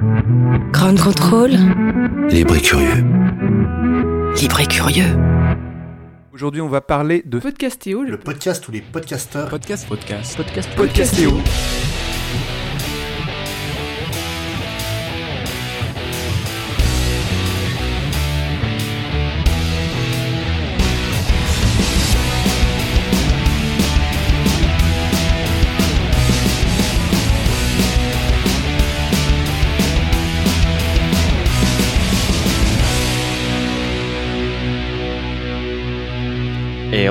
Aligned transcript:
Grand 0.00 0.98
contrôle. 0.98 1.50
Libre 2.30 2.56
et 2.56 2.62
curieux. 2.62 3.04
Libre 4.40 4.60
et 4.60 4.66
curieux. 4.66 5.04
Aujourd'hui, 6.32 6.62
on 6.62 6.68
va 6.68 6.80
parler 6.80 7.22
de 7.26 7.38
Podcastéo, 7.38 8.02
Le 8.02 8.18
podcast 8.18 8.66
où 8.66 8.72
les 8.72 8.80
podcasteurs 8.80 9.50
podcast, 9.50 9.86
podcast, 9.86 10.36
podcast, 10.36 10.70
Podcastéo. 10.74 11.32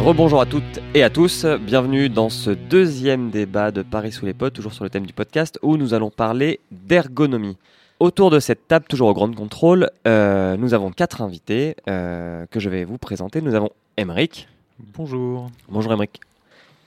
Rebonjour 0.10 0.42
à 0.42 0.48
toutes 0.48 0.80
et 0.96 1.04
à 1.04 1.12
tous, 1.12 1.46
bienvenue 1.46 2.10
dans 2.10 2.30
ce 2.30 2.50
deuxième 2.50 3.30
débat 3.30 3.70
de 3.70 3.84
Paris 3.84 4.12
sous 4.12 4.26
les 4.26 4.34
potes, 4.34 4.54
toujours 4.56 4.74
sur 4.74 4.84
le 4.84 4.90
thème 4.90 5.06
du 5.06 5.14
podcast, 5.14 5.60
où 5.62 5.78
nous 5.78 5.94
allons 5.94 6.10
parler 6.10 6.60
d'ergonomie. 6.72 7.58
Autour 8.00 8.32
de 8.32 8.40
cette 8.40 8.68
table, 8.68 8.86
toujours 8.90 9.10
au 9.10 9.14
Grand 9.14 9.32
Contrôle, 9.32 9.92
euh, 10.08 10.58
nous 10.58 10.74
avons 10.74 10.90
quatre 10.90 11.22
invités 11.22 11.76
euh, 11.88 12.48
que 12.50 12.60
je 12.60 12.72
vais 12.72 12.86
vous 12.86 12.98
présenter. 12.98 13.40
Nous 13.40 13.54
avons 13.54 13.70
Emeric. 13.98 14.48
Bonjour. 14.80 15.52
Bonjour 15.68 15.94
Emeric. 15.94 16.22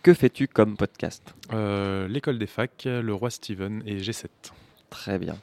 Que 0.02 0.14
fais-tu 0.14 0.48
comme 0.48 0.76
podcast? 0.76 1.22
Euh, 1.52 2.08
L'école 2.08 2.40
des 2.40 2.48
facs, 2.48 2.86
le 2.86 3.14
roi 3.14 3.30
Steven 3.30 3.84
et 3.86 3.98
G7. 3.98 4.26
Très 4.90 5.20
bien. 5.20 5.36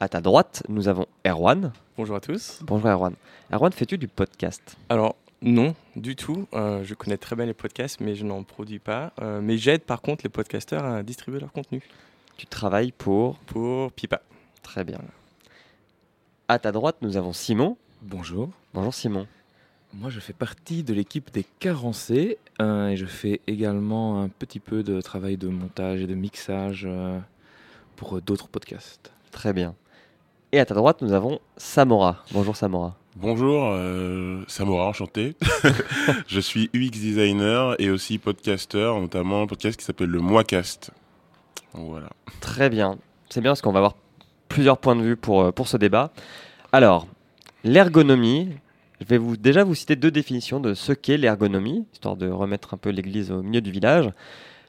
À 0.00 0.08
ta 0.08 0.22
droite, 0.22 0.62
nous 0.70 0.88
avons 0.88 1.04
Erwan. 1.26 1.70
Bonjour 1.98 2.16
à 2.16 2.20
tous. 2.20 2.60
Bonjour 2.62 2.88
Erwan. 2.88 3.12
Erwan, 3.52 3.72
fais-tu 3.72 3.98
du 3.98 4.08
podcast? 4.08 4.78
Alors, 4.88 5.16
non, 5.40 5.74
du 5.94 6.16
tout. 6.16 6.48
Euh, 6.52 6.82
je 6.84 6.94
connais 6.94 7.16
très 7.16 7.36
bien 7.36 7.46
les 7.46 7.54
podcasts, 7.54 8.00
mais 8.00 8.14
je 8.16 8.24
n'en 8.24 8.42
produis 8.42 8.80
pas. 8.80 9.12
Euh, 9.22 9.40
mais 9.40 9.56
j'aide 9.56 9.82
par 9.82 10.02
contre 10.02 10.24
les 10.24 10.30
podcasteurs 10.30 10.84
à 10.84 11.02
distribuer 11.02 11.38
leur 11.40 11.52
contenu 11.52 11.80
Tu 12.36 12.46
travailles 12.46 12.92
pour 12.92 13.38
pour 13.40 13.92
Pipa. 13.92 14.20
Très 14.62 14.84
bien. 14.84 14.98
À 16.48 16.58
ta 16.58 16.72
droite, 16.72 16.96
nous 17.02 17.16
avons 17.16 17.32
Simon. 17.32 17.76
Bonjour, 18.02 18.50
Bonjour 18.74 18.94
Simon. 18.94 19.26
moi 19.92 20.08
je 20.10 20.20
fais 20.20 20.32
partie 20.32 20.82
de 20.84 20.94
l'équipe 20.94 21.32
des 21.32 21.44
carencés 21.58 22.38
euh, 22.60 22.88
et 22.88 22.96
je 22.96 23.06
fais 23.06 23.40
également 23.46 24.22
un 24.22 24.28
petit 24.28 24.60
peu 24.60 24.82
de 24.82 25.00
travail 25.00 25.36
de 25.36 25.48
montage 25.48 26.00
et 26.00 26.06
de 26.06 26.14
mixage 26.14 26.84
euh, 26.88 27.18
pour 27.96 28.16
euh, 28.16 28.20
d'autres 28.20 28.48
podcasts. 28.48 29.12
Très 29.30 29.52
bien. 29.52 29.74
Et 30.52 30.60
à 30.60 30.64
ta 30.64 30.74
droite, 30.74 31.02
nous 31.02 31.12
avons 31.12 31.40
Samora. 31.56 32.24
Bonjour 32.32 32.56
Samora. 32.56 32.97
Bonjour, 33.20 33.70
euh, 33.72 34.44
Samora, 34.46 34.86
enchanté. 34.86 35.34
je 36.28 36.38
suis 36.38 36.70
UX 36.72 36.90
designer 36.90 37.74
et 37.80 37.90
aussi 37.90 38.16
podcasteur, 38.16 39.00
notamment 39.00 39.42
un 39.42 39.48
podcast 39.48 39.76
qui 39.76 39.84
s'appelle 39.84 40.10
le 40.10 40.20
Moicast. 40.20 40.92
Voilà. 41.72 42.10
Très 42.38 42.70
bien. 42.70 42.96
C'est 43.28 43.40
bien 43.40 43.50
parce 43.50 43.60
qu'on 43.60 43.72
va 43.72 43.80
avoir 43.80 43.96
plusieurs 44.48 44.78
points 44.78 44.94
de 44.94 45.02
vue 45.02 45.16
pour, 45.16 45.42
euh, 45.42 45.50
pour 45.50 45.66
ce 45.66 45.76
débat. 45.76 46.12
Alors, 46.70 47.08
l'ergonomie, 47.64 48.50
je 49.00 49.06
vais 49.06 49.18
vous, 49.18 49.36
déjà 49.36 49.64
vous 49.64 49.74
citer 49.74 49.96
deux 49.96 50.12
définitions 50.12 50.60
de 50.60 50.74
ce 50.74 50.92
qu'est 50.92 51.16
l'ergonomie, 51.16 51.86
histoire 51.92 52.16
de 52.16 52.30
remettre 52.30 52.74
un 52.74 52.76
peu 52.76 52.90
l'église 52.90 53.32
au 53.32 53.42
milieu 53.42 53.60
du 53.60 53.72
village. 53.72 54.12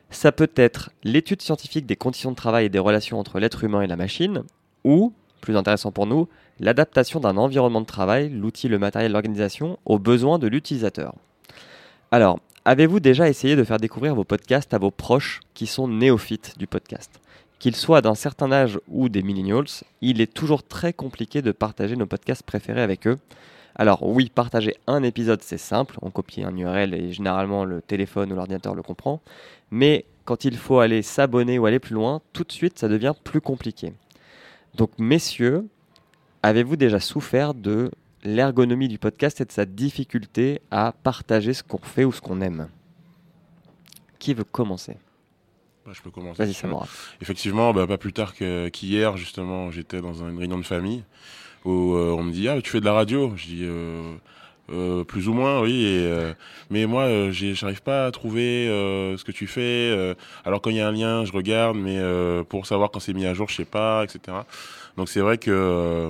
Ça 0.10 0.32
peut 0.32 0.52
être 0.56 0.90
l'étude 1.04 1.44
scientifique 1.44 1.86
des 1.86 1.96
conditions 1.96 2.32
de 2.32 2.36
travail 2.36 2.66
et 2.66 2.70
des 2.70 2.80
relations 2.80 3.20
entre 3.20 3.40
l'être 3.40 3.64
humain 3.64 3.84
et 3.84 3.88
la 3.88 3.96
machine, 3.96 4.42
ou, 4.84 5.14
plus 5.40 5.56
intéressant 5.56 5.92
pour 5.92 6.08
nous, 6.08 6.28
l'adaptation 6.60 7.20
d'un 7.20 7.38
environnement 7.38 7.82
de 7.82 7.86
travail, 7.86 8.30
l'outil, 8.30 8.68
le 8.68 8.80
matériel, 8.80 9.12
l'organisation, 9.12 9.80
aux 9.86 10.00
besoins 10.00 10.40
de 10.40 10.48
l'utilisateur. 10.48 11.16
Alors, 12.12 12.40
avez-vous 12.66 13.00
déjà 13.00 13.30
essayé 13.30 13.56
de 13.56 13.64
faire 13.64 13.78
découvrir 13.78 14.16
vos 14.16 14.24
podcasts 14.24 14.74
à 14.74 14.78
vos 14.78 14.92
proches 14.92 15.40
qui 15.54 15.68
sont 15.68 15.88
néophytes 15.88 16.58
du 16.58 16.68
podcast? 16.68 17.20
Qu'ils 17.60 17.76
soient 17.76 18.02
d'un 18.02 18.16
certain 18.16 18.52
âge 18.52 18.80
ou 18.88 19.10
des 19.10 19.22
millennials, 19.22 19.66
il 20.02 20.22
est 20.22 20.34
toujours 20.34 20.64
très 20.64 20.94
compliqué 20.94 21.42
de 21.42 21.52
partager 21.52 21.96
nos 21.96 22.06
podcasts 22.06 22.44
préférés 22.44 22.82
avec 22.82 23.06
eux. 23.06 23.18
Alors 23.76 24.04
oui, 24.04 24.32
partager 24.34 24.76
un 24.88 25.04
épisode 25.04 25.42
c'est 25.42 25.58
simple, 25.58 25.98
on 26.02 26.10
copie 26.10 26.44
un 26.44 26.56
URL 26.56 26.94
et 26.94 27.14
généralement 27.14 27.64
le 27.66 27.82
téléphone 27.82 28.32
ou 28.32 28.36
l'ordinateur 28.36 28.76
le 28.76 28.82
comprend, 28.82 29.22
mais 29.72 30.06
quand 30.26 30.44
il 30.46 30.58
faut 30.58 30.80
aller 30.80 31.02
s'abonner 31.02 31.60
ou 31.60 31.66
aller 31.66 31.80
plus 31.80 31.96
loin, 31.96 32.22
tout 32.34 32.44
de 32.44 32.52
suite 32.52 32.78
ça 32.78 32.88
devient 32.88 33.14
plus 33.24 33.42
compliqué. 33.42 33.94
Donc 34.76 34.92
messieurs, 34.98 35.68
avez-vous 36.44 36.76
déjà 36.76 37.00
souffert 37.00 37.54
de 37.54 37.92
l'ergonomie 38.24 38.88
du 38.88 38.98
podcast 38.98 39.42
et 39.42 39.46
de 39.46 39.52
sa 39.52 39.66
difficulté 39.66 40.62
à 40.72 40.94
partager 41.04 41.54
ce 41.54 41.64
qu'on 41.64 41.80
fait 41.80 42.06
ou 42.06 42.12
ce 42.12 42.22
qu'on 42.22 42.42
aime? 42.42 42.70
Qui 44.20 44.34
veut 44.34 44.44
commencer? 44.44 44.98
Bah, 45.86 45.92
je 45.94 46.02
peux 46.02 46.12
commencer. 46.12 46.44
Vas-y 46.44 46.54
Samora. 46.54 46.88
Effectivement, 47.22 47.74
bah, 47.74 47.88
pas 47.88 47.98
plus 47.98 48.14
tard 48.14 48.34
qu'hier, 48.36 49.18
justement, 49.18 49.72
j'étais 49.72 50.02
dans 50.02 50.14
une 50.14 50.38
réunion 50.38 50.58
de 50.58 50.66
famille 50.66 51.04
où 51.66 51.94
euh, 51.96 52.16
on 52.18 52.24
me 52.24 52.32
dit 52.32 52.48
Ah, 52.48 52.62
tu 52.62 52.70
fais 52.70 52.80
de 52.80 52.86
la 52.86 52.94
radio? 52.94 53.34
Je 53.36 53.46
dis 53.46 53.64
euh, 53.64 54.16
Euh, 54.72 55.04
Plus 55.04 55.28
ou 55.28 55.34
moins, 55.34 55.62
oui. 55.62 55.84
Euh, 55.86 56.34
mais 56.70 56.86
moi, 56.86 57.04
euh, 57.04 57.32
j'arrive 57.32 57.82
pas 57.82 58.06
à 58.06 58.12
trouver 58.12 58.68
euh, 58.68 59.18
ce 59.18 59.24
que 59.24 59.32
tu 59.32 59.48
fais. 59.48 60.16
alors, 60.46 60.62
quand 60.62 60.70
il 60.70 60.78
y 60.78 60.82
a 60.82 60.88
un 60.88 60.92
lien, 60.92 61.26
je 61.26 61.32
regarde, 61.32 61.78
mais 61.78 62.00
pour 62.46 62.66
savoir 62.66 62.92
quand 62.92 63.00
c'est 63.00 63.14
mis 63.14 63.26
à 63.26 63.34
jour, 63.34 63.50
je 63.50 63.56
sais 63.56 63.66
pas, 63.66 64.04
etc. 64.04 64.38
Donc, 64.98 65.10
c'est 65.10 65.22
vrai 65.22 65.38
que 65.38 66.10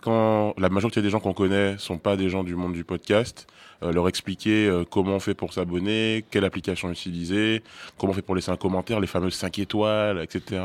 quand 0.00 0.54
la 0.58 0.68
majorité 0.70 1.02
des 1.02 1.10
gens 1.10 1.20
qu'on 1.20 1.34
connaît 1.34 1.76
sont 1.78 1.98
pas 1.98 2.16
des 2.16 2.30
gens 2.30 2.44
du 2.44 2.56
monde 2.56 2.72
du 2.72 2.84
podcast, 2.84 3.46
leur 3.82 4.08
expliquer 4.08 4.82
comment 4.90 5.16
on 5.16 5.20
fait 5.20 5.34
pour 5.34 5.52
s'abonner, 5.52 6.24
quelle 6.30 6.44
application 6.44 6.90
utiliser, 6.90 7.62
comment 7.98 8.12
on 8.12 8.14
fait 8.14 8.22
pour 8.22 8.34
laisser 8.34 8.50
un 8.50 8.56
commentaire, 8.56 9.00
les 9.00 9.06
fameuses 9.06 9.34
5 9.34 9.58
étoiles, 9.58 10.20
etc. 10.22 10.62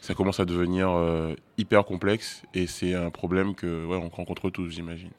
Ça 0.00 0.14
commence 0.14 0.40
à 0.40 0.44
devenir 0.44 0.90
hyper 1.58 1.84
complexe 1.84 2.42
et 2.54 2.66
c'est 2.66 2.94
un 2.94 3.10
problème 3.10 3.54
que 3.54 3.86
on 3.86 4.08
rencontre 4.08 4.50
tous, 4.50 4.70
j'imagine. 4.70 5.10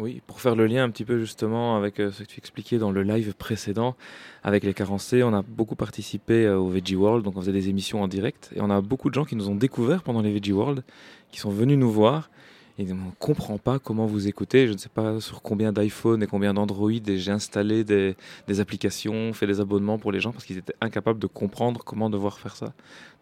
Oui, 0.00 0.20
pour 0.26 0.40
faire 0.40 0.56
le 0.56 0.66
lien 0.66 0.82
un 0.82 0.90
petit 0.90 1.04
peu 1.04 1.20
justement 1.20 1.76
avec 1.76 2.00
euh, 2.00 2.10
ce 2.10 2.24
que 2.24 2.28
tu 2.28 2.38
expliquais 2.38 2.78
dans 2.78 2.90
le 2.90 3.04
live 3.04 3.32
précédent 3.34 3.94
avec 4.42 4.64
les 4.64 4.74
carencés, 4.74 5.22
on 5.22 5.32
a 5.32 5.42
beaucoup 5.42 5.76
participé 5.76 6.46
euh, 6.46 6.58
au 6.58 6.68
Veggie 6.68 6.96
World, 6.96 7.24
donc 7.24 7.36
on 7.36 7.40
faisait 7.40 7.52
des 7.52 7.68
émissions 7.68 8.02
en 8.02 8.08
direct 8.08 8.50
et 8.56 8.60
on 8.60 8.70
a 8.70 8.80
beaucoup 8.80 9.08
de 9.08 9.14
gens 9.14 9.24
qui 9.24 9.36
nous 9.36 9.48
ont 9.48 9.54
découvert 9.54 10.02
pendant 10.02 10.20
les 10.20 10.32
Veggie 10.32 10.52
World, 10.52 10.82
qui 11.30 11.38
sont 11.38 11.50
venus 11.50 11.78
nous 11.78 11.92
voir 11.92 12.28
et 12.76 12.90
on 12.90 12.96
ne 12.96 13.10
comprend 13.20 13.56
pas 13.56 13.78
comment 13.78 14.04
vous 14.04 14.26
écoutez, 14.26 14.66
je 14.66 14.72
ne 14.72 14.78
sais 14.78 14.88
pas 14.88 15.20
sur 15.20 15.42
combien 15.42 15.72
d'iPhone 15.72 16.24
et 16.24 16.26
combien 16.26 16.54
d'Android 16.54 16.90
j'ai 16.90 17.30
installé 17.30 17.84
des, 17.84 18.16
applications, 18.58 19.32
fait 19.32 19.46
des 19.46 19.60
abonnements 19.60 19.98
pour 19.98 20.10
les 20.10 20.18
gens 20.18 20.32
parce 20.32 20.44
qu'ils 20.44 20.58
étaient 20.58 20.74
incapables 20.80 21.20
de 21.20 21.28
comprendre 21.28 21.84
comment 21.84 22.10
devoir 22.10 22.40
faire 22.40 22.56
ça. 22.56 22.72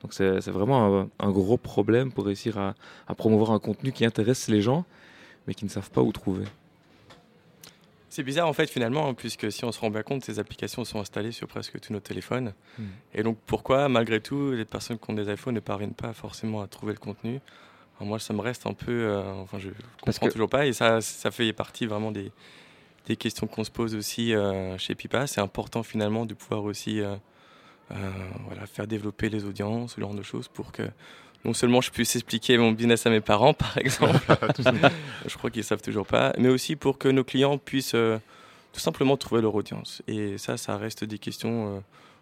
Donc 0.01 0.15
c'est 0.15 0.49
vraiment 0.49 1.07
un, 1.19 1.31
gros 1.31 1.59
problème 1.59 2.13
pour 2.13 2.25
réussir 2.25 2.57
à 2.57 3.15
promouvoir 3.15 3.51
un 3.51 3.59
contenu 3.59 3.93
qui 3.93 4.07
intéresse 4.07 4.49
les 4.49 4.63
gens 4.63 4.87
mais 5.47 5.55
qui 5.55 5.65
ne 5.65 5.71
savent 5.71 5.91
pas 5.91 6.03
où 6.03 6.13
trouver. 6.13 6.45
C'est 8.13 8.23
bizarre 8.23 8.47
en 8.47 8.53
fait 8.53 8.69
finalement, 8.69 9.09
hein, 9.09 9.15
puisque 9.15 9.51
si 9.51 9.65
on 9.65 9.73
se 9.73 9.81
rend 9.81 9.89
bien 9.89 10.03
compte, 10.03 10.23
ces 10.23 10.39
applications 10.39 10.85
sont 10.85 11.01
installées 11.01 11.33
sur 11.33 11.49
presque 11.49 11.81
tous 11.81 11.95
nos 11.95 12.01
téléphones. 12.01 12.53
Mm. 12.79 12.83
Et 13.15 13.23
donc 13.23 13.39
pourquoi, 13.47 13.89
malgré 13.89 14.21
tout, 14.21 14.53
les 14.53 14.67
personnes 14.67 14.99
qui 14.99 15.11
ont 15.11 15.15
des 15.15 15.33
iPhones 15.33 15.55
ne 15.55 15.61
parviennent 15.61 15.95
pas 15.95 16.13
forcément 16.13 16.61
à 16.61 16.67
trouver 16.67 16.93
le 16.93 16.99
contenu? 16.99 17.41
Alors 17.97 18.09
Moi, 18.09 18.19
ça 18.19 18.35
me 18.35 18.43
reste 18.43 18.67
un 18.67 18.75
peu. 18.75 18.93
euh, 18.93 19.33
enfin, 19.33 19.59
je 19.59 19.71
comprends 20.03 20.27
que- 20.27 20.33
toujours 20.33 20.51
pas. 20.51 20.67
Et 20.67 20.75
ça, 20.75 21.01
ça 21.01 21.31
fait 21.31 21.51
partie 21.55 21.87
vraiment 21.87 22.13
des, 22.13 22.31
des 23.07 23.17
questions 23.17 23.47
qu'on 23.47 23.65
se 23.65 23.71
pose 23.71 23.95
aussi 23.95 24.35
euh, 24.35 24.77
chez 24.77 24.95
Pipa. 24.95 25.27
C'est 25.27 25.41
important 25.41 25.83
finalement 25.83 26.27
de 26.27 26.35
pouvoir 26.35 26.65
aussi 26.65 27.01
euh, 27.01 27.17
voilà, 28.47 28.67
faire 28.67 28.87
développer 28.87 29.31
les 29.31 29.47
audiences, 29.47 29.95
ce 29.95 30.03
genre 30.03 30.15
de 30.15 30.23
choses, 30.23 30.49
pour 30.49 30.71
que 30.71 30.83
non 31.45 31.55
seulement 31.55 31.81
je 31.81 31.91
puisse 31.91 32.15
expliquer 32.17 32.57
mon 32.59 32.73
business 32.73 33.07
à 33.07 33.11
mes 33.11 33.21
parents, 33.21 33.55
par 33.67 33.77
exemple, 33.79 34.19
je 35.27 35.37
crois 35.37 35.51
qu'ils 35.51 35.65
savent 35.65 35.83
toujours 35.83 36.07
pas, 36.07 36.33
mais 36.39 36.49
aussi 36.49 36.77
pour 36.77 36.99
que 36.99 37.09
nos 37.09 37.25
clients 37.25 37.59
puissent 37.59 37.95
euh, 37.95 38.19
tout 38.73 38.81
simplement 38.81 39.17
trouver 39.17 39.43
leur 39.43 39.55
audience. 39.55 40.03
Et 40.09 40.39
ça, 40.39 40.57
ça 40.57 40.77
reste 40.77 41.05
des 41.05 41.19
questions 41.19 41.77
euh, 41.77 41.81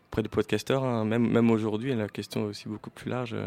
auprès 0.09 0.23
des 0.23 0.29
podcasteurs. 0.29 0.83
hein. 0.85 1.05
Même, 1.05 1.29
même 1.31 1.51
aujourd'hui, 1.51 1.95
la 1.95 2.09
question 2.09 2.43
est 2.47 2.49
aussi 2.49 2.69
beaucoup 2.69 2.91
plus 2.91 3.11
large, 3.11 3.35
euh, 3.35 3.47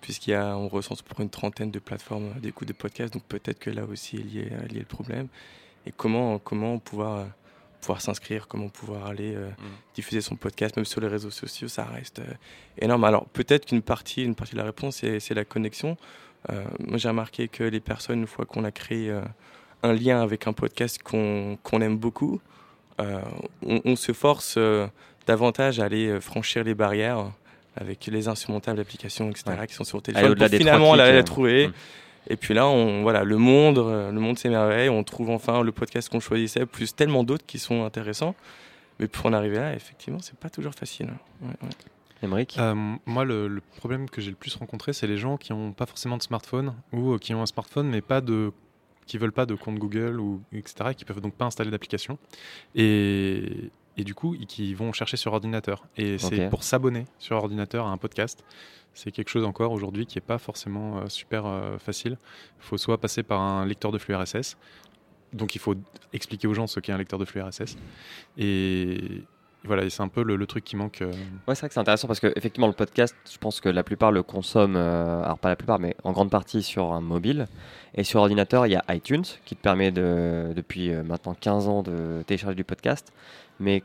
puisqu'il 0.00 0.30
y 0.30 0.34
a, 0.34 0.56
on 0.56 0.68
recense 0.68 1.02
pour 1.02 1.20
une 1.20 1.30
trentaine 1.30 1.70
de 1.70 1.78
plateformes 1.78 2.32
d'écoute 2.40 2.68
de 2.68 2.72
podcasts, 2.72 3.12
donc 3.12 3.24
peut-être 3.24 3.58
que 3.58 3.70
là 3.70 3.84
aussi 3.84 4.16
est 4.16 4.22
lié, 4.22 4.48
est 4.64 4.72
lié 4.72 4.80
le 4.80 4.86
problème. 4.86 5.28
Et 5.86 5.92
comment, 5.92 6.38
comment 6.38 6.78
pouvoir, 6.78 7.18
euh, 7.18 7.24
pouvoir 7.82 8.00
s'inscrire, 8.00 8.48
comment 8.48 8.68
pouvoir 8.68 9.06
aller 9.06 9.34
euh, 9.34 9.48
diffuser 9.94 10.20
son 10.22 10.36
podcast, 10.36 10.76
même 10.76 10.86
sur 10.86 11.00
les 11.00 11.08
réseaux 11.08 11.30
sociaux, 11.30 11.68
ça 11.68 11.84
reste 11.84 12.20
euh, 12.20 12.32
énorme. 12.80 13.04
Alors 13.04 13.26
peut-être 13.26 13.66
qu'une 13.66 13.82
partie, 13.82 14.24
une 14.24 14.34
partie 14.34 14.52
de 14.54 14.58
la 14.58 14.64
réponse, 14.64 14.96
c'est 15.18 15.34
la 15.34 15.44
connexion. 15.44 15.96
Euh, 16.50 16.64
j'ai 16.94 17.08
remarqué 17.08 17.48
que 17.48 17.64
les 17.64 17.80
personnes, 17.80 18.20
une 18.20 18.26
fois 18.26 18.46
qu'on 18.46 18.64
a 18.64 18.70
créé 18.72 19.12
un 19.82 19.92
lien 19.92 20.22
avec 20.22 20.46
un 20.46 20.52
podcast 20.52 21.02
qu'on 21.02 21.58
qu'on 21.62 21.80
aime 21.82 21.98
beaucoup, 21.98 22.40
on, 22.98 23.80
on 23.84 23.96
se 23.96 24.12
force 24.12 24.58
davantage 25.26 25.80
à 25.80 25.84
aller 25.84 26.20
franchir 26.20 26.64
les 26.64 26.74
barrières 26.74 27.30
avec 27.76 28.06
les 28.06 28.28
insurmontables 28.28 28.80
applications, 28.80 29.30
etc., 29.30 29.44
Ouais. 29.58 29.66
qui 29.66 29.74
sont 29.74 29.84
sur 29.84 30.02
téléphone. 30.02 30.36
pour 30.36 30.46
finalement, 30.48 30.94
la, 30.94 31.22
trouver. 31.22 31.68
mm. 31.68 31.72
Et 32.28 32.36
puis 32.36 32.54
là, 32.54 32.66
on, 32.66 33.02
voilà, 33.02 33.24
le 33.24 33.36
monde, 33.36 33.78
euh, 33.78 34.10
le 34.10 34.20
monde 34.20 34.38
s'émerveille. 34.38 34.88
On 34.88 35.02
trouve 35.04 35.30
enfin 35.30 35.62
le 35.62 35.72
podcast 35.72 36.08
qu'on 36.08 36.20
choisissait, 36.20 36.66
plus 36.66 36.94
tellement 36.94 37.24
d'autres 37.24 37.46
qui 37.46 37.58
sont 37.58 37.84
intéressants. 37.84 38.34
Mais 39.00 39.08
pour 39.08 39.26
en 39.26 39.32
arriver 39.32 39.56
là, 39.56 39.74
effectivement, 39.74 40.20
c'est 40.20 40.38
pas 40.38 40.50
toujours 40.50 40.74
facile. 40.74 41.10
Ouais, 41.40 41.48
ouais. 41.62 41.68
Euh, 42.58 42.74
moi, 43.04 43.24
le, 43.24 43.48
le 43.48 43.60
problème 43.60 44.08
que 44.08 44.20
j'ai 44.20 44.30
le 44.30 44.36
plus 44.36 44.54
rencontré, 44.54 44.92
c'est 44.92 45.08
les 45.08 45.16
gens 45.16 45.36
qui 45.36 45.52
n'ont 45.52 45.72
pas 45.72 45.86
forcément 45.86 46.16
de 46.16 46.22
smartphone 46.22 46.74
ou 46.92 47.14
euh, 47.14 47.18
qui 47.18 47.34
ont 47.34 47.42
un 47.42 47.46
smartphone 47.46 47.88
mais 47.88 48.00
pas 48.00 48.20
de 48.20 48.52
qui 49.06 49.18
veulent 49.18 49.32
pas 49.32 49.46
de 49.46 49.56
compte 49.56 49.78
Google 49.80 50.20
ou 50.20 50.40
etc. 50.52 50.90
et 50.90 50.94
qui 50.94 51.04
peuvent 51.04 51.20
donc 51.20 51.34
pas 51.34 51.44
installer 51.44 51.72
d'application 51.72 52.18
et, 52.76 53.70
et 53.96 54.04
du 54.04 54.14
coup 54.14 54.34
ils- 54.34 54.46
qui 54.46 54.74
vont 54.74 54.92
chercher 54.92 55.16
sur 55.16 55.32
ordinateur 55.32 55.84
et 55.96 56.16
c'est 56.18 56.36
pour 56.50 56.62
s'abonner 56.64 57.04
sur 57.18 57.36
ordinateur 57.36 57.86
à 57.86 57.90
un 57.90 57.96
podcast. 57.98 58.44
C'est 58.94 59.10
quelque 59.10 59.28
chose 59.30 59.44
encore 59.44 59.72
aujourd'hui 59.72 60.04
qui 60.06 60.18
est 60.18 60.22
pas 60.22 60.38
forcément 60.38 60.98
euh, 60.98 61.08
super 61.08 61.46
euh, 61.46 61.78
facile. 61.78 62.18
Il 62.60 62.64
faut 62.64 62.76
soit 62.78 62.98
passer 63.00 63.22
par 63.22 63.40
un 63.40 63.64
lecteur 63.64 63.90
de 63.92 63.98
flux 63.98 64.14
RSS, 64.14 64.56
donc 65.32 65.54
il 65.54 65.58
faut 65.60 65.74
expliquer 66.12 66.46
aux 66.46 66.52
gens 66.54 66.66
ce 66.66 66.78
qu'est 66.80 66.92
un 66.92 66.98
lecteur 66.98 67.18
de 67.18 67.24
flux 67.24 67.40
RSS 67.42 67.76
et 68.36 69.22
voilà, 69.64 69.84
et 69.84 69.90
c'est 69.90 70.02
un 70.02 70.08
peu 70.08 70.22
le, 70.24 70.36
le 70.36 70.46
truc 70.46 70.64
qui 70.64 70.76
manque. 70.76 71.02
euh, 71.02 71.12
Ouais, 71.46 71.54
c'est 71.54 71.60
vrai 71.60 71.68
que 71.68 71.74
c'est 71.74 71.80
intéressant 71.80 72.08
parce 72.08 72.20
que 72.20 72.32
effectivement 72.36 72.66
le 72.66 72.72
podcast, 72.72 73.14
je 73.30 73.38
pense 73.38 73.60
que 73.60 73.68
la 73.68 73.82
plupart 73.84 74.10
le 74.10 74.22
consomment, 74.22 74.76
euh, 74.76 75.22
alors 75.22 75.38
pas 75.38 75.48
la 75.48 75.56
plupart, 75.56 75.78
mais 75.78 75.94
en 76.04 76.12
grande 76.12 76.30
partie 76.30 76.62
sur 76.62 76.92
un 76.92 77.00
mobile. 77.00 77.46
Et 77.94 78.04
sur 78.04 78.20
ordinateur, 78.20 78.66
il 78.66 78.72
y 78.72 78.76
a 78.76 78.84
iTunes 78.94 79.24
qui 79.44 79.54
te 79.54 79.60
permet 79.62 79.92
de, 79.92 80.52
depuis 80.56 80.90
euh, 80.92 81.02
maintenant 81.02 81.34
15 81.38 81.68
ans 81.68 81.82
de 81.82 82.22
télécharger 82.26 82.56
du 82.56 82.64
podcast. 82.64 83.12
Mais 83.60 83.82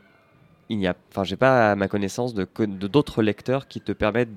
il 0.68 0.78
n'y 0.78 0.86
a, 0.86 0.94
enfin, 1.12 1.24
j'ai 1.24 1.36
pas 1.36 1.70
à 1.72 1.74
ma 1.76 1.88
connaissance 1.88 2.34
de 2.34 2.46
d'autres 2.66 3.22
lecteurs 3.22 3.68
qui 3.68 3.80
te 3.80 3.92
permettent 3.92 4.36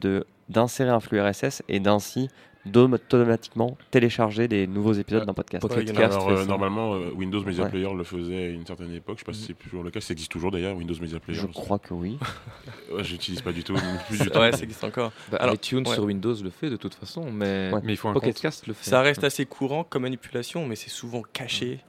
d'insérer 0.49 0.89
un 0.89 0.99
flux 0.99 1.21
RSS 1.21 1.63
et 1.69 1.79
d'ainsi 1.79 2.29
automatiquement 2.65 3.77
télécharger 3.89 4.47
des 4.47 4.67
nouveaux 4.67 4.93
épisodes 4.93 5.21
Ouais. 5.21 5.25
d'un 5.25 5.33
podcast. 5.33 5.63
Ouais, 5.63 5.83
il 5.83 5.97
Alors, 6.01 6.29
euh, 6.29 6.45
normalement, 6.45 6.93
euh, 6.95 7.11
Windows 7.15 7.43
Media 7.43 7.63
Ouais. 7.63 7.69
Player 7.69 7.89
le 7.93 8.03
faisait 8.03 8.45
à 8.45 8.47
une 8.49 8.65
certaine 8.65 8.93
époque. 8.93 9.15
Je 9.17 9.19
sais 9.21 9.25
pas 9.25 9.33
si 9.33 9.43
c'est 9.43 9.53
toujours 9.53 9.83
le 9.83 9.91
cas. 9.91 10.01
Ça 10.01 10.13
existe 10.13 10.31
toujours 10.31 10.51
d'ailleurs, 10.51 10.75
Windows 10.75 10.95
Media 11.01 11.19
Player. 11.19 11.39
Je 11.39 11.47
crois 11.47 11.79
que 11.79 11.93
oui. 11.93 12.17
Ouais, 12.93 13.03
j'utilise 13.03 13.41
pas 13.41 13.51
du 13.51 13.63
tout. 13.63 13.73
plus 14.07 14.19
du 14.19 14.29
tout. 14.29 14.37
Ouais, 14.39 14.51
ça 14.51 14.63
existe 14.63 14.83
encore. 14.83 15.11
Bah, 15.31 15.37
Alors, 15.39 15.55
iTunes 15.55 15.87
ouais. 15.87 15.93
sur 15.93 16.03
Windows 16.03 16.35
le 16.43 16.49
fait 16.49 16.69
de 16.69 16.75
toute 16.77 16.93
façon, 16.93 17.31
mais 17.31 17.71
Ouais. 17.73 17.79
mais 17.83 17.93
il 17.93 17.97
faut 17.97 18.09
un 18.09 18.13
Pocket 18.13 18.33
compte. 18.35 18.41
Cast 18.41 18.67
le 18.67 18.73
fait. 18.73 18.89
Ça 18.89 19.01
reste 19.01 19.23
assez 19.23 19.45
courant 19.45 19.83
comme 19.83 20.03
manipulation, 20.03 20.65
mais 20.65 20.75
c'est 20.75 20.89
souvent 20.89 21.21
caché. 21.33 21.79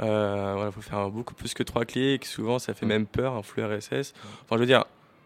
Euh, 0.00 0.52
voilà, 0.56 0.70
faut 0.70 0.80
faire 0.80 1.10
beaucoup 1.10 1.34
plus 1.34 1.52
que 1.54 1.62
trois 1.62 1.84
clics. 1.84 2.24
Souvent, 2.24 2.58
ça 2.58 2.72
fait 2.74 2.86
même 2.86 3.06
peur 3.06 3.34
un 3.34 3.42
flux 3.42 3.62
RSS. 3.62 4.14
Enfin, 4.42 4.56
je 4.56 4.58
veux 4.58 4.66
dire, 4.66 4.84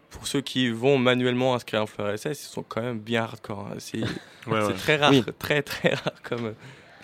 pour 0.09 0.27
ceux 0.27 0.41
qui 0.41 0.69
vont 0.69 0.97
manuellement 0.97 1.53
inscrire 1.55 1.81
un 1.81 1.85
flux 1.85 2.03
RSS, 2.03 2.25
ils 2.25 2.35
sont 2.35 2.63
quand 2.63 2.81
même 2.81 2.99
bien 2.99 3.23
hardcore. 3.23 3.67
hein. 3.71 3.75
C'est 3.79 3.99
Ouais, 3.99 4.05
c'est 4.45 4.53
ouais. 4.67 4.73
très 4.73 4.95
rare, 4.97 5.11
Oui. 5.11 5.23
très 5.39 5.61
très 5.61 5.93
rare 5.93 6.13
comme, 6.23 6.53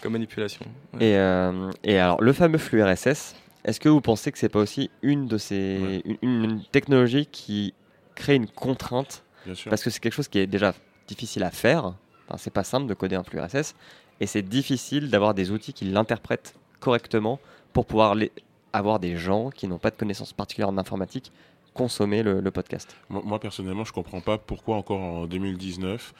comme 0.01 0.13
manipulation. 0.13 0.65
Ouais. 0.93 1.05
Et, 1.07 1.17
euh, 1.17 1.69
et 1.83 1.97
alors, 1.97 2.21
le 2.21 2.31
fameux 2.33 2.57
flux 2.57 2.83
RSS, 2.83 3.35
est-ce 3.65 3.79
que 3.79 3.89
vous 3.89 4.01
pensez 4.01 4.31
que 4.31 4.37
c'est 4.37 4.49
pas 4.49 4.59
aussi 4.59 4.89
une 5.01 5.27
de 5.27 5.37
ces 5.37 5.79
Ouais. 6.05 6.17
une, 6.21 6.43
une 6.43 6.63
technologie 6.71 7.25
qui 7.25 7.73
crée 8.15 8.35
une 8.35 8.47
contrainte? 8.47 9.23
Bien 9.45 9.55
sûr. 9.55 9.69
parce 9.69 9.83
que 9.83 9.89
c'est 9.89 9.99
quelque 9.99 10.13
chose 10.13 10.29
qui 10.29 10.39
est 10.39 10.47
déjà 10.47 10.73
difficile 11.05 11.43
à 11.43 11.51
faire. 11.51 11.93
Enfin, 12.29 12.37
c'est 12.37 12.53
pas 12.53 12.63
simple 12.63 12.87
de 12.87 12.93
coder 12.93 13.17
un 13.17 13.23
flux 13.23 13.41
RSS 13.41 13.75
et 14.21 14.25
c'est 14.25 14.41
difficile 14.41 15.09
d'avoir 15.09 15.33
des 15.33 15.51
outils 15.51 15.73
qui 15.73 15.83
l'interprètent 15.83 16.55
correctement 16.79 17.39
pour 17.73 17.85
pouvoir 17.85 18.15
les- 18.15 18.31
avoir 18.71 18.99
des 18.99 19.17
gens 19.17 19.49
qui 19.49 19.67
n'ont 19.67 19.79
pas 19.79 19.89
de 19.91 19.97
connaissances 19.97 20.31
particulières 20.31 20.69
en 20.69 20.77
informatique 20.77 21.33
consommer 21.73 22.23
le, 22.23 22.41
le 22.41 22.51
podcast. 22.51 22.95
Moi, 23.09 23.21
moi, 23.25 23.39
personnellement, 23.39 23.85
je 23.85 23.93
comprends 23.93 24.21
pas 24.21 24.37
pourquoi 24.37 24.77
encore 24.77 25.01
en 25.01 25.25
2019 25.25 26.13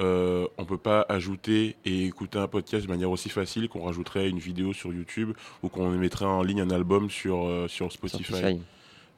euh, 0.00 0.46
on 0.58 0.64
peut 0.64 0.78
pas 0.78 1.04
ajouter 1.08 1.74
et 1.84 2.04
écouter 2.04 2.38
un 2.38 2.46
podcast 2.46 2.86
de 2.86 2.90
manière 2.90 3.10
aussi 3.10 3.28
facile 3.30 3.68
qu'on 3.68 3.82
rajouterait 3.82 4.28
une 4.28 4.38
vidéo 4.38 4.72
sur 4.72 4.92
YouTube 4.92 5.32
ou 5.64 5.68
qu'on 5.68 5.90
mettrait 5.90 6.24
en 6.24 6.42
ligne 6.42 6.60
un 6.60 6.70
album 6.70 7.10
sur 7.10 7.46
euh, 7.46 7.66
sur 7.66 7.90
Spotify. 7.90 8.22
Spotify. 8.22 8.60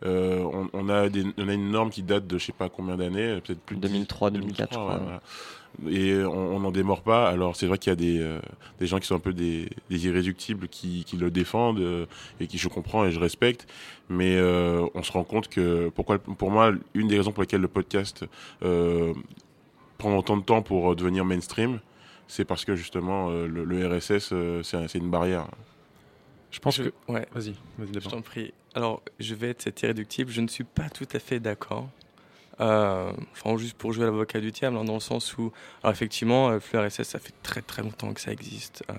Euh, 0.04 0.38
on, 0.38 0.70
on 0.72 0.88
a 0.88 1.08
des, 1.10 1.24
on 1.36 1.48
a 1.48 1.52
une 1.52 1.70
norme 1.70 1.90
qui 1.90 2.02
date 2.02 2.26
de 2.26 2.38
je 2.38 2.46
sais 2.46 2.52
pas 2.52 2.70
combien 2.70 2.96
d'années, 2.96 3.26
euh, 3.26 3.40
peut-être 3.40 3.60
plus 3.60 3.76
de 3.76 3.82
2003, 3.82 4.30
2004, 4.30 4.72
je 4.72 4.78
crois, 4.78 4.94
ouais, 4.94 5.00
voilà. 5.02 5.20
Et 5.88 6.14
on 6.24 6.60
n'en 6.60 6.70
démord 6.72 7.02
pas. 7.02 7.28
Alors 7.28 7.56
c'est 7.56 7.66
vrai 7.66 7.78
qu'il 7.78 7.90
y 7.90 7.92
a 7.92 7.96
des, 7.96 8.18
euh, 8.20 8.38
des 8.80 8.86
gens 8.86 8.98
qui 8.98 9.06
sont 9.06 9.14
un 9.14 9.20
peu 9.20 9.32
des, 9.32 9.68
des 9.88 10.06
irréductibles 10.06 10.68
qui, 10.68 11.04
qui 11.04 11.16
le 11.16 11.30
défendent 11.30 11.78
euh, 11.80 12.06
et 12.40 12.46
qui 12.46 12.58
je 12.58 12.68
comprends 12.68 13.04
et 13.04 13.12
je 13.12 13.18
respecte. 13.20 13.66
Mais 14.08 14.36
euh, 14.36 14.86
on 14.94 15.02
se 15.02 15.12
rend 15.12 15.24
compte 15.24 15.48
que 15.48 15.88
pourquoi, 15.94 16.18
pour 16.18 16.50
moi, 16.50 16.72
une 16.94 17.08
des 17.08 17.16
raisons 17.16 17.32
pour 17.32 17.42
lesquelles 17.42 17.60
le 17.60 17.68
podcast 17.68 18.24
euh, 18.62 19.14
prend 19.98 20.16
autant 20.18 20.36
de 20.36 20.42
temps 20.42 20.62
pour 20.62 20.94
devenir 20.96 21.24
mainstream, 21.24 21.80
c'est 22.28 22.44
parce 22.44 22.64
que 22.64 22.74
justement 22.76 23.28
euh, 23.30 23.46
le, 23.46 23.64
le 23.64 23.86
RSS 23.88 24.30
euh, 24.32 24.62
c'est 24.62 24.76
un- 24.76 24.88
c'est 24.88 24.98
une 24.98 25.10
barrière. 25.10 25.46
Je 26.50 26.58
pense 26.58 26.76
Je- 26.76 26.84
que. 26.84 26.92
ouais. 27.12 27.26
Vas-y, 27.32 27.54
vas-y 27.78 28.00
Je 28.00 28.08
t'en 28.08 28.20
prie. 28.22 28.52
Alors, 28.74 29.02
je 29.20 29.34
vais 29.34 29.50
être 29.50 29.62
cet 29.62 29.82
irréductible. 29.82 30.30
Je 30.30 30.40
ne 30.40 30.48
suis 30.48 30.64
pas 30.64 30.88
tout 30.88 31.06
à 31.12 31.18
fait 31.18 31.38
d'accord. 31.40 31.88
Euh, 32.60 33.12
enfin, 33.32 33.56
juste 33.56 33.76
pour 33.76 33.92
jouer 33.92 34.04
l'avocat 34.04 34.40
du 34.40 34.50
diable, 34.50 34.76
hein, 34.76 34.84
dans 34.84 34.94
le 34.94 35.00
sens 35.00 35.36
où, 35.38 35.50
effectivement, 35.84 36.50
euh, 36.50 36.60
flux 36.60 36.78
RSS, 36.78 37.04
ça 37.04 37.18
fait 37.18 37.32
très 37.42 37.62
très 37.62 37.82
longtemps 37.82 38.12
que 38.12 38.20
ça 38.20 38.32
existe. 38.32 38.84
Euh, 38.90 38.94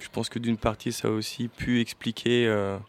je 0.00 0.08
pense 0.08 0.28
que 0.28 0.38
d'une 0.38 0.56
partie, 0.56 0.92
ça 0.92 1.08
a 1.08 1.10
aussi 1.10 1.48
pu 1.48 1.80
expliquer 1.80 2.46
euh, 2.46 2.76
un 2.76 2.80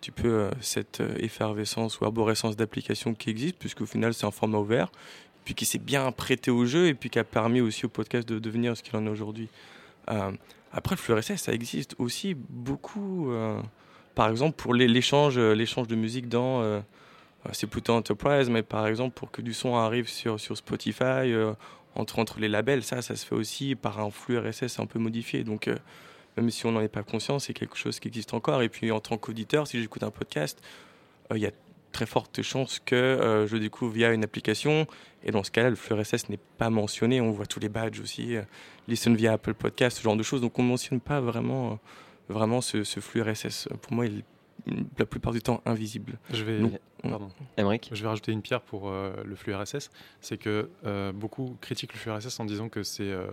petit 0.00 0.10
peu 0.10 0.50
cette 0.60 1.02
effervescence 1.18 2.00
ou 2.00 2.04
arborescence 2.04 2.56
d'applications 2.56 3.14
qui 3.14 3.30
existe, 3.30 3.58
puisqu'au 3.58 3.86
final, 3.86 4.14
c'est 4.14 4.26
un 4.26 4.30
format 4.30 4.58
ouvert, 4.58 4.90
puis 5.44 5.54
qui 5.54 5.66
s'est 5.66 5.78
bien 5.78 6.10
prêté 6.12 6.50
au 6.50 6.64
jeu, 6.64 6.86
et 6.86 6.94
puis 6.94 7.10
qui 7.10 7.18
a 7.18 7.24
permis 7.24 7.60
aussi 7.60 7.84
au 7.84 7.88
podcast 7.88 8.26
de 8.26 8.38
devenir 8.38 8.76
ce 8.76 8.82
qu'il 8.82 8.96
en 8.96 9.06
est 9.06 9.10
aujourd'hui. 9.10 9.48
Après, 10.06 10.96
le 10.96 10.96
flux 10.96 11.14
RSS, 11.14 11.36
ça 11.36 11.52
existe 11.52 11.94
aussi 11.98 12.34
beaucoup. 12.34 13.30
par 14.14 14.28
exemple, 14.28 14.56
pour 14.56 14.74
l'échange, 14.74 15.36
de 15.36 15.94
musique 15.94 16.28
dans, 16.28 16.82
c'est 17.52 17.66
plutôt 17.66 17.94
Enterprise, 17.94 18.48
mais 18.48 18.62
par 18.62 18.86
exemple, 18.86 19.14
pour 19.14 19.30
que 19.30 19.42
du 19.42 19.52
son 19.52 19.76
arrive 19.76 20.08
sur, 20.08 20.38
sur 20.38 20.56
Spotify, 20.56 21.32
euh, 21.32 21.54
entre, 21.94 22.18
entre 22.18 22.38
les 22.38 22.48
labels, 22.48 22.84
ça, 22.84 23.02
ça 23.02 23.16
se 23.16 23.26
fait 23.26 23.34
aussi 23.34 23.74
par 23.74 23.98
un 24.00 24.10
flux 24.10 24.38
RSS 24.38 24.78
un 24.78 24.86
peu 24.86 24.98
modifié. 24.98 25.44
Donc, 25.44 25.68
euh, 25.68 25.76
même 26.36 26.50
si 26.50 26.64
on 26.66 26.72
n'en 26.72 26.80
est 26.80 26.88
pas 26.88 27.02
conscient, 27.02 27.38
c'est 27.38 27.52
quelque 27.52 27.76
chose 27.76 28.00
qui 28.00 28.08
existe 28.08 28.32
encore. 28.32 28.62
Et 28.62 28.68
puis, 28.68 28.90
en 28.90 29.00
tant 29.00 29.18
qu'auditeur, 29.18 29.66
si 29.66 29.80
j'écoute 29.80 30.02
un 30.02 30.10
podcast, 30.10 30.62
euh, 31.30 31.38
il 31.38 31.42
y 31.42 31.46
a 31.46 31.50
très 31.92 32.06
forte 32.06 32.42
chance 32.42 32.80
que 32.84 32.96
euh, 32.96 33.46
je 33.46 33.56
découvre 33.56 33.92
via 33.92 34.12
une 34.12 34.24
application. 34.24 34.86
Et 35.22 35.30
dans 35.30 35.44
ce 35.44 35.50
cas-là, 35.52 35.70
le 35.70 35.76
flux 35.76 35.94
RSS 35.94 36.28
n'est 36.30 36.40
pas 36.58 36.70
mentionné. 36.70 37.20
On 37.20 37.30
voit 37.30 37.46
tous 37.46 37.60
les 37.60 37.68
badges 37.68 38.00
aussi, 38.00 38.34
euh, 38.36 38.42
listen 38.88 39.14
via 39.14 39.34
Apple 39.34 39.54
Podcast, 39.54 39.98
ce 39.98 40.02
genre 40.02 40.16
de 40.16 40.22
choses. 40.24 40.40
Donc, 40.40 40.58
on 40.58 40.62
ne 40.64 40.68
mentionne 40.68 41.00
pas 41.00 41.20
vraiment, 41.20 41.72
euh, 41.72 41.76
vraiment 42.28 42.60
ce, 42.60 42.82
flux 42.82 43.22
RSS. 43.22 43.68
Pour 43.82 43.92
moi, 43.92 44.06
il 44.06 44.24
la 44.98 45.06
plupart 45.06 45.32
du 45.32 45.40
temps 45.40 45.60
invisible. 45.66 46.18
Je 46.32 46.44
vais. 46.44 46.80
Pardon. 47.02 47.28
Je 47.92 48.02
vais 48.02 48.08
rajouter 48.08 48.32
une 48.32 48.42
pierre 48.42 48.60
pour 48.60 48.88
euh, 48.88 49.12
le 49.24 49.34
flux 49.34 49.54
RSS. 49.54 49.90
C'est 50.20 50.38
que 50.38 50.68
euh, 50.86 51.12
beaucoup 51.12 51.56
critiquent 51.60 51.92
le 51.94 51.98
flux 51.98 52.12
RSS 52.12 52.38
en 52.40 52.44
disant 52.44 52.68
que 52.68 52.82
c'est 52.82 53.10
euh, 53.10 53.26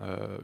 euh, 0.00 0.38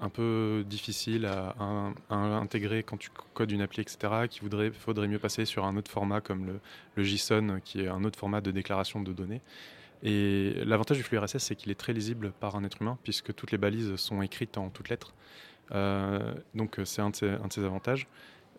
un 0.00 0.08
peu 0.08 0.64
difficile 0.66 1.26
à, 1.26 1.54
à- 1.58 1.92
à 2.10 2.16
intégrer 2.16 2.82
quand 2.82 2.96
tu 2.98 3.10
codes 3.34 3.50
une 3.50 3.60
appli, 3.62 3.80
etc. 3.82 3.98
Qu'il 4.30 4.42
voudrait, 4.42 4.70
faudrait 4.70 5.08
mieux 5.08 5.18
passer 5.18 5.44
sur 5.44 5.64
un 5.64 5.76
autre 5.76 5.90
format 5.90 6.20
comme 6.20 6.46
le, 6.46 6.60
le 6.96 7.02
JSON, 7.02 7.60
qui 7.64 7.82
est 7.82 7.88
un 7.88 8.04
autre 8.04 8.18
format 8.18 8.40
de 8.40 8.50
déclaration 8.50 9.00
de 9.02 9.12
données. 9.12 9.40
Et 10.02 10.52
l'avantage 10.66 10.98
du 10.98 11.02
flux 11.02 11.18
RSS, 11.18 11.38
c'est 11.38 11.56
qu'il 11.56 11.70
est 11.70 11.74
très 11.76 11.92
lisible 11.94 12.32
par 12.40 12.56
un 12.56 12.64
être 12.64 12.82
humain, 12.82 12.98
puisque 13.02 13.34
toutes 13.34 13.50
les 13.52 13.58
balises 13.58 13.96
sont 13.96 14.20
écrites 14.22 14.58
en 14.58 14.68
toutes 14.68 14.88
lettres. 14.90 15.14
Euh, 15.72 16.34
donc 16.54 16.78
c'est 16.84 17.00
un 17.02 17.10
de 17.10 17.16
ses 17.16 17.64
avantages. 17.64 18.06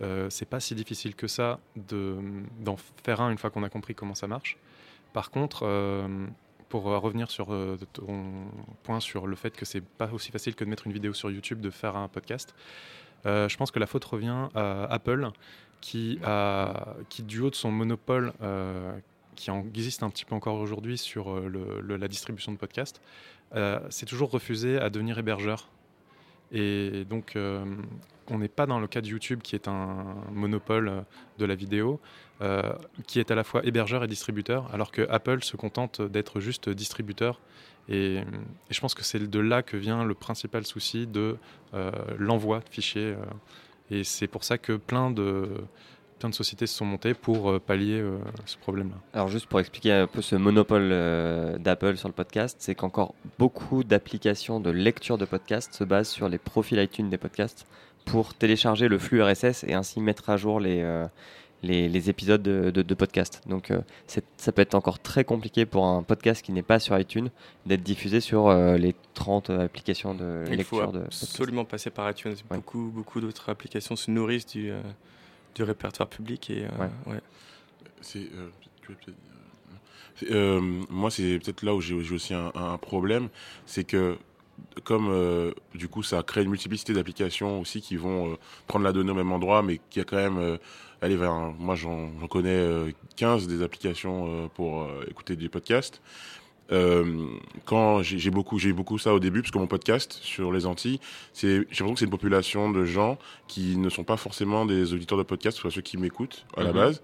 Euh, 0.01 0.29
c'est 0.29 0.45
pas 0.45 0.59
si 0.59 0.75
difficile 0.75 1.15
que 1.15 1.27
ça 1.27 1.59
de- 1.75 2.17
d'en 2.59 2.75
faire 3.03 3.19
un 3.21 3.31
une 3.31 3.37
fois 3.37 3.49
qu'on 3.49 3.63
a 3.63 3.69
compris 3.69 3.95
comment 3.95 4.13
ça 4.15 4.27
marche. 4.27 4.57
Par 5.13 5.31
contre, 5.31 5.63
euh, 5.65 6.27
pour 6.69 6.87
euh, 6.89 6.97
revenir 6.99 7.31
sur 7.31 7.51
euh, 7.53 7.77
ton 7.93 8.23
point 8.83 8.99
sur 8.99 9.25
le 9.25 9.35
fait 9.35 9.55
que 9.55 9.65
c'est 9.65 9.81
pas 9.83 10.11
aussi 10.13 10.31
facile 10.31 10.53
que 10.53 10.63
de 10.63 10.69
mettre 10.69 10.85
une 10.85 10.93
vidéo 10.93 11.13
sur 11.13 11.31
YouTube, 11.31 11.61
de 11.61 11.69
faire 11.71 11.95
un 11.95 12.07
podcast, 12.09 12.53
je 13.25 13.57
pense 13.57 13.71
que 13.71 13.79
la 13.79 13.87
faute 13.87 14.05
revient 14.05 14.47
à 14.55 14.83
Apple, 14.85 15.29
qui, 15.81 16.17
a, 16.23 16.95
qui 17.09 17.23
du 17.23 17.41
haut 17.41 17.49
de 17.49 17.55
son 17.55 17.71
monopole, 17.71 18.31
qui 19.35 19.49
existe 19.51 20.01
un 20.03 20.09
petit 20.09 20.23
peu 20.23 20.33
encore 20.33 20.55
aujourd'hui 20.59 20.97
sur 20.97 21.37
le- 21.41 21.81
la 21.97 22.07
distribution 22.07 22.53
de 22.53 22.57
podcasts, 22.57 23.01
s'est 23.89 24.05
toujours 24.05 24.31
refusé 24.31 24.77
à 24.77 24.89
devenir 24.89 25.17
hébergeur. 25.17 25.67
Et 26.51 27.05
donc, 27.09 27.35
euh, 27.35 27.65
on 28.29 28.39
n'est 28.39 28.47
pas 28.47 28.65
dans 28.65 28.79
le 28.79 28.87
cas 28.87 29.01
de 29.01 29.07
YouTube, 29.07 29.41
qui 29.41 29.55
est 29.55 29.67
un 29.67 30.15
monopole 30.31 31.03
de 31.37 31.45
la 31.45 31.55
vidéo, 31.55 31.99
euh, 32.41 32.61
qui 33.05 33.19
est 33.19 33.31
à 33.31 33.35
la 33.35 33.43
fois 33.43 33.65
hébergeur 33.65 34.03
et 34.03 34.07
distributeur, 34.07 34.73
alors 34.73 34.91
que 34.91 35.07
Apple 35.09 35.43
se 35.43 35.57
contente 35.57 36.01
d'être 36.01 36.39
juste 36.39 36.69
distributeur. 36.69 37.39
Et, 37.89 38.21
je 38.69 38.79
pense 38.79 38.93
que 38.93 39.03
c'est 39.03 39.19
de 39.19 39.39
là 39.39 39.63
que 39.63 39.77
vient 39.77 40.03
le 40.03 40.13
principal 40.13 40.65
souci 40.65 41.07
de 41.07 41.37
euh, 41.73 41.91
l'envoi 42.17 42.59
de 42.59 42.69
fichiers. 42.69 43.15
et 43.91 44.03
c'est 44.03 44.27
pour 44.27 44.43
ça 44.43 44.57
que 44.57 44.73
plein 44.73 45.11
de, 45.11 45.49
plein 46.19 46.29
de 46.29 46.33
sociétés 46.35 46.67
se 46.67 46.75
sont 46.75 46.85
montées 46.85 47.13
pour 47.13 47.49
euh, 47.49 47.59
pallier 47.59 47.99
euh, 47.99 48.17
ce 48.45 48.57
problème-là. 48.57 48.95
Alors 49.13 49.27
juste 49.27 49.45
pour 49.47 49.59
expliquer 49.59 49.91
un 49.93 50.07
peu 50.07 50.21
ce 50.21 50.35
monopole 50.35 50.89
euh, 50.91 51.57
d'Apple 51.57 51.97
sur 51.97 52.07
le 52.07 52.13
podcast, 52.13 52.57
c'est 52.59 52.75
qu'encore 52.75 53.13
beaucoup 53.39 53.83
d'applications 53.83 54.59
de 54.59 54.69
lecture 54.69 55.17
de 55.17 55.25
podcasts 55.25 55.73
se 55.73 55.83
basent 55.83 56.09
sur 56.09 56.29
les 56.29 56.37
profils 56.37 56.79
iTunes 56.79 57.09
des 57.09 57.17
podcasts 57.17 57.67
pour 58.05 58.33
télécharger 58.33 58.87
le 58.87 58.97
flux 58.99 59.21
RSS 59.21 59.63
et 59.65 59.73
ainsi 59.73 59.99
mettre 60.01 60.29
à 60.29 60.37
jour 60.37 60.59
les, 60.59 60.81
euh, 60.81 61.05
les, 61.63 61.89
les 61.89 62.09
épisodes 62.09 62.41
de, 62.41 62.71
de, 62.71 62.81
de 62.81 62.93
podcast. 62.95 63.41
Donc 63.47 63.71
euh, 63.71 63.81
ça 64.37 64.51
peut 64.51 64.61
être 64.61 64.75
encore 64.75 64.99
très 64.99 65.23
compliqué 65.23 65.65
pour 65.65 65.85
un 65.85 66.03
podcast 66.03 66.41
qui 66.43 66.51
n'est 66.51 66.61
pas 66.63 66.79
sur 66.79 66.97
iTunes 66.97 67.29
d'être 67.65 67.83
diffusé 67.83 68.21
sur 68.21 68.47
euh, 68.47 68.77
les 68.77 68.95
30 69.13 69.49
applications 69.49 70.13
de 70.13 70.43
Il 70.51 70.63
faut 70.63 70.77
lecture 70.77 70.91
de 70.93 70.99
podcast. 70.99 71.23
absolument 71.23 71.65
passer 71.65 71.89
par 71.89 72.09
iTunes. 72.09 72.31
Ouais. 72.49 72.57
Beaucoup, 72.57 72.91
beaucoup 72.93 73.19
d'autres 73.21 73.49
applications 73.49 73.95
se 73.95 74.09
nourrissent 74.11 74.45
du, 74.47 74.71
euh, 74.71 74.79
du 75.57 75.63
répertoire 75.63 76.07
public. 76.07 76.49
Et, 76.49 76.63
euh, 76.65 76.67
Ouais. 76.79 77.13
ouais. 77.13 77.21
C'est, 78.01 78.29
euh, 78.33 78.49
euh, 80.31 80.61
moi, 80.89 81.11
c'est 81.11 81.39
peut-être 81.39 81.63
là 81.63 81.73
où 81.75 81.81
j'ai 81.81 81.93
aussi 81.95 82.33
un, 82.33 82.51
un 82.55 82.77
problème, 82.77 83.29
c'est 83.65 83.83
que 83.83 84.17
comme 84.83 85.09
euh, 85.11 85.51
du 85.75 85.87
coup 85.87 86.01
ça 86.01 86.23
crée 86.23 86.41
une 86.41 86.49
multiplicité 86.49 86.91
d'applications 86.93 87.59
aussi 87.59 87.79
qui 87.79 87.95
vont 87.95 88.31
euh, 88.31 88.35
prendre 88.65 88.85
la 88.85 88.91
donnée 88.91 89.11
au 89.11 89.15
même 89.15 89.31
endroit, 89.31 89.61
mais 89.61 89.79
qui 89.91 89.99
a 89.99 90.03
quand 90.03 90.15
même, 90.17 90.37
euh, 90.39 90.57
allez 91.01 91.15
vers, 91.15 91.31
un- 91.31 91.53
moi 91.59 91.75
j'en 91.75 92.09
j'en 92.19 92.27
connais 92.27 92.49
euh, 92.49 92.91
15 93.17 93.47
des 93.47 93.61
applications 93.61 94.25
euh, 94.27 94.47
pour 94.47 94.81
euh, 94.83 95.05
écouter 95.09 95.35
des 95.35 95.47
podcasts. 95.49 96.01
Euh, 96.71 97.25
quand 97.65 98.01
j'ai 98.03 98.29
beaucoup, 98.29 98.59
j'ai 98.59 98.69
eu 98.69 98.73
beaucoup 98.73 98.97
ça 98.97 99.13
au 99.13 99.19
début, 99.19 99.41
parce 99.41 99.51
que 99.51 99.57
mon 99.57 99.67
podcast 99.67 100.19
sur 100.21 100.51
les 100.51 100.65
Antilles, 100.65 100.99
c'est, 101.33 101.47
j'ai 101.47 101.55
l'impression 101.59 101.93
que 101.93 101.99
c'est 101.99 102.05
une 102.05 102.11
population 102.11 102.71
de 102.71 102.83
gens 102.85 103.17
qui 103.47 103.77
ne 103.77 103.89
sont 103.89 104.03
pas 104.03 104.17
forcément 104.17 104.65
des 104.65 104.93
auditeurs 104.93 105.17
de 105.17 105.23
podcast, 105.23 105.57
soit 105.57 105.71
ceux 105.71 105.81
qui 105.81 105.97
m'écoutent 105.97 106.45
à 106.57 106.63
la 106.63 106.69
Mhm. 106.71 106.75
base. 106.75 107.01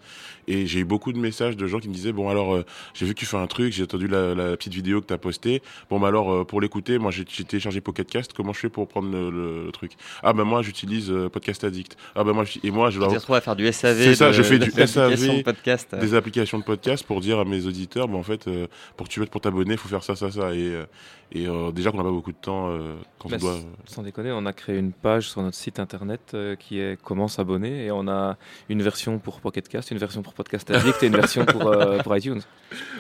Et 0.50 0.68
j'ai 0.68 0.80
eu 0.80 0.84
beaucoup 0.84 1.14
de 1.14 1.18
messages 1.20 1.56
de 1.56 1.66
gens 1.68 1.80
qui 1.80 1.88
me 1.88 1.94
disaient 1.94 2.12
bon 2.12 2.28
alors 2.30 2.54
euh, 2.54 2.66
j'ai 2.94 3.06
vu 3.06 3.14
que 3.14 3.20
tu 3.20 3.26
fais 3.26 3.38
un 3.38 3.48
truc, 3.48 3.72
j'ai 3.72 3.84
entendu 3.84 4.08
la, 4.08 4.36
la 4.36 4.58
petite 4.58 4.74
vidéo 4.74 5.00
que 5.00 5.08
tu 5.08 5.14
as 5.14 5.18
postée. 5.18 5.62
Bon 5.90 6.00
bah 6.02 6.10
alors 6.10 6.32
euh, 6.34 6.44
pour 6.44 6.60
l'écouter, 6.60 6.98
moi 6.98 7.12
j'ai 7.12 7.24
téléchargé 7.24 7.80
Pocket 7.80 8.10
Cast, 8.10 8.34
comment 8.34 8.52
je 8.52 8.60
fais 8.60 8.70
pour 8.70 8.90
prendre 8.90 9.10
le, 9.10 9.30
le- 9.30 9.66
le 9.66 9.72
truc? 9.72 9.94
Ah 10.22 10.34
bah 10.34 10.44
moi 10.44 10.62
j'utilise 10.62 11.14
Podcast 11.32 11.64
Addict. 11.64 11.96
Ah 12.16 12.26
bah 12.26 12.34
moi 12.34 12.44
et 12.62 12.72
moi 12.72 12.90
je 12.90 12.96
Tu 12.96 13.00
leur 13.00 13.10
te 13.12 13.16
retrouves 13.16 13.36
à 13.38 13.42
faire 13.42 13.56
du 13.56 13.72
SAV. 13.72 14.04
C'est 14.04 14.16
ça, 14.16 14.34
je 14.34 14.44
fais 14.44 14.60
du 14.60 14.70
SAV, 14.72 15.38
de 15.38 15.42
podcast. 15.44 15.96
des 15.96 16.14
applications 16.14 16.60
de 16.60 16.64
podcast 16.66 17.06
pour 17.06 17.22
dire 17.22 17.40
à 17.40 17.46
mes 17.46 17.66
auditeurs 17.66 18.10
bon 18.10 18.20
en 18.20 18.24
fait 18.24 18.48
euh, 18.50 18.68
pour 18.98 19.08
tu 19.08 19.26
pour 19.28 19.40
t'abonner, 19.54 19.74
il 19.74 19.78
faut 19.78 19.88
faire 19.90 20.04
ça 20.04 20.16
ça 20.16 20.32
ça 20.32 20.54
et 20.54 20.74
euh, 20.74 20.86
et 21.32 21.48
euh, 21.48 21.72
déjà 21.72 21.90
qu'on 21.92 21.98
n'a 21.98 22.04
pas 22.04 22.12
beaucoup 22.12 22.32
de 22.32 22.38
temps 22.38 22.70
euh, 22.70 22.96
quand 23.18 23.28
Bah, 23.30 23.38
on 23.40 23.44
doit 23.46 23.58
Sans 23.86 24.04
déconner, 24.04 24.32
on 24.32 24.46
a 24.46 24.54
créé 24.54 24.78
une 24.78 24.92
page 24.92 25.30
sur 25.30 25.42
notre 25.42 25.58
site 25.58 25.80
internet 25.80 26.32
euh, 26.36 26.56
qui 26.56 26.80
est 26.80 27.02
comment 27.02 27.28
s'abonner 27.28 27.86
et 27.86 27.92
on 27.92 28.08
a 28.08 28.38
une 28.70 28.82
version 28.84 29.18
pour 29.18 29.42
Pocketcast, 29.42 29.90
une 29.92 29.98
version 29.98 30.22
pour 30.22 30.34
Podcast 30.36 30.70
Addict 30.70 31.02
et 31.02 31.08
une 31.08 31.16
version 31.16 31.44
pour, 31.46 31.68
euh, 31.68 31.98
pour 32.04 32.16
iTunes. 32.16 32.42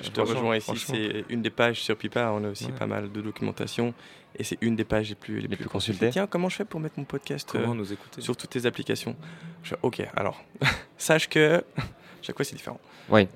Je 0.01 0.09
te 0.09 0.19
rejoins 0.21 0.57
ici. 0.57 0.71
C'est 0.77 1.25
une 1.29 1.41
des 1.43 1.51
pages 1.51 1.81
sur 1.81 1.95
Pipa. 1.95 2.31
On 2.33 2.43
a 2.43 2.49
aussi 2.49 2.65
Ouais. 2.65 2.71
pas 2.71 2.87
mal 2.87 3.11
de 3.11 3.21
documentation. 3.21 3.93
Et 4.35 4.43
c'est 4.43 4.57
une 4.61 4.75
des 4.75 4.83
pages 4.83 5.09
les 5.09 5.15
plus, 5.15 5.35
les 5.39 5.47
plus 5.47 5.57
plus 5.57 5.69
consultées. 5.69 5.99
consultées. 5.99 6.09
Tiens, 6.13 6.25
comment 6.25 6.49
je 6.49 6.55
fais 6.55 6.65
pour 6.65 6.79
mettre 6.79 6.95
mon 6.97 7.05
podcast 7.05 7.51
euh, 7.53 7.61
Comment 7.61 7.75
nous 7.75 7.93
écouter? 7.93 8.19
sur 8.21 8.35
toutes 8.35 8.49
tes 8.49 8.65
applications? 8.65 9.15
Je 9.61 9.75
Ok, 9.83 10.01
alors, 10.15 10.43
sache 10.97 11.29
que 11.29 11.63
chaque 12.23 12.35
fois 12.35 12.45
c'est 12.45 12.55
différent. 12.55 12.79
Oui, 13.09 13.27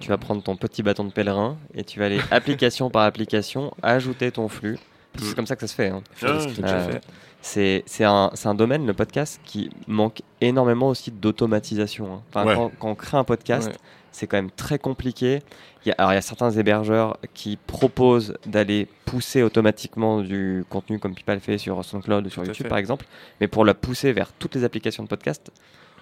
tu 0.00 0.08
vas 0.08 0.16
prendre 0.18 0.42
ton 0.42 0.56
petit 0.56 0.82
bâton 0.82 1.04
de 1.04 1.12
pèlerin 1.12 1.56
et 1.74 1.84
tu 1.84 1.98
vas 1.98 2.06
aller 2.06 2.20
application 2.30 2.90
par 2.90 3.02
application 3.02 3.72
ajouter 3.82 4.30
ton 4.32 4.48
flux. 4.48 4.78
C'est 5.18 5.34
comme 5.34 5.46
ça 5.46 5.56
que 5.56 5.62
ça 5.62 5.66
se 5.68 5.74
fait. 5.74 5.88
hein. 5.88 6.02
Ah, 6.22 6.38
Euh. 6.62 6.98
C'est 7.42 8.04
un, 8.04 8.54
domaine, 8.54 8.86
le 8.86 8.92
podcast, 8.94 9.40
qui 9.44 9.70
manque 9.86 10.20
énormément 10.40 10.88
aussi 10.88 11.10
d'automatisation. 11.10 12.14
hein. 12.14 12.22
Enfin, 12.28 12.46
Ouais. 12.46 12.54
quand, 12.54 12.70
quand 12.78 12.88
on 12.90 12.94
crée 12.94 13.16
un 13.16 13.24
podcast, 13.24 13.68
Ouais. 13.68 13.76
c'est 14.12 14.26
quand 14.26 14.36
même 14.36 14.50
très 14.50 14.78
compliqué. 14.78 15.40
Il 15.84 15.88
y 15.88 15.92
a, 15.92 15.94
alors, 15.98 16.12
il 16.12 16.16
y 16.16 16.18
a 16.18 16.22
certains 16.22 16.50
hébergeurs 16.50 17.16
qui 17.34 17.56
proposent 17.56 18.34
d'aller 18.46 18.88
pousser 19.06 19.42
automatiquement 19.42 20.20
du 20.20 20.64
contenu 20.68 20.98
comme 20.98 21.14
Pipa 21.14 21.34
le 21.34 21.40
fait 21.40 21.56
sur 21.58 21.82
SoundCloud 21.84 22.26
ou 22.26 22.30
sur 22.30 22.42
Tout 22.42 22.48
YouTube, 22.48 22.68
par 22.68 22.78
exemple. 22.78 23.06
Mais 23.40 23.48
pour 23.48 23.64
la 23.64 23.72
pousser 23.74 24.12
vers 24.12 24.32
toutes 24.32 24.54
les 24.54 24.62
applications 24.64 25.02
de 25.02 25.08
podcast, 25.08 25.50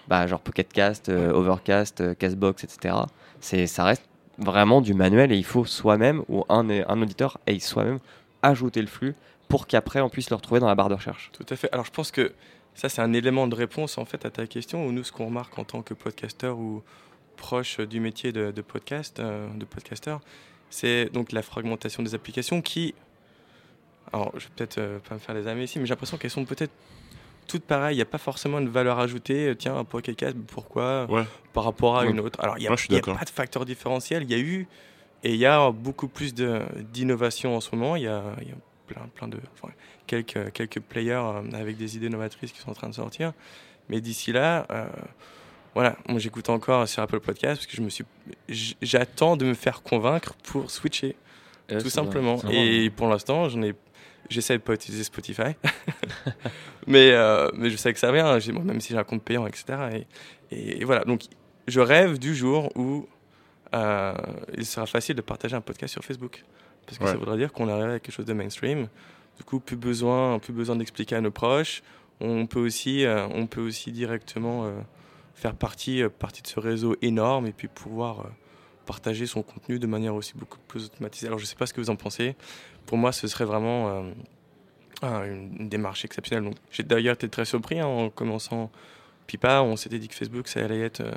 bah, 0.08 0.26
genre 0.26 0.40
Pocketcast, 0.40 1.08
euh, 1.08 1.32
Overcast, 1.32 2.00
euh, 2.00 2.14
Castbox, 2.14 2.64
etc., 2.64 2.94
c'est, 3.40 3.66
ça 3.66 3.84
reste 3.84 4.04
vraiment 4.38 4.80
du 4.80 4.94
manuel 4.94 5.32
et 5.32 5.36
il 5.36 5.44
faut 5.44 5.64
soi-même, 5.64 6.22
ou 6.28 6.44
un, 6.48 6.68
un 6.68 7.02
auditeur 7.02 7.38
aille 7.46 7.60
soi-même 7.60 7.98
ajouter 8.42 8.80
le 8.80 8.86
flux 8.86 9.14
pour 9.48 9.66
qu'après 9.66 10.00
on 10.00 10.08
puisse 10.08 10.30
le 10.30 10.36
retrouver 10.36 10.60
dans 10.60 10.66
la 10.66 10.74
barre 10.74 10.88
de 10.88 10.94
recherche. 10.94 11.30
Tout 11.32 11.46
à 11.48 11.56
fait. 11.56 11.68
Alors 11.72 11.84
je 11.84 11.90
pense 11.90 12.10
que 12.10 12.32
ça 12.74 12.88
c'est 12.88 13.00
un 13.00 13.12
élément 13.12 13.48
de 13.48 13.54
réponse 13.54 13.98
en 13.98 14.04
fait 14.04 14.24
à 14.24 14.30
ta 14.30 14.46
question. 14.46 14.86
Où 14.86 14.92
nous 14.92 15.04
ce 15.04 15.12
qu'on 15.12 15.26
remarque 15.26 15.58
en 15.58 15.64
tant 15.64 15.82
que 15.82 15.94
podcasteur 15.94 16.58
ou 16.58 16.82
proche 17.36 17.80
du 17.80 18.00
métier 18.00 18.32
de, 18.32 18.50
de 18.50 18.62
podcast, 18.62 19.20
euh, 19.20 19.48
de 19.54 19.64
podcasteur, 19.64 20.20
c'est 20.70 21.06
donc 21.12 21.32
la 21.32 21.42
fragmentation 21.42 22.02
des 22.02 22.14
applications 22.14 22.60
qui, 22.60 22.94
alors 24.12 24.32
je 24.34 24.44
vais 24.44 24.52
peut-être 24.56 24.78
euh, 24.78 24.98
pas 24.98 25.14
me 25.14 25.20
faire 25.20 25.34
les 25.34 25.46
amis 25.46 25.64
ici, 25.64 25.78
mais 25.78 25.86
j'ai 25.86 25.90
l'impression 25.90 26.18
qu'elles 26.18 26.30
sont 26.30 26.44
peut-être 26.44 26.72
toutes 27.48 27.64
pareilles. 27.64 27.94
Il 27.94 27.98
n'y 27.98 28.02
a 28.02 28.06
pas 28.06 28.18
forcément 28.18 28.58
une 28.60 28.68
valeur 28.68 29.00
ajoutée. 29.00 29.48
Euh, 29.48 29.54
Tiens, 29.56 29.76
un 29.76 29.84
podcast, 29.84 30.36
pourquoi 30.46 31.06
Ouais. 31.10 31.24
par 31.52 31.64
rapport 31.64 31.98
à 31.98 32.04
Ouais. 32.04 32.10
une 32.10 32.20
autre? 32.20 32.38
Alors 32.40 32.56
il 32.58 32.60
n'y 32.60 32.66
a, 32.68 32.70
pas 32.70 33.24
de 33.24 33.30
facteur 33.30 33.64
différentiel. 33.64 34.22
Il 34.22 34.30
y 34.30 34.34
a 34.34 34.38
eu 34.38 34.68
et 35.24 35.30
il 35.34 35.38
y 35.40 35.46
a 35.46 35.70
beaucoup 35.72 36.06
plus 36.06 36.32
de- 36.34 36.62
d'innovation 36.92 37.56
en 37.56 37.60
ce 37.60 37.74
moment. 37.74 37.96
Il 37.96 38.02
y 38.04 38.06
a, 38.06 38.22
il 38.42 38.48
y 38.48 38.52
a 38.52 38.56
plein, 38.86 39.02
plein 39.14 39.26
de 39.28 39.38
enfin, 39.60 39.72
quelques, 40.06 40.52
quelques 40.52 40.80
players 40.80 41.14
euh, 41.14 41.42
avec 41.54 41.76
des 41.76 41.96
idées 41.96 42.08
novatrices 42.08 42.52
qui 42.52 42.60
sont 42.60 42.70
en 42.70 42.74
train 42.74 42.88
de 42.88 42.94
sortir. 42.94 43.32
Mais 43.88 44.00
d'ici 44.00 44.32
là, 44.32 44.66
euh, 44.70 44.86
voilà, 45.74 45.96
moi 46.08 46.18
j'écoute 46.18 46.48
encore 46.50 46.86
sur 46.88 47.02
Apple 47.02 47.20
Podcast 47.20 47.60
parce 47.60 47.66
que 47.66 47.76
je 47.76 47.82
me 47.82 47.88
suis, 47.90 48.04
j- 48.48 48.76
j'attends 48.82 49.36
de 49.36 49.44
me 49.46 49.54
faire 49.54 49.82
convaincre 49.82 50.34
pour 50.44 50.70
switcher, 50.70 51.16
Ouais, 51.70 51.78
tout 51.78 51.90
simplement. 51.90 52.36
vrai. 52.36 52.54
Et 52.84 52.90
pour 52.90 53.08
l'instant, 53.08 53.48
j'en 53.48 53.62
ai, 53.62 53.74
j'essaie 54.28 54.58
de 54.58 54.62
pas 54.62 54.74
utiliser 54.74 55.04
Spotify, 55.04 55.54
mais 56.86 57.10
euh, 57.12 57.48
mais 57.54 57.70
je 57.70 57.76
sais 57.76 57.92
que 57.92 57.98
ça 57.98 58.12
vient. 58.12 58.38
Même 58.64 58.80
si 58.80 58.92
j'ai 58.92 58.98
un 58.98 59.04
compte 59.04 59.22
payant, 59.22 59.46
etc. 59.46 59.64
Et, 60.50 60.56
et, 60.56 60.80
et 60.80 60.84
voilà, 60.84 61.04
donc 61.04 61.22
je 61.66 61.80
rêve 61.80 62.18
du 62.18 62.34
jour 62.34 62.70
où 62.76 63.06
euh, 63.74 64.14
il 64.56 64.64
sera 64.66 64.86
facile 64.86 65.14
de 65.16 65.20
partager 65.22 65.54
un 65.56 65.60
podcast 65.60 65.92
sur 65.92 66.04
Facebook. 66.04 66.44
Parce 66.86 66.98
que 66.98 67.04
Ouais. 67.04 67.10
ça 67.10 67.16
voudrait 67.16 67.36
dire 67.36 67.52
qu'on 67.52 67.68
arrive 67.68 67.90
à 67.90 67.98
quelque 68.00 68.14
chose 68.14 68.24
de 68.26 68.32
mainstream. 68.32 68.88
Du 69.36 69.44
coup, 69.44 69.60
plus 69.60 69.76
besoin, 69.76 70.38
plus 70.38 70.52
besoin 70.54 70.76
d'expliquer 70.76 71.16
à 71.16 71.20
nos 71.20 71.30
proches. 71.30 71.82
On 72.20 72.46
peut 72.46 72.60
aussi, 72.60 73.04
euh, 73.04 73.26
on 73.28 73.46
peut 73.46 73.60
aussi 73.60 73.92
directement 73.92 74.72
faire 75.34 75.54
partie, 75.54 76.02
partie 76.18 76.42
de 76.42 76.46
ce 76.48 76.58
réseau 76.58 76.96
énorme 77.02 77.46
et 77.46 77.52
puis 77.52 77.68
pouvoir 77.68 78.26
partager 78.92 79.26
son 79.26 79.42
contenu 79.42 79.78
de 79.78 79.86
manière 79.86 80.14
aussi 80.14 80.32
beaucoup 80.34 80.58
plus 80.66 80.86
automatisée. 80.86 81.26
Alors, 81.28 81.38
je 81.38 81.44
ne 81.44 81.48
sais 81.48 81.56
pas 81.56 81.66
ce 81.66 81.74
que 81.74 81.80
vous 81.82 81.90
en 81.90 81.96
pensez. 81.96 82.34
Pour 82.86 82.96
moi, 82.98 83.12
ce 83.12 83.28
serait 83.28 83.44
vraiment 83.44 83.88
euh, 83.90 84.02
un- 85.02 85.24
une, 85.26 85.68
démarche 85.68 86.04
exceptionnelle. 86.06 86.44
Donc, 86.44 86.56
j'ai 86.70 86.82
d'ailleurs 86.82 87.14
été 87.14 87.28
très 87.28 87.44
surpris 87.44 87.78
hein, 87.80 87.86
en 87.86 88.08
commençant 88.10 88.70
Pipa. 89.26 89.60
On 89.62 89.76
s'était 89.76 89.98
dit 89.98 90.08
que 90.08 90.14
Facebook, 90.14 90.48
ça 90.48 90.64
allait 90.64 90.80
être 90.80 91.00
euh, 91.02 91.12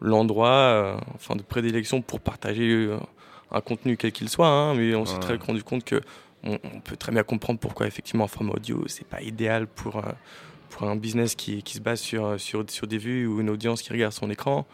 l'endroit 0.00 0.48
euh, 0.50 0.96
enfin, 1.16 1.34
de 1.36 1.42
prédilection 1.42 2.00
pour 2.00 2.20
partager 2.20 2.88
un 3.50 3.60
contenu 3.60 3.96
quel 3.96 4.12
qu'il 4.12 4.28
soit. 4.28 4.48
hein, 4.48 4.74
mais 4.74 4.94
on 4.94 5.04
s'est 5.04 5.14
Ouais. 5.14 5.20
très 5.20 5.36
rendu 5.36 5.62
compte 5.64 5.84
que 5.84 6.00
on, 6.44 6.58
on 6.74 6.80
peut 6.80 6.96
très 6.96 7.12
bien 7.12 7.22
comprendre 7.24 7.58
pourquoi 7.60 7.86
effectivement 7.86 8.24
un 8.24 8.28
format 8.28 8.54
audio 8.54 8.82
c'est 8.86 9.06
pas 9.06 9.20
idéal 9.20 9.66
pour 9.66 9.96
euh, 9.98 10.12
pour 10.70 10.84
un 10.88 10.96
business 10.96 11.34
qui, 11.34 11.62
qui 11.62 11.74
se 11.74 11.80
base 11.80 12.00
sur, 12.00 12.40
sur 12.40 12.64
sur 12.70 12.86
des 12.86 12.96
vues 12.96 13.26
ou 13.26 13.40
une 13.42 13.50
audience 13.50 13.82
qui 13.82 13.90
regarde 13.92 14.12
son 14.14 14.30
écran. 14.30 14.64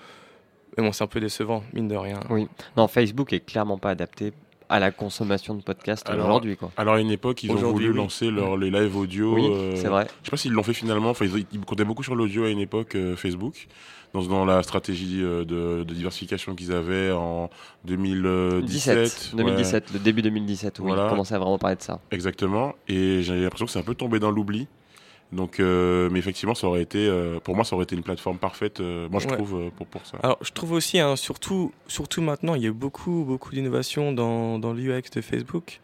Mais 0.77 0.85
bon, 0.85 0.93
c'est 0.93 1.05
un 1.05 1.07
peu 1.09 1.21
décevant, 1.21 1.63
mine 1.73 1.89
de 1.89 1.97
rien. 1.97 2.21
Oui. 2.31 2.49
Non, 2.77 2.87
Facebook 2.89 3.33
est 3.33 3.41
clairement 3.41 3.79
pas 3.79 3.91
adapté 3.91 4.33
à 4.69 4.81
la 4.81 4.91
consommation 4.91 5.55
de 5.55 5.63
podcasts 5.63 6.11
aujourd'hui. 6.11 6.57
Quoi. 6.57 6.73
Alors 6.77 6.95
à 6.95 7.01
une 7.01 7.13
époque, 7.13 7.45
ils 7.45 7.51
ont 7.53 7.55
voulu 7.73 7.91
oui. 7.91 7.97
lancer 7.97 8.31
leur, 8.31 8.57
les 8.57 8.71
live 8.71 8.97
audio. 8.97 9.35
Oui, 9.35 9.47
euh, 9.49 9.77
c'est 9.77 9.87
vrai. 9.87 10.09
Je 10.23 10.27
sais 10.27 10.31
pas 10.33 10.37
s'ils 10.37 10.53
l'ont 10.53 10.65
fait 10.65 10.75
finalement. 10.75 11.11
Enfin, 11.11 11.25
ils, 11.25 11.47
ils 11.53 11.61
comptaient 11.61 11.85
beaucoup 11.85 12.03
sur 12.03 12.17
l'audio 12.17 12.45
à 12.45 12.51
une 12.51 12.59
époque 12.59 12.97
euh, 12.97 13.15
Facebook, 13.15 13.69
dans, 14.13 14.23
dans 14.23 14.45
la 14.45 14.65
stratégie 14.65 15.23
euh, 15.23 15.45
de, 15.45 15.85
de 15.85 15.95
diversification 15.95 16.57
qu'ils 16.57 16.73
avaient 16.73 17.13
en 17.13 17.49
2017. 17.85 18.65
17, 18.65 19.33
2017, 19.37 19.93
le 19.93 19.99
début 20.01 20.23
2017, 20.23 20.81
où 20.81 20.83
Voilà. 20.83 21.07
ils 21.07 21.11
commençaient 21.11 21.35
à 21.35 21.39
vraiment 21.39 21.59
parler 21.59 21.77
de 21.77 21.83
ça. 21.83 22.01
Exactement. 22.11 22.75
Et 22.89 23.23
j'ai 23.23 23.41
l'impression 23.41 23.67
que 23.67 23.71
c'est 23.73 23.79
un 23.79 23.83
peu 23.85 23.95
tombé 23.95 24.19
dans 24.19 24.31
l'oubli. 24.33 24.67
Donc, 25.33 25.59
euh, 25.59 26.09
mais 26.11 26.19
effectivement, 26.21 26.55
ça 26.55 26.69
aurait 26.69 26.83
été, 26.83 27.07
euh, 27.07 27.41
pour 27.41 27.57
moi, 27.57 27.65
ça 27.65 27.75
aurait 27.75 27.83
été 27.83 27.97
une 27.97 28.03
plateforme 28.03 28.39
parfaite. 28.39 28.81
euh, 28.81 29.09
moi, 29.09 29.21
je 29.21 29.27
Ouais. 29.27 29.35
trouve 29.35 29.71
pour 29.77 29.87
pour 29.87 30.07
ça. 30.07 30.19
Alors, 30.23 30.39
je 30.41 30.53
trouve 30.53 30.73
aussi, 30.73 31.01
hein, 31.01 31.17
surtout, 31.17 31.73
surtout 31.89 32.23
maintenant, 32.23 32.55
il 32.55 32.63
y 32.63 32.67
a 32.67 32.73
beaucoup, 32.73 33.25
beaucoup 33.27 33.51
d'innovations 33.51 34.13
dans, 34.13 34.59
dans 34.59 34.73
l'UX 34.73 35.11
de 35.15 35.21
Facebook. 35.21 35.81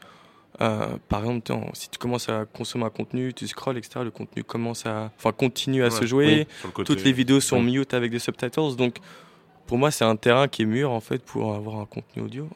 Par 0.58 1.20
exemple, 1.20 1.50
si 1.72 1.90
tu 1.90 1.98
commences 1.98 2.28
à 2.28 2.44
consommer 2.44 2.84
un 2.84 2.90
contenu, 2.90 3.34
tu 3.34 3.48
scrolls, 3.48 3.78
etc., 3.78 4.00
le 4.04 4.12
contenu 4.12 4.44
commence 4.44 4.86
à, 4.86 5.10
enfin, 5.18 5.32
continue 5.32 5.82
à 5.82 5.90
se 5.90 6.04
jouer. 6.04 6.46
oui, 6.64 6.70
le. 6.78 6.84
Toutes 6.84 7.04
les 7.04 7.12
vidéos 7.12 7.40
sont 7.40 7.58
Oui. 7.58 7.72
mute 7.78 7.94
avec 7.94 8.12
des 8.12 8.20
subtitles, 8.20 8.76
donc 8.76 8.98
pour 9.66 9.76
moi, 9.78 9.90
c'est 9.90 10.04
un 10.04 10.14
terrain 10.14 10.46
qui 10.46 10.62
est 10.62 10.66
mûr 10.66 10.92
en 10.92 11.00
fait 11.00 11.20
pour 11.24 11.54
avoir 11.54 11.80
un 11.80 11.86
contenu 11.86 12.22
audio. 12.22 12.48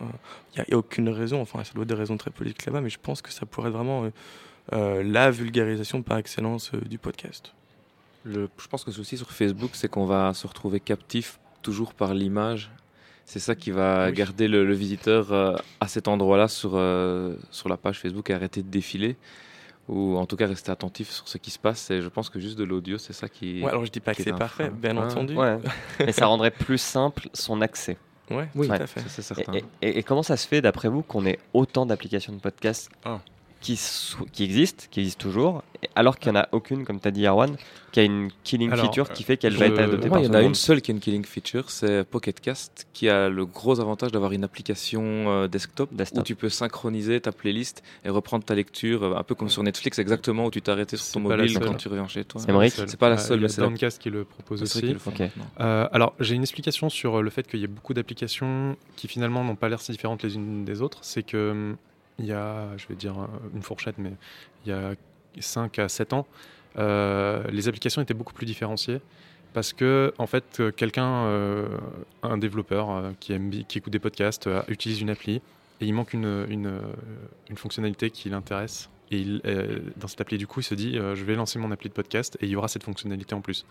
Il 0.54 0.64
n'y 0.68 0.74
a, 0.74 0.76
aucune 0.76 1.08
raison, 1.08 1.40
enfin, 1.40 1.64
ça 1.64 1.72
doit 1.74 1.82
être 1.82 1.88
des 1.88 1.94
raisons 1.94 2.16
très 2.16 2.30
politiques 2.30 2.64
là-bas, 2.66 2.80
mais 2.80 2.90
je 2.90 2.98
pense 3.02 3.22
que 3.22 3.32
ça 3.32 3.44
pourrait 3.44 3.70
être 3.70 3.74
vraiment 3.76 4.08
la 4.72 5.30
vulgarisation 5.30 6.02
par 6.02 6.18
excellence 6.18 6.72
euh, 6.74 6.80
du 6.80 6.98
podcast. 6.98 7.52
Le, 8.24 8.48
je 8.58 8.66
pense 8.66 8.82
que 8.84 8.90
le 8.90 8.94
souci 8.96 9.16
sur 9.16 9.30
Facebook, 9.30 9.70
c'est 9.74 9.88
qu'on 9.88 10.06
va 10.06 10.34
se 10.34 10.46
retrouver 10.46 10.80
captif 10.80 11.38
toujours 11.62 11.94
par 11.94 12.12
l'image. 12.14 12.70
C'est 13.24 13.38
ça 13.40 13.54
qui 13.54 13.70
va 13.70 14.06
Oui. 14.06 14.12
garder 14.12 14.48
le, 14.48 14.64
le 14.64 14.74
visiteur 14.74 15.32
euh, 15.32 15.56
à 15.80 15.88
cet 15.88 16.08
endroit-là 16.08 16.48
sur, 16.48 16.72
euh, 16.74 17.34
sur 17.50 17.68
la 17.68 17.76
page 17.76 18.00
Facebook 18.00 18.30
et 18.30 18.34
arrêter 18.34 18.62
de 18.62 18.68
défiler. 18.68 19.16
Ou 19.88 20.16
en 20.16 20.26
tout 20.26 20.34
cas 20.36 20.48
rester 20.48 20.72
attentif 20.72 21.10
sur 21.10 21.28
ce 21.28 21.38
qui 21.38 21.52
se 21.52 21.58
passe. 21.60 21.90
Et 21.92 22.02
je 22.02 22.08
pense 22.08 22.28
que 22.28 22.40
juste 22.40 22.58
de 22.58 22.64
l'audio, 22.64 22.98
c'est 22.98 23.12
ça 23.12 23.28
qui. 23.28 23.62
Ouais, 23.62 23.68
alors 23.70 23.84
je 23.84 23.90
dis 23.92 24.00
pas 24.00 24.14
que 24.16 24.22
c'est 24.24 24.32
parfait, 24.32 24.64
frein. 24.66 24.74
bien 24.74 24.96
entendu. 24.96 25.36
Ouais. 25.36 25.58
Mais 26.00 26.10
ça 26.10 26.26
rendrait 26.26 26.50
plus 26.50 26.78
simple 26.78 27.28
son 27.32 27.60
accès. 27.60 27.96
Ouais, 28.28 28.48
oui, 28.56 28.66
tout 28.66 28.72
à 28.72 28.86
fait. 28.88 28.98
ça, 29.00 29.08
c'est 29.08 29.20
Et, 29.22 29.34
certain. 29.44 29.52
et- 29.54 29.64
et- 29.82 29.98
et 29.98 30.02
comment 30.02 30.24
ça 30.24 30.36
se 30.36 30.48
fait, 30.48 30.60
d'après 30.60 30.88
vous, 30.88 31.02
qu'on 31.02 31.24
ait 31.26 31.38
autant 31.54 31.86
d'applications 31.86 32.32
de 32.32 32.40
podcast 32.40 32.90
Ah. 33.04 33.20
Qui, 33.74 33.80
qui 34.32 34.44
existent, 34.44 34.84
qui 34.90 35.00
existent 35.00 35.22
toujours, 35.22 35.62
alors 35.94 36.18
qu'il 36.18 36.30
n'y 36.32 36.38
en 36.38 36.42
a 36.42 36.48
aucune, 36.52 36.84
comme 36.84 37.00
tu 37.00 37.08
as 37.08 37.10
dit, 37.10 37.26
Arwan, 37.26 37.56
qui 37.90 38.00
a 38.00 38.02
une 38.04 38.28
killing 38.44 38.70
Alors, 38.70 38.86
feature 38.86 39.10
qui 39.10 39.22
fait 39.24 39.36
qu'elle 39.36 39.56
va 39.56 39.66
être 39.66 39.78
adoptée 39.78 40.08
par 40.08 40.18
il 40.20 40.26
y 40.26 40.28
en 40.28 40.34
a 40.34 40.42
une 40.42 40.54
seule 40.54 40.82
qui 40.82 40.90
a 40.90 40.94
une 40.94 41.00
killing 41.00 41.24
feature, 41.24 41.70
c'est 41.70 42.04
Pocket 42.04 42.38
Cast, 42.40 42.86
qui 42.92 43.08
a 43.08 43.28
le 43.28 43.44
gros 43.46 43.80
avantage 43.80 44.12
d'avoir 44.12 44.32
une 44.32 44.44
application 44.44 45.02
euh, 45.04 45.48
desktop, 45.48 45.92
Desktop. 45.92 46.20
où 46.20 46.24
tu 46.24 46.34
peux 46.36 46.48
synchroniser 46.48 47.20
ta 47.20 47.32
playlist 47.32 47.82
et 48.04 48.08
reprendre 48.10 48.44
ta 48.44 48.54
lecture, 48.54 49.02
euh, 49.02 49.16
un 49.16 49.22
peu 49.22 49.34
comme 49.34 49.48
sur 49.48 49.62
Netflix, 49.62 49.98
exactement 49.98 50.46
où 50.46 50.50
tu 50.50 50.62
t'es 50.62 50.70
arrêté 50.70 50.96
sur 50.96 51.12
ton 51.14 51.20
mobile 51.20 51.58
quand 51.58 51.74
tu 51.74 51.88
reviens 51.88 52.06
chez 52.08 52.24
toi. 52.24 52.40
C'est 52.40 52.70
seul. 52.70 52.88
C'est 52.88 52.98
pas 52.98 53.08
la 53.08 53.16
Euh, 53.16 53.18
seule, 53.18 53.38
y 53.40 53.42
mais 53.42 53.48
c'est 53.48 53.60
la- 53.62 53.66
Downcast 53.68 54.00
qui 54.00 54.10
le 54.10 54.24
propose 54.24 54.60
vrai 54.60 54.66
aussi. 54.66 54.92
le. 54.92 55.30
Euh, 55.60 55.88
alors, 55.92 56.14
j'ai 56.20 56.34
une 56.34 56.42
explication 56.42 56.88
sur 56.88 57.16
euh, 57.18 57.22
le 57.22 57.30
fait 57.30 57.46
qu'il 57.48 57.60
y 57.60 57.64
ait 57.64 57.68
beaucoup 57.68 57.94
d'applications 57.94 58.76
qui 58.96 59.08
finalement 59.08 59.42
n'ont 59.42 59.56
pas 59.56 59.68
l'air 59.68 59.80
si 59.80 59.90
différentes 59.92 60.22
les 60.22 60.34
unes 60.36 60.64
des 60.64 60.82
autres. 60.82 60.98
C'est 61.02 61.22
que 61.24 61.50
hum, 61.50 61.76
il 62.18 62.26
y 62.26 62.32
a, 62.32 62.76
je 62.76 62.86
vais 62.88 62.94
dire 62.94 63.28
une 63.54 63.62
fourchette, 63.62 63.98
mais 63.98 64.12
il 64.64 64.70
y 64.70 64.72
a 64.72 64.94
5 65.38 65.78
à 65.78 65.88
7 65.88 66.12
ans, 66.12 66.26
euh, 66.78 67.42
les 67.50 67.68
applications 67.68 68.02
étaient 68.02 68.14
beaucoup 68.14 68.34
plus 68.34 68.46
différenciées. 68.46 69.00
Parce 69.56 69.72
que, 69.72 70.12
en 70.18 70.26
fait, 70.26 70.60
euh, 70.60 70.70
quelqu'un, 70.70 71.24
euh, 71.24 71.66
un 72.22 72.36
développeur 72.36 72.90
euh, 72.90 73.12
qui, 73.20 73.32
aime, 73.32 73.50
qui 73.50 73.78
écoute 73.78 73.90
des 73.90 73.98
podcasts, 73.98 74.46
euh, 74.48 74.60
utilise 74.68 75.00
une 75.00 75.08
appli 75.08 75.36
et 75.80 75.86
il 75.86 75.94
manque 75.94 76.12
une, 76.12 76.44
une, 76.50 76.78
une 77.48 77.56
fonctionnalité 77.56 78.10
qui 78.10 78.28
l'intéresse. 78.28 78.90
Et 79.10 79.18
il, 79.18 79.40
dans 79.96 80.08
cette 80.08 80.20
appli, 80.20 80.36
du 80.36 80.46
coup, 80.46 80.60
il 80.60 80.64
se 80.64 80.74
dit 80.74 80.94
je 80.96 81.24
vais 81.24 81.36
lancer 81.36 81.58
mon 81.58 81.70
appli 81.70 81.88
de 81.88 81.94
podcast 81.94 82.36
et 82.40 82.46
il 82.46 82.50
y 82.50 82.56
aura 82.56 82.66
cette 82.66 82.82
fonctionnalité 82.82 83.34
en 83.34 83.40
plus. 83.40 83.64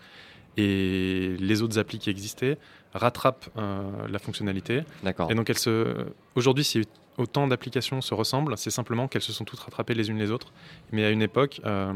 Et 0.56 1.36
les 1.38 1.62
autres 1.62 1.78
applis 1.78 1.98
qui 1.98 2.08
existaient 2.08 2.58
rattrapent 2.94 3.50
la 3.56 4.18
fonctionnalité. 4.18 4.82
D'accord. 5.02 5.30
Et 5.30 5.34
donc, 5.34 5.52
se... 5.54 6.06
aujourd'hui, 6.36 6.64
si 6.64 6.86
autant 7.18 7.46
d'applications 7.46 8.00
se 8.00 8.14
ressemblent, 8.14 8.56
c'est 8.58 8.70
simplement 8.70 9.08
qu'elles 9.08 9.22
se 9.22 9.32
sont 9.32 9.44
toutes 9.44 9.60
rattrapées 9.60 9.94
les 9.94 10.10
unes 10.10 10.18
les 10.18 10.30
autres. 10.30 10.52
Mais 10.92 11.04
à 11.04 11.10
une 11.10 11.22
époque, 11.22 11.60
euh, 11.64 11.92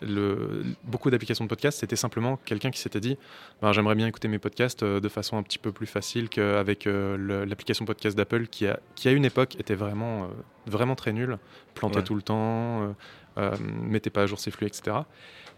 le... 0.00 0.64
beaucoup 0.84 1.10
d'applications 1.10 1.44
de 1.44 1.48
podcast, 1.48 1.78
c'était 1.80 1.96
simplement 1.96 2.38
quelqu'un 2.44 2.70
qui 2.70 2.80
s'était 2.80 3.00
dit 3.00 3.16
Ben, 3.60 3.72
J'aimerais 3.72 3.94
bien 3.94 4.06
écouter 4.06 4.28
mes 4.28 4.38
podcasts 4.38 4.82
euh, 4.82 5.00
de 5.00 5.08
façon 5.08 5.36
un 5.36 5.42
petit 5.42 5.58
peu 5.58 5.72
plus 5.72 5.86
facile 5.86 6.28
qu'avec 6.28 6.86
euh, 6.86 7.44
l'application 7.46 7.84
podcast 7.84 8.16
d'Apple, 8.16 8.46
qui, 8.46 8.66
a... 8.66 8.80
qui 8.94 9.08
à 9.08 9.12
une 9.12 9.24
époque 9.24 9.56
était 9.58 9.74
vraiment, 9.74 10.28
vraiment 10.66 10.94
très 10.94 11.12
nulle, 11.12 11.38
plantait 11.74 11.98
Ouais. 11.98 12.04
tout 12.04 12.14
le 12.14 12.22
temps, 12.22 12.94
euh, 13.38 13.56
mettait 13.82 14.10
pas 14.10 14.22
à 14.22 14.26
jour 14.26 14.38
ses 14.38 14.50
flux, 14.50 14.66
etc. 14.66 15.00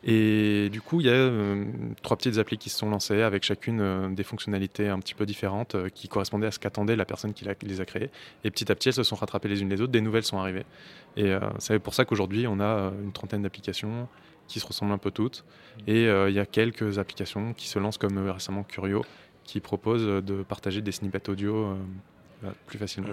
Et 0.07 0.69
du 0.71 0.83
coup, 0.83 1.01
il 1.01 1.07
y 1.07 1.11
a 1.11 1.15
euh, 1.15 1.65
trois 2.03 2.17
petites 2.19 2.37
applis 2.37 2.59
qui 2.59 2.69
se 2.69 2.79
sont 2.79 2.91
lancées 2.91 3.23
avec 3.23 3.43
chacune 3.43 3.81
euh, 3.81 4.09
des 4.11 4.23
fonctionnalités 4.23 4.89
un 4.89 4.99
petit 4.99 5.15
peu 5.15 5.25
différentes 5.25 5.77
euh, 5.77 5.89
qui 5.89 6.09
correspondaient 6.09 6.47
à 6.47 6.51
ce 6.51 6.59
qu'attendait 6.59 6.95
la 6.95 7.07
personne 7.07 7.33
qui, 7.33 7.47
les 7.63 7.81
a 7.81 7.87
créées. 7.87 8.11
Et 8.45 8.51
petit 8.51 8.71
à 8.71 8.75
petit, 8.75 8.91
elles 8.91 8.95
se 8.95 9.03
sont 9.03 9.17
rattrapées 9.17 9.49
les 9.49 9.63
unes 9.63 9.71
les 9.71 9.81
autres, 9.81 9.93
des 9.93 10.03
nouvelles 10.03 10.25
sont 10.25 10.39
arrivées. 10.39 10.67
Et 11.17 11.33
c'est 11.59 11.79
pour 11.79 11.95
ça 11.95 12.05
qu'aujourd'hui, 12.05 12.47
on 12.49 12.59
a 12.59 12.93
une 13.03 13.13
trentaine 13.13 13.43
d'applications 13.43 14.09
qui 14.49 14.59
se 14.59 14.67
ressemblent 14.67 14.93
un 14.93 14.99
peu 14.99 15.13
toutes. 15.13 15.45
Et 15.87 16.07
il 16.07 16.33
y 16.33 16.41
a 16.41 16.47
quelques 16.47 16.99
applications 16.99 17.53
qui 17.53 17.69
se 17.69 17.79
lancent 17.79 17.99
comme 17.99 18.19
récemment 18.29 18.65
Curio, 18.65 19.05
qui 19.45 19.61
proposent 19.61 20.07
euh, 20.07 20.21
de 20.21 20.43
partager 20.43 20.81
des 20.81 20.93
snippets 20.93 21.29
audio 21.29 21.55
euh, 21.55 22.51
plus 22.67 22.79
facilement. 22.79 23.11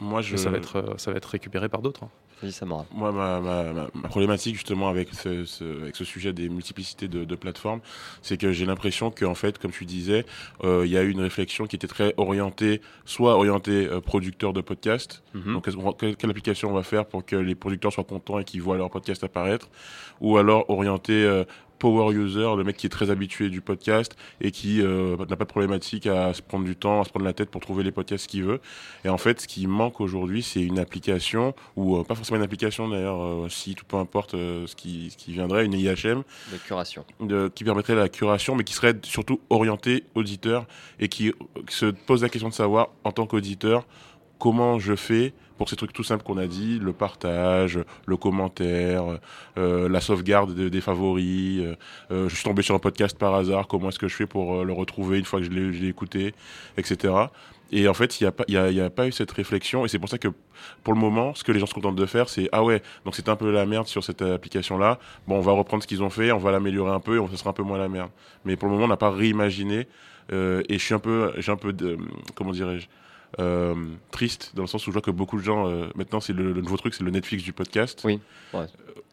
Moi, 0.00 0.22
je, 0.22 0.36
ça, 0.36 0.50
va 0.50 0.58
être, 0.58 0.94
ça 0.98 1.10
va 1.10 1.16
être 1.16 1.26
récupéré 1.26 1.68
par 1.68 1.82
d'autres. 1.82 2.04
Moi, 2.94 3.12
ma, 3.12 3.40
ma- 3.40 3.72
ma- 3.72 3.88
ma 3.94 4.08
problématique 4.08 4.54
justement 4.56 4.88
avec 4.88 5.12
ce, 5.14 5.44
ce- 5.44 5.82
avec 5.82 5.96
ce 5.96 6.04
sujet 6.04 6.32
des 6.32 6.48
multiplicités 6.48 7.08
de, 7.08 7.24
de 7.24 7.34
plateformes, 7.36 7.80
c'est 8.22 8.36
que 8.36 8.52
j'ai 8.52 8.66
l'impression 8.66 9.10
qu'en 9.10 9.34
fait, 9.34 9.58
comme 9.58 9.70
tu 9.70 9.84
disais, 9.84 10.24
euh, 10.64 10.82
il 10.84 10.90
y 10.92 10.96
a 10.96 11.02
eu 11.02 11.10
une 11.10 11.20
réflexion 11.20 11.66
qui 11.66 11.76
était 11.76 11.86
très 11.88 12.14
orientée, 12.16 12.80
soit 13.04 13.36
orientée 13.36 13.86
euh, 13.88 14.00
producteur 14.00 14.52
de 14.52 14.60
podcasts, 14.60 15.22
Mhm. 15.34 15.54
donc 15.54 15.68
quelle, 16.18 16.30
application 16.30 16.70
on 16.70 16.74
va 16.74 16.82
faire 16.82 17.06
pour 17.06 17.24
que 17.24 17.36
les 17.36 17.54
producteurs 17.54 17.92
soient 17.92 18.04
contents 18.04 18.38
et 18.38 18.44
qu'ils 18.44 18.62
voient 18.62 18.76
leur 18.76 18.90
podcast 18.90 19.22
apparaître, 19.24 19.68
ou 20.20 20.36
alors 20.38 20.68
orienté 20.70 21.12
euh, 21.24 21.44
power 21.82 22.14
user, 22.14 22.48
le 22.56 22.62
mec 22.62 22.76
qui 22.76 22.86
est 22.86 22.90
très 22.90 23.10
habitué 23.10 23.50
du 23.50 23.60
podcast 23.60 24.14
et 24.40 24.52
qui 24.52 24.80
euh, 24.80 25.16
n'a 25.28 25.34
pas 25.36 25.44
de 25.44 25.50
problématique 25.50 26.06
à 26.06 26.32
se 26.32 26.40
prendre 26.40 26.64
du 26.64 26.76
temps, 26.76 27.00
à 27.00 27.04
se 27.04 27.10
prendre 27.10 27.24
la 27.26 27.32
tête 27.32 27.50
pour 27.50 27.60
trouver 27.60 27.82
les 27.82 27.90
podcasts 27.90 28.28
qu'il 28.28 28.44
veut. 28.44 28.60
Et 29.04 29.08
en 29.08 29.18
fait, 29.18 29.40
ce 29.40 29.48
qui 29.48 29.66
manque 29.66 30.00
aujourd'hui, 30.00 30.44
c'est 30.44 30.60
une 30.62 30.78
application, 30.78 31.54
ou 31.74 31.96
euh, 31.96 32.04
pas 32.04 32.14
forcément 32.14 32.36
une 32.38 32.44
application 32.44 32.88
d'ailleurs, 32.88 33.20
euh, 33.20 33.48
site 33.48 33.82
ou 33.82 33.84
peu 33.84 33.96
importe 33.96 34.34
euh, 34.34 34.64
ce, 34.68 34.76
qui, 34.76 35.10
ce 35.10 35.16
qui 35.16 35.32
viendrait, 35.32 35.64
une 35.66 35.72
IHM, 35.74 36.22
De 36.52 36.56
curation. 36.64 37.04
de- 37.20 37.50
qui 37.52 37.64
permettrait 37.64 37.96
la 37.96 38.08
curation, 38.08 38.54
mais 38.54 38.62
qui 38.62 38.74
serait 38.74 38.94
surtout 39.02 39.40
orientée 39.50 40.04
auditeur 40.14 40.66
et 41.00 41.08
qui 41.08 41.32
se 41.68 41.86
pose 41.86 42.22
la 42.22 42.28
question 42.28 42.48
de 42.48 42.54
savoir, 42.54 42.90
en 43.02 43.10
tant 43.10 43.26
qu'auditeur, 43.26 43.86
comment 44.38 44.78
je 44.78 44.94
fais 44.94 45.34
pour 45.62 45.68
ces 45.68 45.76
trucs 45.76 45.92
tout 45.92 46.02
simples 46.02 46.24
qu'on 46.24 46.38
a 46.38 46.48
dit, 46.48 46.80
le 46.80 46.92
partage, 46.92 47.78
le 48.06 48.16
commentaire, 48.16 49.04
euh, 49.58 49.88
la 49.88 50.00
sauvegarde 50.00 50.56
de- 50.56 50.68
des 50.68 50.80
favoris, 50.80 51.60
euh, 51.60 51.76
euh, 52.10 52.28
je 52.28 52.34
suis 52.34 52.42
tombé 52.42 52.62
sur 52.62 52.74
un 52.74 52.80
podcast 52.80 53.16
par 53.16 53.32
hasard, 53.36 53.68
comment 53.68 53.88
est-ce 53.90 53.98
que 54.00 54.08
je 54.08 54.16
fais 54.16 54.26
pour 54.26 54.64
le 54.64 54.72
retrouver 54.72 55.20
une 55.20 55.24
fois 55.24 55.38
que 55.38 55.44
je 55.46 55.50
l'ai 55.52 55.86
écouté, 55.86 56.34
etc. 56.76 57.14
Et 57.70 57.86
en 57.86 57.94
fait, 57.94 58.20
il 58.20 58.24
n'y 58.24 58.28
a, 58.28 58.32
pas- 58.32 58.42
y 58.48 58.54
y 58.54 58.80
a 58.80 58.90
pas 58.90 59.06
eu 59.06 59.12
cette 59.12 59.30
réflexion, 59.30 59.84
et 59.84 59.88
c'est 59.88 60.00
pour 60.00 60.08
ça 60.08 60.18
que 60.18 60.26
pour 60.82 60.94
le 60.94 60.98
moment, 60.98 61.32
ce 61.36 61.44
que 61.44 61.52
les 61.52 61.60
gens 61.60 61.66
se 61.66 61.74
contentent 61.74 61.94
de 61.94 62.06
faire, 62.06 62.28
c'est 62.28 62.48
ah 62.50 62.64
ouais, 62.64 62.82
donc 63.04 63.14
c'était 63.14 63.30
un 63.30 63.36
peu 63.36 63.52
la 63.52 63.64
merde 63.64 63.86
sur 63.86 64.02
cette 64.02 64.20
application-là, 64.22 64.98
bon, 65.28 65.36
on 65.36 65.42
va 65.42 65.52
reprendre 65.52 65.84
ce 65.84 65.86
qu'ils 65.86 66.02
ont 66.02 66.10
fait, 66.10 66.32
on 66.32 66.38
va 66.38 66.50
l'améliorer 66.50 66.90
un 66.90 66.98
peu, 66.98 67.22
et 67.22 67.26
ce 67.30 67.36
sera 67.36 67.50
un 67.50 67.52
peu 67.52 67.62
moins 67.62 67.78
la 67.78 67.88
merde. 67.88 68.10
Mais 68.44 68.56
pour 68.56 68.66
le 68.66 68.74
moment, 68.74 68.86
on 68.86 68.88
n'a 68.88 68.96
pas 68.96 69.10
réimaginé, 69.12 69.86
et 70.32 70.64
je 70.78 70.78
suis 70.78 70.94
un 70.94 70.98
peu, 70.98 71.32
j'ai 71.38 71.52
un 71.52 71.56
peu 71.56 71.72
de, 71.72 71.98
comment 72.34 72.50
dirais-je, 72.50 72.88
euh, 73.40 73.74
triste 74.10 74.52
dans 74.54 74.62
le 74.62 74.68
sens 74.68 74.82
où 74.86 74.90
je 74.90 74.92
vois 74.92 75.02
que 75.02 75.10
beaucoup 75.10 75.38
de 75.38 75.42
gens 75.42 75.66
euh, 75.68 75.86
maintenant 75.94 76.20
c'est 76.20 76.32
le, 76.32 76.52
le 76.52 76.60
nouveau 76.60 76.76
truc 76.76 76.94
c'est 76.94 77.04
le 77.04 77.10
Netflix 77.10 77.42
du 77.42 77.52
podcast 77.52 78.00
Oui, 78.04 78.20
ouais. 78.52 78.60
Euh, 78.60 78.66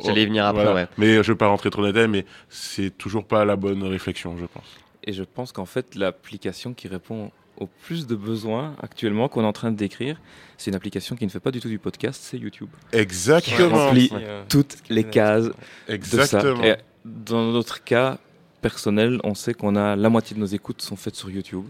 J'allais 0.06 0.24
y 0.24 0.26
venir 0.26 0.46
après, 0.46 0.64
voilà. 0.64 0.82
ouais. 0.84 0.88
mais 0.98 1.24
je 1.24 1.32
veux 1.32 1.38
pas 1.38 1.48
rentrer 1.48 1.70
trop 1.70 1.82
dans 1.82 1.88
les 1.88 1.94
détails, 1.94 2.10
mais 2.10 2.26
c'est 2.50 2.98
toujours 2.98 3.26
pas 3.26 3.46
la 3.46 3.56
bonne 3.56 3.84
réflexion 3.84 4.38
je 4.38 4.46
pense 4.46 4.66
Et 5.06 5.14
je 5.14 5.24
pense 5.24 5.52
qu'en 5.52 5.66
fait, 5.66 5.96
l'application 5.96 6.74
qui 6.74 6.88
répond 6.88 7.32
au 7.58 7.68
plus 7.84 8.08
de 8.08 8.16
besoins 8.16 8.76
actuellement 8.82 9.28
qu'on 9.28 9.44
est 9.44 9.46
en 9.46 9.52
train 9.54 9.72
de 9.72 9.76
décrire, 9.76 10.20
c'est 10.58 10.72
une 10.72 10.76
application 10.76 11.18
qui 11.18 11.26
ne 11.26 11.30
fait 11.30 11.42
pas 11.42 11.52
du 11.52 11.60
tout 11.60 11.68
du 11.68 11.80
podcast, 11.80 12.22
c'est 12.24 12.38
YouTube. 12.38 12.70
exactement 12.94 13.88
rempli 13.88 14.10
Ouais. 14.14 14.22
euh, 14.24 14.44
Toutes 14.48 14.78
qui 14.84 14.94
les 14.94 15.04
cases 15.04 15.46
de 15.48 15.52
ça. 15.90 15.94
exactement 15.94 16.64
Et 16.64 16.76
dans 17.04 17.52
notre 17.52 17.84
cas 17.84 18.18
personnel, 18.62 19.20
on 19.24 19.36
sait 19.36 19.54
qu'on 19.54 19.76
a 19.76 19.96
la 19.98 20.10
moitié 20.10 20.36
de 20.36 20.40
nos 20.42 20.46
écoutes 20.46 20.82
sont 20.82 20.96
faites 20.96 21.16
sur 21.16 21.30
YouTube. 21.30 21.66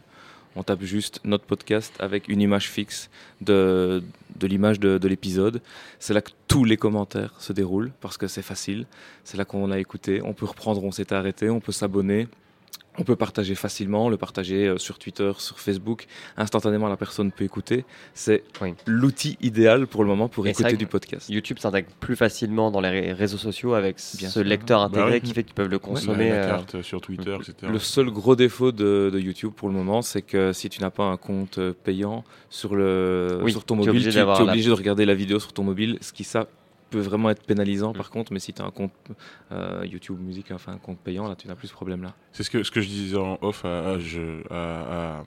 On 0.55 0.63
tape 0.63 0.83
juste 0.83 1.21
notre 1.23 1.45
podcast 1.45 1.93
avec 1.99 2.27
une 2.27 2.41
image 2.41 2.69
fixe 2.69 3.09
de, 3.41 4.03
l'image 4.41 4.79
de, 4.79 4.97
de 4.97 5.07
l'épisode. 5.07 5.61
C'est 5.99 6.13
là 6.13 6.21
que 6.21 6.31
tous 6.47 6.65
les 6.65 6.77
commentaires 6.77 7.33
se 7.39 7.53
déroulent 7.53 7.91
parce 8.01 8.17
que 8.17 8.27
c'est 8.27 8.41
facile. 8.41 8.85
C'est 9.23 9.37
là 9.37 9.45
qu'on 9.45 9.71
a 9.71 9.79
écouté. 9.79 10.21
On 10.23 10.33
peut 10.33 10.45
reprendre, 10.45 10.83
on 10.83 10.91
s'est 10.91 11.13
arrêté, 11.13 11.49
on 11.49 11.59
peut 11.59 11.71
s'abonner. 11.71 12.27
On 12.97 13.03
peut 13.03 13.15
partager 13.15 13.55
facilement, 13.55 14.09
le 14.09 14.17
partager 14.17 14.67
euh, 14.67 14.77
sur 14.77 14.99
Twitter, 14.99 15.31
sur 15.37 15.57
Facebook. 15.57 16.05
Instantanément, 16.35 16.89
la 16.89 16.97
personne 16.97 17.31
peut 17.31 17.45
écouter. 17.45 17.85
C'est 18.13 18.43
Oui. 18.61 18.73
l'outil 18.87 19.37
idéal 19.39 19.87
pour 19.87 20.03
le 20.03 20.09
moment 20.09 20.27
pour 20.27 20.45
Et 20.47 20.49
écouter 20.49 20.75
du 20.75 20.85
podcast. 20.85 21.29
YouTube 21.29 21.59
s'intègre 21.59 21.87
plus 22.01 22.17
facilement 22.17 22.71
dans 22.71 22.81
les 22.81 22.89
ré- 22.89 23.13
réseaux 23.13 23.37
sociaux 23.37 23.73
avec 23.73 23.95
Bien 24.17 24.27
ce 24.27 24.41
sûr. 24.41 24.43
lecteur 24.43 24.81
intégré 24.81 25.11
Bah 25.11 25.15
oui. 25.15 25.21
qui 25.21 25.33
fait 25.33 25.43
qu'ils 25.45 25.53
peuvent 25.53 25.69
le 25.69 25.79
consommer. 25.79 26.29
la 26.29 26.61
euh, 26.75 26.83
sur 26.83 26.99
Twitter 26.99 27.37
etc 27.39 27.71
Le 27.71 27.79
seul 27.79 28.09
gros 28.09 28.35
défaut 28.35 28.73
de, 28.73 29.09
de 29.13 29.19
YouTube 29.19 29.53
pour 29.55 29.69
le 29.69 29.75
moment, 29.75 30.01
c'est 30.01 30.21
que 30.21 30.51
si 30.51 30.69
tu 30.69 30.81
n'as 30.81 30.89
pas 30.91 31.05
un 31.05 31.15
compte 31.15 31.57
euh, 31.57 31.71
payant 31.83 32.25
sur, 32.49 32.75
le, 32.75 33.39
Oui, 33.43 33.51
sur 33.53 33.63
ton 33.63 33.75
tu 33.75 33.83
es 33.83 33.85
mobile, 33.85 33.91
obligé 34.01 34.09
tu 34.09 34.13
tu 34.15 34.19
es 34.19 34.25
la- 34.25 34.51
obligé 34.51 34.67
de 34.69 34.75
regarder 34.75 35.05
la 35.05 35.15
vidéo 35.15 35.39
sur 35.39 35.53
ton 35.53 35.63
mobile, 35.63 35.99
ce 36.01 36.11
qui 36.11 36.25
ça 36.25 36.47
peut 36.89 36.99
vraiment 36.99 37.29
être 37.29 37.43
pénalisant 37.43 37.93
par 37.93 38.09
contre, 38.09 38.33
mais 38.33 38.39
si 38.39 38.53
tu 38.53 38.61
as 38.61 38.65
un 38.65 38.71
compte 38.71 38.91
euh, 39.51 39.85
YouTube 39.85 40.19
Musique, 40.19 40.51
enfin 40.51 40.73
un 40.73 40.77
compte 40.77 40.99
payant, 40.99 41.27
là 41.27 41.35
tu 41.35 41.47
n'as 41.47 41.55
plus 41.55 41.67
ce 41.67 41.73
problème-là. 41.73 42.13
C'est 42.31 42.43
ce 42.43 42.49
que, 42.49 42.63
ce 42.63 42.71
que 42.71 42.81
je 42.81 42.87
disais 42.87 43.17
en 43.17 43.37
off 43.41 43.63
à, 43.65 43.91
à, 43.91 43.99
je- 43.99 44.41
à, 44.51 45.23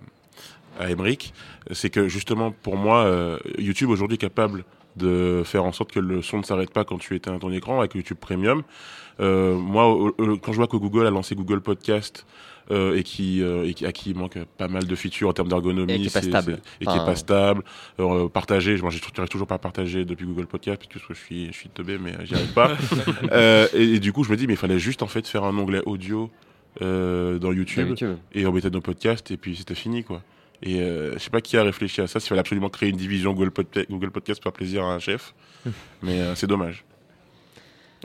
à, 0.81 0.91
Emmerich, 0.91 1.33
c'est 1.73 1.91
que 1.91 2.09
justement 2.09 2.51
pour 2.51 2.77
moi, 2.77 3.05
euh, 3.05 3.39
YouTube 3.59 3.91
aujourd'hui 3.91 4.15
est 4.15 4.19
capable 4.19 4.65
de 4.97 5.43
faire 5.45 5.65
en 5.65 5.73
sorte 5.73 5.91
que 5.93 6.01
le 6.01 6.21
son 6.23 6.39
ne 6.39 6.43
s'arrête 6.43 6.71
pas 6.73 6.85
quand 6.85 6.99
tu 6.99 7.15
éteins 7.15 7.39
ton 7.39 7.51
écran 7.53 7.79
avec 7.79 7.95
YouTube 7.95 8.19
Premium. 8.21 8.63
Euh, 9.21 9.55
moi, 9.55 10.11
quand 10.43 10.53
je 10.53 10.57
vois 10.57 10.67
que 10.67 10.77
Google 10.77 11.07
a 11.07 11.11
lancé 11.11 11.35
Google 11.35 11.61
Podcast 11.61 12.27
euh, 12.71 12.97
et, 12.97 13.03
qui, 13.03 13.43
euh, 13.43 13.67
et 13.67 13.75
qui, 13.75 13.85
à 13.87 13.93
qui 13.93 14.11
il 14.11 14.17
manque 14.17 14.39
pas 14.59 14.69
mal 14.69 14.85
de 14.87 14.95
features 14.95 15.29
en 15.29 15.33
termes 15.33 15.49
d'ergonomie, 15.49 15.93
Et 15.95 15.99
qui 15.99 16.07
est 16.07 16.13
pas 16.13 16.23
stable. 16.23 16.59
c'est- 16.65 16.83
et 16.83 16.87
qui 16.87 16.91
Enfin, 16.91 17.03
est 17.03 17.07
pas 17.07 17.17
stable, 17.17 17.63
euh, 18.01 18.29
partagé. 18.29 18.77
Moi, 18.79 18.91
j'arrive 19.15 19.29
toujours 19.29 19.47
pas 19.47 19.57
à 19.57 19.59
partager 19.59 20.05
depuis 20.05 20.25
Google 20.27 20.47
Podcast 20.47 20.81
parce 20.91 21.05
que 21.07 21.15
je 21.15 21.19
suis, 21.19 21.47
je 21.49 21.53
suis 21.53 21.69
teubé, 21.69 21.99
mais 21.99 22.13
j'y 22.25 22.35
arrive 22.35 22.53
pas. 22.53 22.77
Euh, 23.33 23.67
et, 23.75 23.95
et 23.95 24.01
du 24.01 24.13
coup, 24.13 24.25
je 24.25 24.31
me 24.31 24.37
dis, 24.37 24.47
mais 24.47 24.55
il 24.55 24.59
fallait 24.59 24.79
juste 24.79 25.03
en 25.03 25.07
fait 25.07 25.27
faire 25.27 25.45
un 25.45 25.57
onglet 25.57 25.83
audio 25.87 26.31
euh, 26.81 27.39
dans 27.39 27.53
YouTube 27.53 27.89
YouTube. 27.89 28.17
et 28.33 28.47
on 28.47 28.53
mettait 28.53 28.71
nos 28.71 28.81
podcasts 28.81 29.31
et 29.31 29.37
puis 29.37 29.57
c'était 29.57 29.75
fini 29.75 30.05
quoi. 30.05 30.23
Et 30.63 30.81
euh, 30.81 31.13
je 31.15 31.19
sais 31.19 31.31
pas 31.31 31.41
qui 31.41 31.57
a 31.57 31.63
réfléchi 31.65 32.01
à 32.01 32.07
ça, 32.07 32.21
s'il 32.21 32.29
fallait 32.29 32.41
absolument 32.41 32.69
créer 32.71 32.89
une 32.91 32.97
division 32.97 33.33
Google, 33.35 33.51
Podca- 33.51 33.85
Google 33.91 34.11
Podcast 34.11 34.41
pour 34.41 34.45
faire 34.51 34.57
plaisir 34.57 34.85
à 34.85 34.95
un 34.95 34.99
chef, 35.01 35.35
mais 36.03 36.21
euh, 36.21 36.35
c'est 36.35 36.47
dommage. 36.47 36.85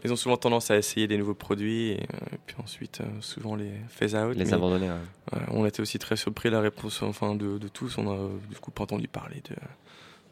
Ils 0.03 0.13
ont 0.13 0.15
souvent 0.15 0.37
tendance 0.37 0.69
à 0.71 0.77
essayer 0.77 1.07
des 1.07 1.17
nouveaux 1.17 1.33
produits 1.33 1.89
et, 1.89 2.01
euh, 2.01 2.33
et 2.33 2.37
puis 2.45 2.55
ensuite 2.63 3.01
euh, 3.01 3.05
souvent 3.21 3.55
les 3.55 3.71
phase 3.89 4.15
out. 4.15 4.35
Les 4.35 4.53
abandonner. 4.53 4.89
ouais. 4.89 5.39
on 5.49 5.65
était 5.65 5.81
aussi 5.81 5.97
très 5.99 6.15
surpris 6.15 6.49
de 6.49 6.55
la 6.55 6.61
réponse 6.61 7.01
enfin, 7.01 7.35
de, 7.35 7.57
de 7.57 7.67
tous. 7.67 7.97
On 7.97 8.07
a 8.09 8.13
euh, 8.13 8.29
du 8.49 8.55
coup 8.57 8.71
pas 8.71 8.83
entendu 8.83 9.07
parler 9.07 9.41
de 9.49 9.55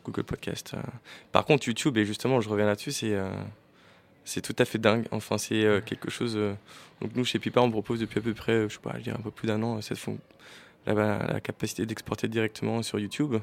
Google 0.05 0.23
Podcast. 0.23 0.75
Par 1.31 1.45
contre, 1.45 1.67
YouTube, 1.67 1.97
et 1.97 2.05
justement, 2.05 2.39
je 2.41 2.47
reviens 2.49 2.67
là-dessus, 2.67 2.91
c'est 2.91 3.15
c'est 4.25 4.41
tout 4.41 4.55
à 4.57 4.65
fait 4.65 4.79
dingue. 4.79 5.05
Enfin, 5.11 5.37
c'est 5.37 5.63
euh, 5.63 5.79
quelque 5.79 6.09
chose. 6.09 6.35
euh, 6.35 6.53
donc 6.99 7.15
nous, 7.15 7.23
chez 7.23 7.39
Pipa, 7.39 7.61
on 7.61 7.71
propose 7.71 7.99
depuis 7.99 8.19
à 8.19 8.21
peu 8.21 8.33
près, 8.33 8.51
euh, 8.53 8.69
je 8.69 8.73
sais 8.73 8.79
pas, 8.81 8.93
je 8.97 9.03
dirais 9.03 9.17
un 9.17 9.21
peu 9.21 9.31
plus 9.31 9.47
d'un 9.47 9.61
an, 9.63 9.79
cette 9.81 9.99
la, 10.87 10.93
la 10.93 11.39
capacité 11.39 11.85
d'exporter 11.85 12.27
directement 12.27 12.83
sur 12.83 12.99
YouTube, 12.99 13.35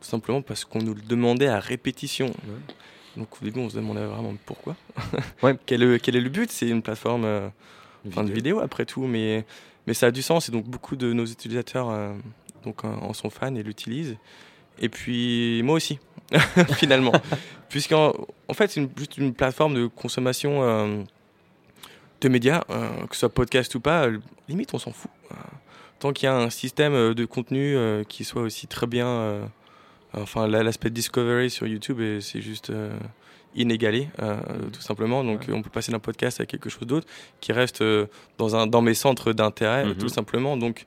tout 0.00 0.08
simplement 0.08 0.40
parce 0.40 0.64
qu'on 0.64 0.80
nous 0.80 0.94
le 0.94 1.02
demandait 1.02 1.48
à 1.48 1.58
répétition. 1.60 2.32
Donc 3.16 3.28
au 3.40 3.44
début, 3.44 3.60
on 3.60 3.68
se 3.68 3.76
demandait 3.76 4.04
vraiment 4.04 4.34
pourquoi. 4.46 4.76
Ouais. 5.42 5.56
quel, 5.66 5.82
est, 5.82 6.00
quel 6.00 6.16
est 6.16 6.20
le 6.20 6.30
but? 6.30 6.50
C'est 6.50 6.68
une 6.68 6.82
plateforme 6.82 7.24
euh, 7.24 7.48
enfin, 8.06 8.24
de 8.24 8.32
vidéo 8.32 8.60
après 8.60 8.84
tout, 8.84 9.06
mais, 9.06 9.44
mais 9.86 9.94
ça 9.94 10.06
a 10.06 10.10
du 10.10 10.22
sens 10.22 10.48
et 10.48 10.52
donc 10.52 10.66
beaucoup 10.66 10.96
de 10.96 11.12
nos 11.12 11.26
utilisateurs 11.26 11.90
euh, 11.90 12.12
donc, 12.64 12.84
en 12.84 13.12
sont 13.12 13.30
fans 13.30 13.54
et 13.54 13.62
l'utilisent. 13.62 14.16
Et 14.80 14.88
puis 14.88 15.62
moi 15.64 15.76
aussi, 15.76 15.98
finalement. 16.76 17.12
Puisqu'en 17.68 18.14
en 18.48 18.54
fait, 18.54 18.70
c'est 18.70 18.88
juste 18.96 19.18
une 19.18 19.34
plateforme 19.34 19.74
de 19.74 19.86
consommation 19.86 20.62
euh, 20.62 21.02
de 22.20 22.28
médias, 22.28 22.64
euh, 22.70 23.06
que 23.06 23.14
ce 23.14 23.20
soit 23.20 23.28
podcast 23.28 23.74
ou 23.74 23.80
pas, 23.80 24.08
limite 24.48 24.72
on 24.74 24.78
s'en 24.78 24.92
fout. 24.92 25.10
Tant 25.98 26.12
qu'il 26.12 26.26
y 26.26 26.28
a 26.28 26.36
un 26.36 26.48
système 26.48 27.12
de 27.12 27.24
contenu 27.24 27.76
qui 28.08 28.22
soit 28.22 28.42
aussi 28.42 28.68
très 28.68 28.86
bien. 28.86 29.50
Euh, 30.18 30.22
enfin, 30.22 30.46
la- 30.46 30.62
l'aspect 30.62 30.90
discovery 30.90 31.50
sur 31.50 31.66
YouTube, 31.66 32.00
et 32.00 32.20
c'est 32.20 32.40
juste 32.40 32.70
euh, 32.70 32.96
inégalé, 33.54 34.08
euh, 34.20 34.36
tout 34.72 34.80
simplement. 34.82 35.24
Donc, 35.24 35.46
on 35.50 35.62
peut 35.62 35.70
passer 35.70 35.90
d'un 35.92 35.98
podcast 35.98 36.40
à 36.40 36.46
quelque 36.46 36.68
chose 36.68 36.86
d'autre 36.86 37.06
qui 37.40 37.52
reste 37.52 37.80
euh, 37.80 38.06
dans, 38.38 38.54
un, 38.56 38.66
dans 38.66 38.82
mes 38.82 38.94
centres 38.94 39.32
d'intérêt, 39.32 39.84
Mhm. 39.86 39.94
tout 39.96 40.08
simplement. 40.08 40.56
Donc, 40.56 40.84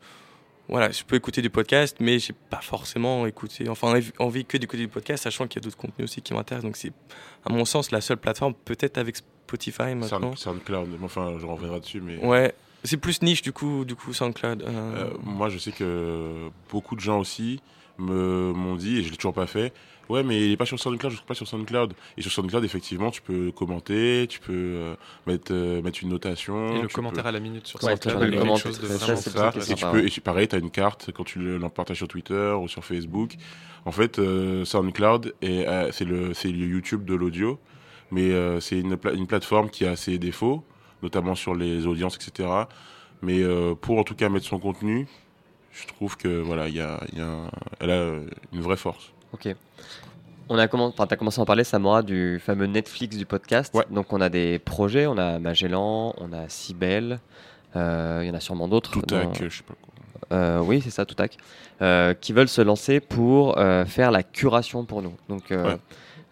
voilà, 0.70 0.90
je 0.92 1.04
peux 1.04 1.16
écouter 1.18 1.42
du 1.42 1.50
podcast, 1.50 1.98
mais 2.00 2.20
j'ai 2.20 2.34
pas 2.50 2.62
forcément 2.62 3.26
écouté, 3.26 3.68
enfin, 3.68 4.00
envie- 4.20 4.46
que 4.46 4.58
d'écouter 4.58 4.84
du 4.84 4.88
podcast, 4.88 5.24
sachant 5.24 5.48
qu'il 5.48 5.60
y 5.62 5.64
a 5.64 5.66
d'autres 5.66 5.78
contenus 5.78 6.06
aussi 6.10 6.22
qui 6.22 6.34
m'intéressent. 6.34 6.66
Donc, 6.66 6.78
c'est, 6.78 6.94
à 7.46 7.52
mon 7.52 7.66
sens, 7.66 7.92
la 7.92 8.00
seule 8.00 8.18
plateforme, 8.18 8.54
peut-être 8.54 8.98
avec 8.98 9.18
Spotify 9.18 9.96
maintenant. 9.96 10.34
Sound- 10.36 10.38
SoundCloud, 10.38 10.90
enfin, 11.04 11.36
je 11.40 11.46
reviendrai 11.46 11.80
dessus, 11.82 12.00
mais 12.00 12.18
Ouais, 12.24 12.54
c'est 12.86 12.96
plus 12.98 13.22
niche 13.22 13.42
du 13.42 13.52
coup, 13.52 13.84
du 13.84 13.96
coup 13.96 14.14
SoundCloud. 14.14 14.62
euh, 14.62 14.68
Euh, 14.70 15.10
moi, 15.24 15.50
je 15.50 15.58
sais 15.58 15.72
que 15.74 16.48
beaucoup 16.70 16.96
de 16.96 17.02
gens 17.02 17.20
aussi 17.20 17.60
m'ont 18.06 18.76
dit, 18.76 18.98
et 19.00 19.04
je 19.04 19.10
l'ai 19.12 19.18
toujours 19.18 19.34
pas 19.34 19.48
fait, 19.48 19.74
ouais, 20.10 20.24
mais 20.24 20.40
il 20.48 20.52
est 20.52 20.58
pas 20.58 20.66
sur 20.66 20.80
SoundCloud, 20.80 21.12
je 21.12 21.18
suis 21.18 21.26
pas 21.26 21.34
sur 21.34 21.48
SoundCloud. 21.48 21.94
Et 22.18 22.22
sur 22.22 22.32
SoundCloud, 22.32 22.64
effectivement, 22.64 23.12
tu 23.12 23.22
peux 23.22 23.52
commenter, 23.52 24.26
tu 24.30 24.40
peux 24.40 24.52
euh, 24.54 24.96
mettre, 25.28 25.54
euh, 25.54 25.82
mettre 25.82 26.00
une 26.02 26.10
notation. 26.10 26.76
Et 26.76 26.82
le 26.82 26.88
commentaire 26.88 27.24
peux- 27.24 27.30
à 27.30 27.32
la 27.32 27.40
minute 27.40 27.68
sur 27.68 27.82
Ouais, 27.84 27.92
SoundCloud, 27.96 28.32
quelque 28.32 28.58
chose 28.58 28.80
de 28.80 28.88
ça, 28.88 29.06
vraiment 29.30 29.52
Et 29.52 29.76
tu 29.76 29.86
peux, 29.86 29.92
ouais. 30.02 30.08
et 30.08 30.10
tu- 30.10 30.22
pareil, 30.22 30.48
tu 30.48 30.56
as 30.56 30.60
une 30.60 30.72
carte 30.72 31.12
quand 31.14 31.24
tu 31.24 31.40
le- 31.40 31.58
l'en 31.58 31.70
partages 31.70 31.98
sur 31.98 32.08
Twitter 32.08 32.54
ou 32.60 32.68
sur 32.68 32.84
Facebook. 32.84 33.36
En 33.86 33.92
fait, 33.92 34.20
euh, 34.20 34.66
SoundCloud, 34.66 35.34
est, 35.42 35.68
euh, 35.68 35.92
c'est 35.92 36.06
le, 36.06 36.34
c'est 36.34 36.50
le 36.50 36.66
YouTube 36.68 37.06
de 37.06 37.16
l'audio, 37.16 37.60
mais 38.12 38.32
euh, 38.32 38.60
c'est 38.60 38.80
une, 38.80 38.98
pla- 38.98 39.14
une 39.14 39.28
plateforme 39.28 39.70
qui 39.70 39.86
a 39.86 39.96
ses 39.96 40.18
défauts, 40.18 40.64
notamment 41.02 41.34
sur 41.36 41.56
les 41.56 41.88
audiences, 41.88 42.16
etc. 42.18 42.48
Mais 43.24 43.42
euh, 43.42 43.74
pour 43.76 43.98
en 43.98 44.04
tout 44.04 44.16
cas 44.16 44.30
mettre 44.30 44.46
son 44.46 44.60
contenu, 44.60 45.08
je 45.72 45.88
trouve 45.88 46.18
que 46.18 46.28
voilà, 46.42 46.68
il 46.68 46.76
y 46.76 46.82
a, 46.82 47.00
y 47.16 47.22
a 47.22 47.26
un- 47.26 47.52
elle 47.80 47.92
a 47.92 48.10
une 48.54 48.62
vraie 48.62 48.78
force. 48.78 49.12
Ok. 49.34 49.56
On 50.50 50.58
a 50.58 50.68
commencé, 50.68 50.94
enfin, 50.98 51.08
t'as 51.08 51.16
commencé 51.16 51.40
à 51.40 51.44
en 51.44 51.46
parler, 51.46 51.64
Samora, 51.64 52.02
du 52.04 52.42
fameux 52.44 52.66
Netflix 52.66 53.16
du 53.16 53.26
podcast. 53.26 53.74
Ouais. 53.74 53.86
Donc, 53.90 54.12
on 54.12 54.20
a 54.20 54.28
des 54.30 54.60
projets, 54.60 55.08
on 55.08 55.18
a 55.18 55.40
Magellan, 55.40 56.14
on 56.18 56.34
a 56.34 56.50
Cybelle, 56.50 57.20
euh, 57.78 58.20
il 58.24 58.28
y 58.28 58.32
en 58.32 58.34
a 58.34 58.42
sûrement 58.42 58.68
d'autres. 58.68 58.92
Tout 58.92 59.02
dans- 59.02 59.32
tac, 59.32 59.44
je 59.50 59.58
sais 59.58 59.64
pas 59.64 59.76
quoi. 59.82 60.38
Euh, 60.38 60.60
oui, 60.60 60.82
c'est 60.84 60.90
ça, 60.90 61.06
tout 61.06 61.16
tac. 61.16 61.38
Euh, 61.82 62.14
qui 62.14 62.34
veulent 62.34 62.50
se 62.50 62.62
lancer 62.62 63.00
pour 63.00 63.58
euh, 63.58 63.86
faire 63.86 64.12
la 64.12 64.24
curation 64.24 64.84
pour 64.86 65.02
nous. 65.02 65.14
Donc, 65.30 65.52
euh, 65.52 65.64
Ouais. 65.74 65.78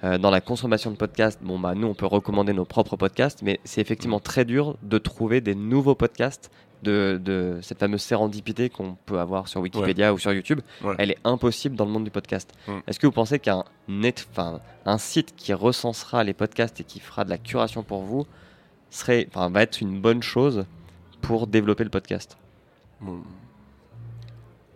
euh, 0.03 0.17
dans 0.17 0.31
la 0.31 0.41
consommation 0.41 0.91
de 0.91 0.95
podcasts, 0.97 1.39
bon, 1.41 1.57
bah, 1.57 1.73
nous, 1.73 1.87
on 1.87 1.93
peut 1.93 2.05
recommander 2.05 2.51
nos 2.53 2.65
propres 2.65 2.97
podcasts, 2.97 3.41
mais 3.41 3.59
c'est 3.63 3.79
effectivement 3.81 4.19
très 4.19 4.43
dur 4.43 4.75
de 4.83 4.97
trouver 4.97 5.39
des 5.41 5.55
nouveaux 5.55 5.95
podcasts. 5.95 6.51
De, 6.81 7.19
de 7.21 7.59
cette 7.61 7.79
fameuse 7.79 8.01
sérendipité 8.01 8.69
qu'on 8.69 8.95
peut 9.05 9.19
avoir 9.19 9.49
sur 9.49 9.59
Wikipédia 9.59 10.13
ou 10.13 10.17
sur 10.17 10.31
YouTube, 10.31 10.61
Ouais. 10.81 10.95
elle 10.97 11.11
est 11.11 11.17
impossible 11.25 11.75
dans 11.75 11.83
le 11.83 11.91
monde 11.91 12.05
du 12.05 12.09
podcast. 12.11 12.53
Mm. 12.67 12.71
Est-ce 12.87 12.99
que 12.99 13.05
vous 13.05 13.11
pensez 13.11 13.37
qu'un 13.37 13.65
net, 13.89 14.25
enfin, 14.31 14.61
un 14.85 14.97
site 14.97 15.35
qui 15.35 15.53
recensera 15.53 16.23
les 16.23 16.33
podcasts 16.33 16.79
et 16.79 16.85
qui 16.85 17.01
fera 17.01 17.25
de 17.25 17.29
la 17.29 17.37
curation 17.37 17.83
pour 17.83 18.03
vous 18.03 18.25
serait, 18.91 19.27
enfin, 19.29 19.49
va 19.49 19.61
être 19.63 19.81
une 19.81 19.99
bonne 19.99 20.23
chose 20.23 20.65
pour 21.21 21.47
développer 21.47 21.83
le 21.83 21.89
podcast? 21.89 22.37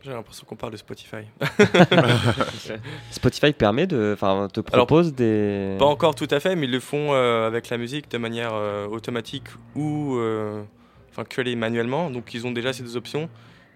J'ai 0.02 0.12
l'impression 0.12 0.46
qu'on 0.46 0.58
parle 0.58 0.74
de 0.74 0.78
Spotify. 0.78 1.24
Spotify 3.12 3.54
permet 3.54 3.88
de, 3.88 4.12
enfin, 4.14 4.50
te 4.52 4.60
Alors, 4.74 4.86
propose 4.86 5.14
des. 5.14 5.78
Pas 5.80 5.86
encore 5.86 6.14
tout 6.16 6.28
à 6.30 6.42
fait, 6.42 6.58
mais 6.58 6.66
ils 6.66 6.72
le 6.72 6.82
font 6.82 7.14
euh, 7.14 7.48
avec 7.48 7.70
la 7.70 7.78
musique 7.78 8.12
de 8.12 8.18
manière 8.18 8.52
euh, 8.54 8.86
automatique 8.88 9.46
ou 9.76 10.18
euh, 10.18 10.62
enfin 11.14 11.24
que 11.24 11.42
les 11.42 11.56
manuellement. 11.56 12.10
Donc 12.10 12.34
ils 12.34 12.46
ont 12.48 12.52
déjà 12.52 12.74
ces 12.74 12.84
deux 12.84 12.98
options. 12.98 13.30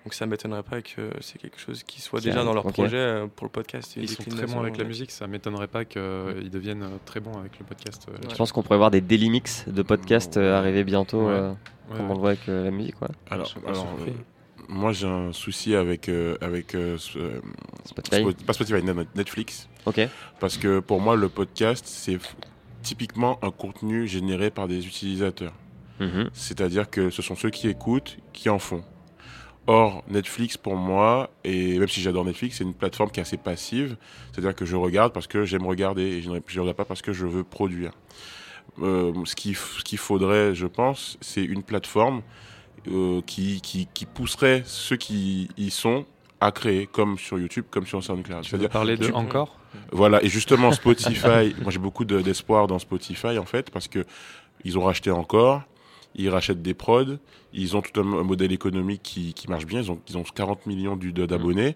Donc 0.04 0.14
ça 0.14 0.26
m'étonnerait 0.26 0.64
pas 0.64 0.82
que 0.82 1.10
c'est 1.20 1.38
quelque 1.38 1.60
chose 1.60 1.84
qui 1.84 2.00
soit 2.00 2.22
déjà 2.22 2.44
dans 2.46 2.54
leur 2.54 2.64
projet 2.66 2.96
euh, 2.96 3.28
pour 3.28 3.46
le 3.46 3.52
podcast. 3.52 3.96
Ils 3.98 4.08
sont 4.10 4.24
très 4.24 4.46
bons 4.46 4.62
avec 4.62 4.78
la 4.78 4.86
musique, 4.86 5.12
ça 5.12 5.28
m'étonnerait 5.28 5.68
pas 5.68 5.84
qu'ils 5.84 6.50
deviennent 6.50 6.84
euh, 6.84 6.98
très 7.06 7.20
bons 7.20 7.38
avec 7.38 7.60
le 7.60 7.66
podcast. 7.66 8.08
euh, 8.10 8.16
Je 8.30 8.36
pense 8.36 8.54
qu'on 8.54 8.64
pourrait 8.64 8.78
voir 8.78 8.90
des 8.90 9.02
daily 9.02 9.30
mix 9.30 9.66
de 9.68 9.82
podcasts 9.82 10.38
euh, 10.38 10.58
arriver 10.58 10.86
bientôt, 10.86 11.28
Ouais. 11.28 11.34
euh, 11.34 11.52
Ouais, 11.52 11.98
comme 11.98 12.06
ouais. 12.06 12.12
on 12.12 12.14
le 12.16 12.20
voit 12.20 12.30
avec 12.30 12.48
euh, 12.48 12.64
la 12.66 12.72
musique, 12.72 12.96
quoi. 12.96 13.10
Alors, 13.30 13.54
euh, 13.68 14.12
moi 14.70 14.92
j'ai 14.94 15.08
un 15.08 15.34
souci 15.34 15.76
avec, 15.76 16.08
euh, 16.10 16.38
avec 16.42 16.76
Spotify. 17.86 18.24
Spo- 18.24 18.46
pas 18.46 18.54
Spotify, 18.54 18.84
Net- 18.84 19.16
Netflix. 19.16 19.68
Ok. 19.86 20.00
Parce 20.40 20.58
que 20.58 20.80
pour 20.80 21.02
moi, 21.02 21.16
le 21.16 21.30
podcast, 21.30 21.86
c'est 21.86 22.18
typiquement 22.82 23.40
un 23.44 23.52
contenu 23.52 24.08
généré 24.08 24.52
par 24.52 24.68
des 24.68 24.86
utilisateurs. 24.88 25.54
Mhm. 26.00 26.30
C'est-à-dire 26.34 26.90
que 26.90 27.10
ce 27.10 27.22
sont 27.22 27.36
ceux 27.36 27.50
qui 27.50 27.68
écoutent 27.70 28.18
qui 28.34 28.50
en 28.50 28.60
font. 28.60 28.84
Or, 29.70 30.04
Netflix, 30.10 30.56
pour 30.56 30.78
moi, 30.78 31.30
et 31.44 31.78
même 31.78 31.90
si 31.90 32.00
j'adore 32.02 32.24
Netflix, 32.24 32.58
c'est 32.58 32.64
une 32.64 32.74
plateforme 32.74 33.12
qui 33.12 33.20
est 33.20 33.24
assez 33.24 33.36
passive. 33.38 33.98
C'est-à-dire 34.32 34.56
que 34.56 34.64
je 34.66 34.76
regarde 34.78 35.12
parce 35.12 35.28
que 35.28 35.44
j'aime 35.44 35.66
regarder 35.66 36.04
et 36.04 36.22
je 36.22 36.30
ne 36.30 36.40
regarde 36.62 36.74
pas 36.78 36.86
parce 36.86 37.02
que 37.02 37.12
je 37.12 37.26
veux 37.26 37.44
produire. 37.44 37.92
Euh, 38.82 39.12
ce 39.26 39.36
qu'il 39.36 39.56
ce 39.58 39.96
faudrait, 39.98 40.56
je 40.56 40.68
pense, 40.68 41.18
c'est 41.20 41.44
une 41.44 41.64
plateforme 41.64 42.22
euh, 42.90 43.22
qui, 43.26 43.60
qui, 43.60 43.88
qui 43.94 44.06
pousserait 44.06 44.62
ceux 44.66 44.96
qui 44.96 45.50
y 45.58 45.70
sont 45.70 46.06
à 46.40 46.52
créer, 46.52 46.86
comme 46.86 47.18
sur 47.18 47.40
YouTube, 47.40 47.66
comme 47.70 47.86
sur 47.88 48.02
SoundCloud. 48.04 48.44
Tu 48.44 48.56
veux 48.56 48.70
parler 48.70 48.96
de 48.96 49.08
tu- 49.08 49.12
encore? 49.14 49.58
Voilà, 49.92 50.24
et 50.24 50.30
justement 50.30 50.72
Spotify, 50.72 51.56
moi 51.62 51.72
j'ai 51.72 51.80
beaucoup 51.80 52.06
de- 52.06 52.22
d'espoir 52.22 52.68
dans 52.68 52.80
Spotify 52.80 53.38
en 53.38 53.46
fait, 53.46 53.70
parce 53.72 53.88
que 53.88 54.06
ils 54.64 54.78
ont 54.78 54.84
racheté 54.84 55.12
encore, 55.12 55.64
ils 56.18 56.30
rachètent 56.30 56.62
des 56.62 56.74
prods, 56.74 57.18
ils 57.54 57.76
ont 57.78 57.82
tout 57.82 58.00
un 58.00 58.04
mo- 58.04 58.24
modèle 58.24 58.52
économique 58.52 59.02
qui, 59.04 59.34
qui 59.34 59.48
marche 59.50 59.66
bien, 59.66 59.82
ils 59.82 59.92
ont, 59.92 60.00
ils 60.10 60.18
ont 60.18 60.24
40 60.24 60.66
millions 60.66 60.96
d'abonnés. 60.98 61.76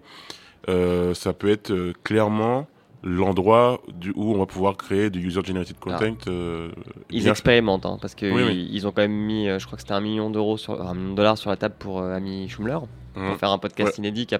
Euh, 0.69 1.13
ça 1.13 1.33
peut 1.33 1.49
être 1.49 1.71
euh, 1.71 1.93
clairement 2.03 2.67
l'endroit 3.03 3.81
où 4.15 4.35
on 4.35 4.37
va 4.37 4.45
pouvoir 4.45 4.77
créer 4.77 5.09
du 5.09 5.25
user-generated 5.25 5.79
content. 5.79 6.15
euh, 6.27 6.69
Ils 7.09 7.27
expérimentent, 7.27 7.85
hein, 7.87 7.97
parce 7.99 8.13
que 8.13 8.31
Oui, 8.31 8.41
ils, 8.43 8.47
oui. 8.47 8.69
ils 8.71 8.87
ont 8.87 8.91
quand 8.91 9.01
même 9.01 9.11
mis, 9.11 9.47
je 9.47 9.65
crois 9.65 9.75
que 9.77 9.81
c'était 9.81 9.93
un 9.93 10.01
million 10.01 10.29
d'euros 10.29 10.57
sur, 10.57 10.79
un 10.79 10.93
million 10.93 11.11
de 11.11 11.15
dollars 11.15 11.37
sur 11.37 11.49
la 11.49 11.57
table 11.57 11.73
pour 11.79 11.99
euh, 11.99 12.13
Ami 12.15 12.47
Schummler, 12.47 12.77
Mhm. 13.15 13.27
pour 13.29 13.37
faire 13.37 13.49
un 13.51 13.57
podcast 13.57 13.97
inédit 13.97 14.25
qui 14.27 14.35
a 14.35 14.39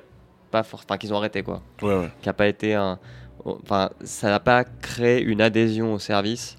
pas, 0.51 0.59
enfin 0.61 0.97
qu'ils 0.97 1.11
ont 1.13 1.17
arrêté 1.17 1.41
quoi, 1.43 1.61
Ouais, 1.81 1.95
ouais. 1.97 2.09
qui 2.21 2.29
a 2.29 2.33
pas 2.33 2.47
été 2.47 2.75
un, 2.75 2.99
enfin 3.45 3.89
ça 4.03 4.29
n'a 4.29 4.39
pas 4.39 4.63
créé 4.63 5.21
une 5.23 5.41
adhésion 5.41 5.93
au 5.95 5.99
service 5.99 6.55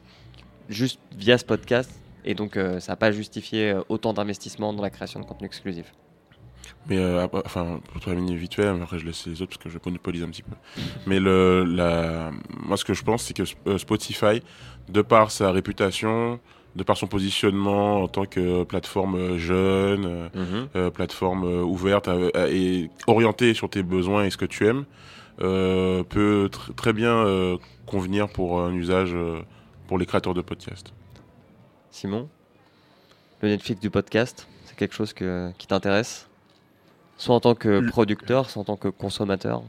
juste 0.69 0.99
via 1.17 1.39
ce 1.39 1.45
podcast 1.45 1.91
et 2.25 2.35
donc 2.35 2.57
euh, 2.57 2.81
ça 2.81 2.93
n'a 2.93 2.97
pas 2.97 3.13
justifié 3.13 3.71
euh, 3.73 3.83
autant 3.89 4.13
d'investissement 4.13 4.73
dans 4.73 4.83
la 4.83 4.91
création 4.91 5.21
de 5.21 5.25
contenu 5.25 5.47
exclusif. 5.47 5.93
Mais 6.89 6.99
euh, 6.99 7.27
enfin, 7.45 7.81
pour 7.93 8.01
terminer 8.01 8.35
vite 8.35 8.55
fait, 8.55 8.67
après 8.67 8.99
je 8.99 9.07
laisse 9.07 9.27
les 9.27 9.41
autres 9.43 9.53
parce 9.57 9.63
que 9.65 9.71
je 9.71 9.79
monopolise 9.85 10.23
un 10.23 10.29
petit 10.29 10.43
peu. 10.43 10.55
Mais 11.07 11.21
le, 11.21 11.65
la, 11.65 12.31
moi, 12.65 12.77
ce 12.77 12.85
que 12.85 12.93
je 12.95 13.03
pense, 13.05 13.23
c'est 13.23 13.35
que 13.37 13.45
Spotify, 13.79 14.43
de 14.89 15.01
par 15.03 15.31
sa 15.31 15.53
réputation, 15.53 16.41
de 16.75 16.83
par 16.83 16.97
son 16.97 17.07
positionnement 17.07 18.03
en 18.03 18.09
tant 18.09 18.25
que 18.25 18.65
plateforme 18.65 19.37
jeune, 19.37 20.31
euh, 20.75 20.91
plateforme 20.91 21.45
ouverte 21.45 22.09
à- 22.09 22.17
à- 22.35 22.49
et 22.49 22.91
orientée 23.07 23.55
sur 23.55 23.69
tes 23.71 23.83
besoins 23.83 24.25
et 24.25 24.31
ce 24.31 24.37
que 24.37 24.47
tu 24.47 24.67
aimes, 24.67 24.85
euh, 25.41 26.03
peut 26.03 26.49
tr- 26.53 26.75
très 26.75 26.93
bien 26.93 27.25
convenir 27.87 28.29
pour 28.29 28.61
un 28.61 28.73
usage 28.73 29.15
pour 29.87 29.99
les 29.99 30.07
créateurs 30.07 30.35
de 30.35 30.41
podcasts. 30.41 30.93
Simon, 31.93 32.29
le 33.43 33.49
Netflix 33.51 33.81
du 33.81 33.91
podcast, 33.91 34.49
c'est 34.65 34.75
quelque 34.77 34.95
chose 34.95 35.13
que, 35.13 35.53
qui 35.59 35.67
t'intéresse? 35.67 36.27
Soit 37.19 37.35
en 37.35 37.41
tant 37.41 37.55
que 37.55 37.87
producteur, 37.89 38.49
soit 38.51 38.63
en 38.63 38.65
tant 38.65 38.77
que 38.77 38.89
consommateur? 38.89 39.63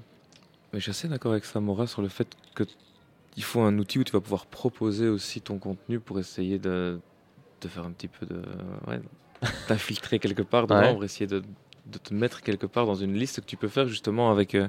Mais 0.71 0.79
je 0.79 0.83
suis 0.83 0.89
assez 0.91 1.07
d'accord 1.07 1.33
avec 1.33 1.43
Samora 1.45 1.85
sur 1.85 2.01
le 2.01 2.07
fait 2.07 2.27
que 2.55 2.63
il 3.35 3.43
faut 3.43 3.61
un 3.61 3.77
outil 3.77 3.99
où 3.99 4.03
tu 4.03 4.11
vas 4.13 4.21
pouvoir 4.21 4.45
proposer 4.45 5.07
aussi 5.09 5.41
ton 5.41 5.57
contenu 5.59 5.99
pour 5.99 6.17
essayer 6.19 6.59
de, 6.59 6.99
de 7.61 7.67
faire 7.67 7.83
un 7.85 7.91
petit 7.91 8.07
peu 8.07 8.25
de. 8.25 8.41
Ouais, 8.87 9.01
d'infiltrer 9.67 10.19
quelque 10.19 10.43
part 10.43 10.65
dedans, 10.67 10.81
Ouais. 10.81 10.93
pour 10.93 11.03
essayer 11.03 11.27
de, 11.27 11.43
de 11.87 11.97
te 11.97 12.13
mettre 12.13 12.41
quelque 12.41 12.65
part 12.67 12.85
dans 12.85 12.95
une 12.95 13.15
liste 13.15 13.41
que 13.41 13.45
tu 13.45 13.57
peux 13.57 13.67
faire 13.67 13.87
justement 13.87 14.31
avec, 14.31 14.55
euh, 14.55 14.67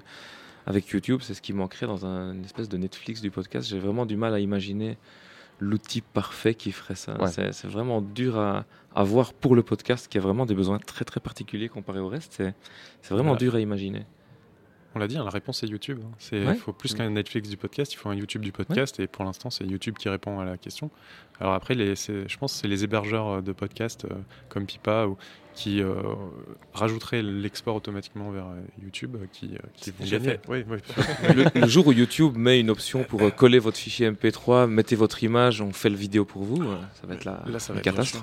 avec 0.66 0.88
YouTube. 0.88 1.20
C'est 1.22 1.34
ce 1.34 1.40
qui 1.42 1.52
manquerait 1.52 1.86
dans 1.86 2.04
un, 2.04 2.32
une 2.34 2.44
espèce 2.44 2.68
de 2.68 2.76
Netflix 2.76 3.20
du 3.20 3.30
podcast. 3.30 3.68
J'ai 3.68 3.78
vraiment 3.78 4.04
du 4.06 4.16
mal 4.16 4.34
à 4.34 4.40
imaginer 4.40 4.98
l'outil 5.60 6.00
parfait 6.00 6.54
qui 6.54 6.72
ferait 6.72 6.94
ça. 6.94 7.16
Ouais. 7.20 7.30
C'est, 7.30 7.66
vraiment 7.66 8.00
dur 8.00 8.38
à, 8.38 8.64
à 8.94 9.04
voir 9.04 9.32
pour 9.32 9.54
le 9.54 9.62
podcast 9.62 10.08
qui 10.08 10.18
a 10.18 10.20
vraiment 10.20 10.46
des 10.46 10.54
besoins 10.54 10.78
très 10.78 11.04
très 11.04 11.20
particuliers 11.20 11.68
comparé 11.68 12.00
au 12.00 12.08
reste. 12.08 12.32
C'est, 12.36 12.54
c'est 13.02 13.14
vraiment 13.14 13.30
Voilà. 13.30 13.38
dur 13.38 13.54
à 13.54 13.60
imaginer. 13.60 14.04
On 14.94 14.98
l'a 15.00 15.08
dit, 15.08 15.16
hein, 15.18 15.24
la 15.24 15.30
réponse 15.30 15.60
c'est 15.60 15.66
YouTube. 15.66 15.98
hein. 16.04 16.10
C'est, 16.18 16.38
Il 16.40 16.46
Ouais. 16.46 16.54
faut 16.54 16.72
plus 16.72 16.94
qu'un 16.94 17.10
Netflix 17.10 17.48
du 17.48 17.56
podcast, 17.56 17.92
il 17.92 17.96
faut 17.96 18.08
un 18.08 18.14
YouTube 18.14 18.42
du 18.42 18.52
podcast. 18.52 19.00
Et 19.00 19.06
pour 19.06 19.24
l'instant, 19.24 19.50
c'est 19.50 19.64
YouTube 19.64 19.96
qui 19.98 20.08
répond 20.08 20.38
à 20.40 20.44
la 20.44 20.56
question. 20.56 20.90
Alors 21.40 21.54
après, 21.54 21.74
les, 21.74 21.94
je 21.96 22.36
pense 22.36 22.52
que 22.54 22.58
c'est 22.60 22.68
les 22.68 22.84
hébergeurs 22.84 23.26
euh, 23.28 23.40
de 23.40 23.52
podcasts 23.52 24.04
euh, 24.04 24.14
comme 24.48 24.66
Pipa 24.66 25.06
ou, 25.06 25.16
qui 25.54 25.82
euh, 25.82 25.94
rajouteraient 26.74 27.22
l'export 27.22 27.74
automatiquement 27.76 28.30
vers 28.30 28.46
euh, 28.46 28.60
YouTube 28.82 29.16
qui, 29.32 29.46
euh, 29.54 29.58
qui 29.74 29.90
vont 29.90 30.04
déjà 30.04 30.18
gagner. 30.18 30.30
fait. 30.30 30.40
Oui, 30.48 30.64
oui. 30.68 30.78
le, 31.34 31.60
le 31.60 31.66
jour 31.68 31.86
où 31.88 31.92
YouTube 31.92 32.36
met 32.36 32.60
une 32.60 32.70
option 32.70 33.02
pour 33.04 33.22
euh, 33.22 33.30
coller 33.30 33.58
votre 33.58 33.76
fichier 33.76 34.08
MP3, 34.10 34.68
mettez 34.68 34.94
votre 34.96 35.22
image, 35.24 35.60
on 35.60 35.72
fait 35.72 35.90
le 35.90 35.96
vidéo 35.96 36.24
pour 36.24 36.44
vous, 36.44 36.62
ça 37.00 37.06
va 37.06 37.14
être 37.14 37.24
la, 37.24 37.42
Là, 37.46 37.58
ça 37.58 37.72
va 37.72 37.80
une 37.80 37.88
être 37.88 38.22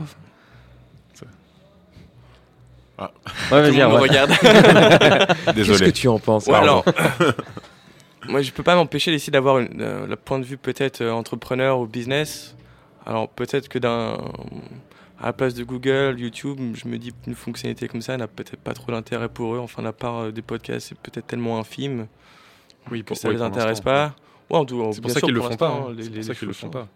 catastrophe. 3.08 3.52
Ouais, 3.52 3.58
Tout 3.70 3.72
le 3.72 3.72
vas-y, 3.72 3.82
monde 3.82 3.90
me 3.90 3.96
ouais. 3.96 4.02
regarde. 4.10 4.32
Qu'est-ce 4.42 5.46
que 5.46 5.52
Désolé. 5.54 5.92
tu 5.92 6.08
en 6.08 6.20
penses 6.20 6.46
Ouais, 6.48 6.56
alors, 6.56 6.86
moi, 8.28 8.42
je 8.42 8.52
peux 8.52 8.64
pas 8.64 8.76
m'empêcher 8.76 9.12
d'essayer 9.12 9.32
d'avoir 9.32 9.60
une- 9.60 9.82
euh, 9.82 10.06
le 10.08 10.16
point 10.16 10.40
de 10.40 10.46
vue 10.46 10.58
peut-être 10.58 11.02
euh, 11.02 11.12
entrepreneur 11.12 11.80
ou 11.80 11.88
business. 11.88 12.56
Alors, 13.06 13.30
peut-être 13.30 13.68
que 13.68 13.80
d'un, 13.80 14.18
à 15.20 15.26
la 15.28 15.34
place 15.34 15.54
de 15.56 15.64
Google, 15.64 16.16
YouTube, 16.20 16.60
je 16.76 16.88
me 16.88 16.98
dis 16.98 17.12
qu'une 17.24 17.36
fonctionnalité 17.36 17.88
comme 17.88 18.02
ça 18.02 18.16
n'a 18.18 18.28
peut-être 18.28 18.58
pas 18.58 18.74
trop 18.74 18.92
d'intérêt 18.92 19.30
pour 19.30 19.56
eux. 19.56 19.60
Enfin, 19.60 19.82
la 19.82 19.94
part 19.94 20.18
euh, 20.20 20.32
des 20.32 20.42
podcasts, 20.44 20.90
c'est 20.90 20.98
peut-être 21.00 21.28
tellement 21.28 21.60
infime 21.60 22.08
Oui, 22.92 23.02
que 23.02 23.08
pour- 23.08 23.18
ça 23.18 23.30
oui, 23.30 23.36
les 23.36 23.42
intéresse 23.42 23.82
pas. 23.82 24.14
Ouais, 24.50 24.58
en 24.58 24.66
tout, 24.66 24.86
C'est 24.94 25.02
pour 25.02 25.12
ça 25.12 25.22
qu'ils 25.22 25.34
le 25.34 25.42
font 25.42 25.56
pas. 25.56 25.70
hein. 25.70 25.86
C'est 25.98 26.10
les- 26.10 26.16
pour 26.18 26.24
ça 26.26 26.36
qu'ils 26.36 26.48
le 26.48 26.54
font 26.54 26.70
pas. 26.70 26.88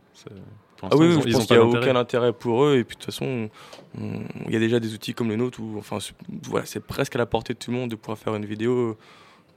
Pour 0.78 0.90
Ah 0.92 0.96
oui, 0.98 1.08
ont- 1.08 1.22
je 1.22 1.28
ils 1.28 1.34
pense 1.34 1.46
qu'il 1.48 1.56
n'y 1.56 1.62
a 1.62 1.66
aucun 1.66 1.96
intérêt 1.96 2.34
pour 2.34 2.64
eux. 2.66 2.78
Et 2.78 2.84
puis 2.84 2.96
de 2.98 3.02
toute 3.02 3.12
façon, 3.14 3.50
on- 4.00 4.22
il 4.48 4.54
y 4.54 4.56
a 4.56 4.60
déjà 4.60 4.80
des 4.80 4.94
outils 4.94 5.14
comme 5.14 5.30
le 5.30 5.36
nôtre 5.38 5.60
où 5.62 5.78
enfin, 5.78 6.00
c'est- 6.00 6.14
voilà, 6.44 6.66
c'est 6.66 6.80
presque 6.82 7.16
à 7.16 7.20
la 7.20 7.26
portée 7.26 7.54
de 7.54 7.60
tout 7.60 7.72
le 7.72 7.78
monde 7.78 7.92
de 7.92 7.96
pouvoir 7.96 8.18
faire 8.18 8.36
une 8.36 8.46
vidéo 8.46 8.98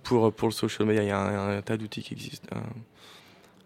pour, 0.04 0.32
pour 0.32 0.48
le 0.48 0.52
social 0.54 0.86
media. 0.86 1.02
Il 1.02 1.08
y 1.08 1.10
a 1.10 1.18
un, 1.18 1.58
un 1.58 1.62
tas 1.62 1.76
d'outils 1.76 2.02
qui 2.02 2.14
existent. 2.14 2.48
Euh, 2.54 2.60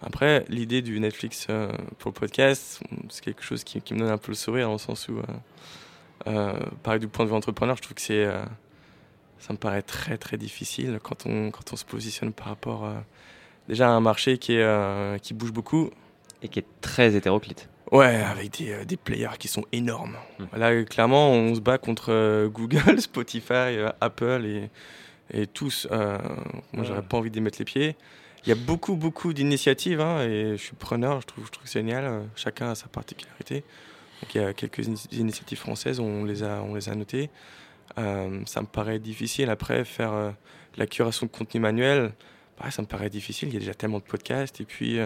Après, 0.05 0.45
l'idée 0.49 0.83
du 0.83 0.99
Netflix 0.99 1.47
euh, 1.49 1.71
pour 1.99 2.11
le 2.11 2.15
podcast, 2.15 2.81
c'est 3.09 3.23
quelque 3.23 3.45
chose 3.45 3.63
qui, 3.63 3.81
qui 3.81 3.95
me 3.95 4.01
donne 4.01 4.09
un 4.11 4.19
peu 4.19 4.33
le 4.33 4.37
sourire 4.37 4.67
dans 4.67 4.73
le 4.73 4.79
sens 4.79 5.09
où, 5.09 5.19
euh, 5.19 5.23
euh, 6.27 6.53
pareil, 6.83 6.99
du 6.99 7.07
point 7.07 7.25
de 7.25 7.31
vue 7.31 7.37
entrepreneur, 7.37 7.77
je 7.77 7.83
trouve 7.83 7.95
que 7.95 8.01
c'est, 8.03 8.25
euh, 8.25 8.43
ça 9.39 9.53
me 9.53 9.59
paraît 9.59 9.83
très 9.83 10.19
très 10.19 10.37
difficile 10.37 10.99
quand 11.03 11.25
on, 11.27 11.53
quand 11.53 11.73
on 11.73 11.77
se 11.77 11.85
positionne 11.85 12.33
par 12.33 12.47
rapport 12.49 12.85
déjà 13.69 13.89
à 13.89 13.93
un 13.93 14.01
marché 14.01 14.39
qui, 14.39 14.55
est, 14.55 15.23
qui 15.23 15.35
bouge 15.35 15.53
beaucoup. 15.53 15.91
Et 16.43 16.49
qui 16.49 16.59
est 16.59 16.67
très 16.81 17.15
hétéroclite. 17.15 17.69
Ouais, 17.93 18.17
avec 18.23 18.59
des, 18.59 18.73
euh, 18.73 18.85
des 18.87 18.97
players 18.97 19.37
qui 19.39 19.49
sont 19.49 19.65
énormes. 19.71 20.17
Mm. 20.39 20.59
Là, 20.59 20.85
clairement, 20.85 21.31
on 21.31 21.55
se 21.55 21.61
bat 21.61 21.77
contre 21.77 22.11
euh, 22.11 22.49
Google, 22.49 22.99
Spotify, 23.01 23.53
euh, 23.53 23.91
Apple 24.01 24.47
et, 24.47 24.71
et 25.33 25.47
tous. 25.47 25.87
Moi, 25.91 26.85
j'aurais 26.85 27.03
pas 27.03 27.19
envie 27.19 27.31
d'y 27.31 27.43
mettre 27.43 27.59
les 27.59 27.67
pieds. 27.67 27.97
Il 28.45 28.49
y 28.49 28.53
a 28.53 28.55
beaucoup, 28.57 28.97
beaucoup 28.97 29.33
d'initiatives 29.35 30.01
hein, 30.01 30.23
et 30.23 30.57
je 30.57 30.63
suis 30.63 30.75
preneur, 30.75 31.21
je 31.21 31.27
trouve, 31.27 31.47
je 31.47 31.51
trouve 31.51 31.71
génial. 31.71 32.25
Chacun 32.35 32.71
a 32.71 32.75
sa 32.75 32.89
particularité. 32.89 33.63
Donc, 34.23 34.35
il 34.35 34.41
y 34.41 34.45
a 34.45 34.53
quelques 34.55 34.79
ini- 34.87 35.09
initiatives 35.13 35.59
françaises, 35.59 36.01
on 36.01 36.25
les 36.25 36.43
a, 36.43 36.63
on 36.63 36.75
les 36.75 36.89
a 36.89 36.95
notées. 36.95 37.31
Ça 37.97 38.63
me 38.63 38.67
paraît 38.67 38.99
difficile. 38.99 39.49
Après, 39.51 39.85
faire 39.85 40.33
la 40.77 40.87
curation 40.87 41.27
de 41.27 41.31
contenu 41.31 41.61
manuel, 41.61 42.13
pareil, 42.57 42.73
ça 42.73 42.83
me 42.83 42.87
paraît 42.89 43.11
difficile. 43.11 43.49
Il 43.49 43.55
y 43.55 43.57
a 43.59 43.61
déjà 43.61 43.75
tellement 43.75 43.99
de 43.99 44.05
podcasts. 44.05 44.61
Et 44.61 44.65
puis, 44.65 44.99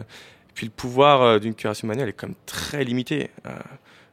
puis 0.57 0.67
le 0.67 0.73
pouvoir 0.73 1.21
euh, 1.21 1.39
d'une 1.39 1.55
curation 1.55 1.87
manuelle 1.87 2.09
est 2.09 2.15
quand 2.15 2.29
même 2.29 2.37
très 2.47 2.83
limité. 2.83 3.31
Euh, 3.47 3.51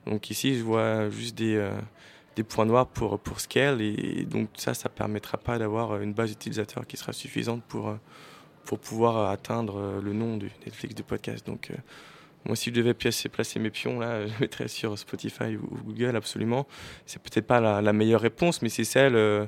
donc 0.06 0.30
ici, 0.30 0.56
je 0.58 0.64
vois 0.64 1.10
juste 1.10 1.36
des, 1.36 1.56
euh, 1.56 2.44
points 2.50 2.66
noirs 2.66 2.86
pour, 2.86 3.40
scale. 3.40 3.82
Et, 3.82 4.26
donc 4.26 4.50
ça, 4.58 4.74
ça 4.74 4.90
permettra 4.90 5.38
pas 5.38 5.58
d'avoir 5.58 6.02
une 6.02 6.14
base 6.14 6.32
d'utilisateurs 6.32 6.86
qui 6.86 6.98
sera 6.98 7.14
suffisante 7.14 7.64
pour, 7.64 7.96
pour 8.66 8.78
pouvoir 8.78 9.32
atteindre 9.32 10.02
le 10.04 10.12
nom 10.12 10.36
du 10.36 10.52
Netflix 10.66 10.94
de 10.96 11.02
podcast. 11.02 11.48
Donc 11.48 11.72
moi, 12.44 12.58
si 12.58 12.72
je 12.72 12.76
devais 12.76 12.94
placer, 12.94 13.30
mes 13.60 13.70
pions, 13.70 14.00
là, 14.00 14.28
je 14.28 14.34
mettrais 14.42 14.68
sur 14.68 15.00
Spotify 15.00 15.56
ou, 15.56 15.78
Google, 15.86 16.18
absolument. 16.18 16.68
C'est 17.06 17.22
peut-être 17.22 17.48
pas 17.48 17.62
la, 17.62 17.94
meilleure 17.94 18.20
réponse, 18.20 18.62
mais 18.62 18.70
c'est 18.70 18.84
celle 18.84 19.48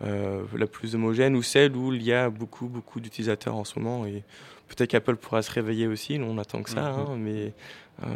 la 0.00 0.66
plus 0.70 0.94
homogène 0.94 1.34
ou 1.34 1.42
celle 1.42 1.74
où 1.74 1.92
il 1.92 2.04
y 2.04 2.12
a 2.12 2.30
beaucoup, 2.30 2.68
beaucoup 2.68 3.00
d'utilisateurs 3.00 3.56
en 3.56 3.64
ce 3.64 3.80
moment. 3.80 4.06
Et 4.06 4.22
peut-être 4.68 4.90
qu'Apple 4.90 5.16
pourra 5.16 5.42
se 5.42 5.50
réveiller 5.50 5.86
aussi, 5.86 6.18
nous 6.18 6.26
on 6.26 6.38
attend 6.38 6.62
que 6.62 6.70
ça, 6.70 6.86
hein, 6.86 7.16
mais 7.16 7.52
euh, 8.04 8.06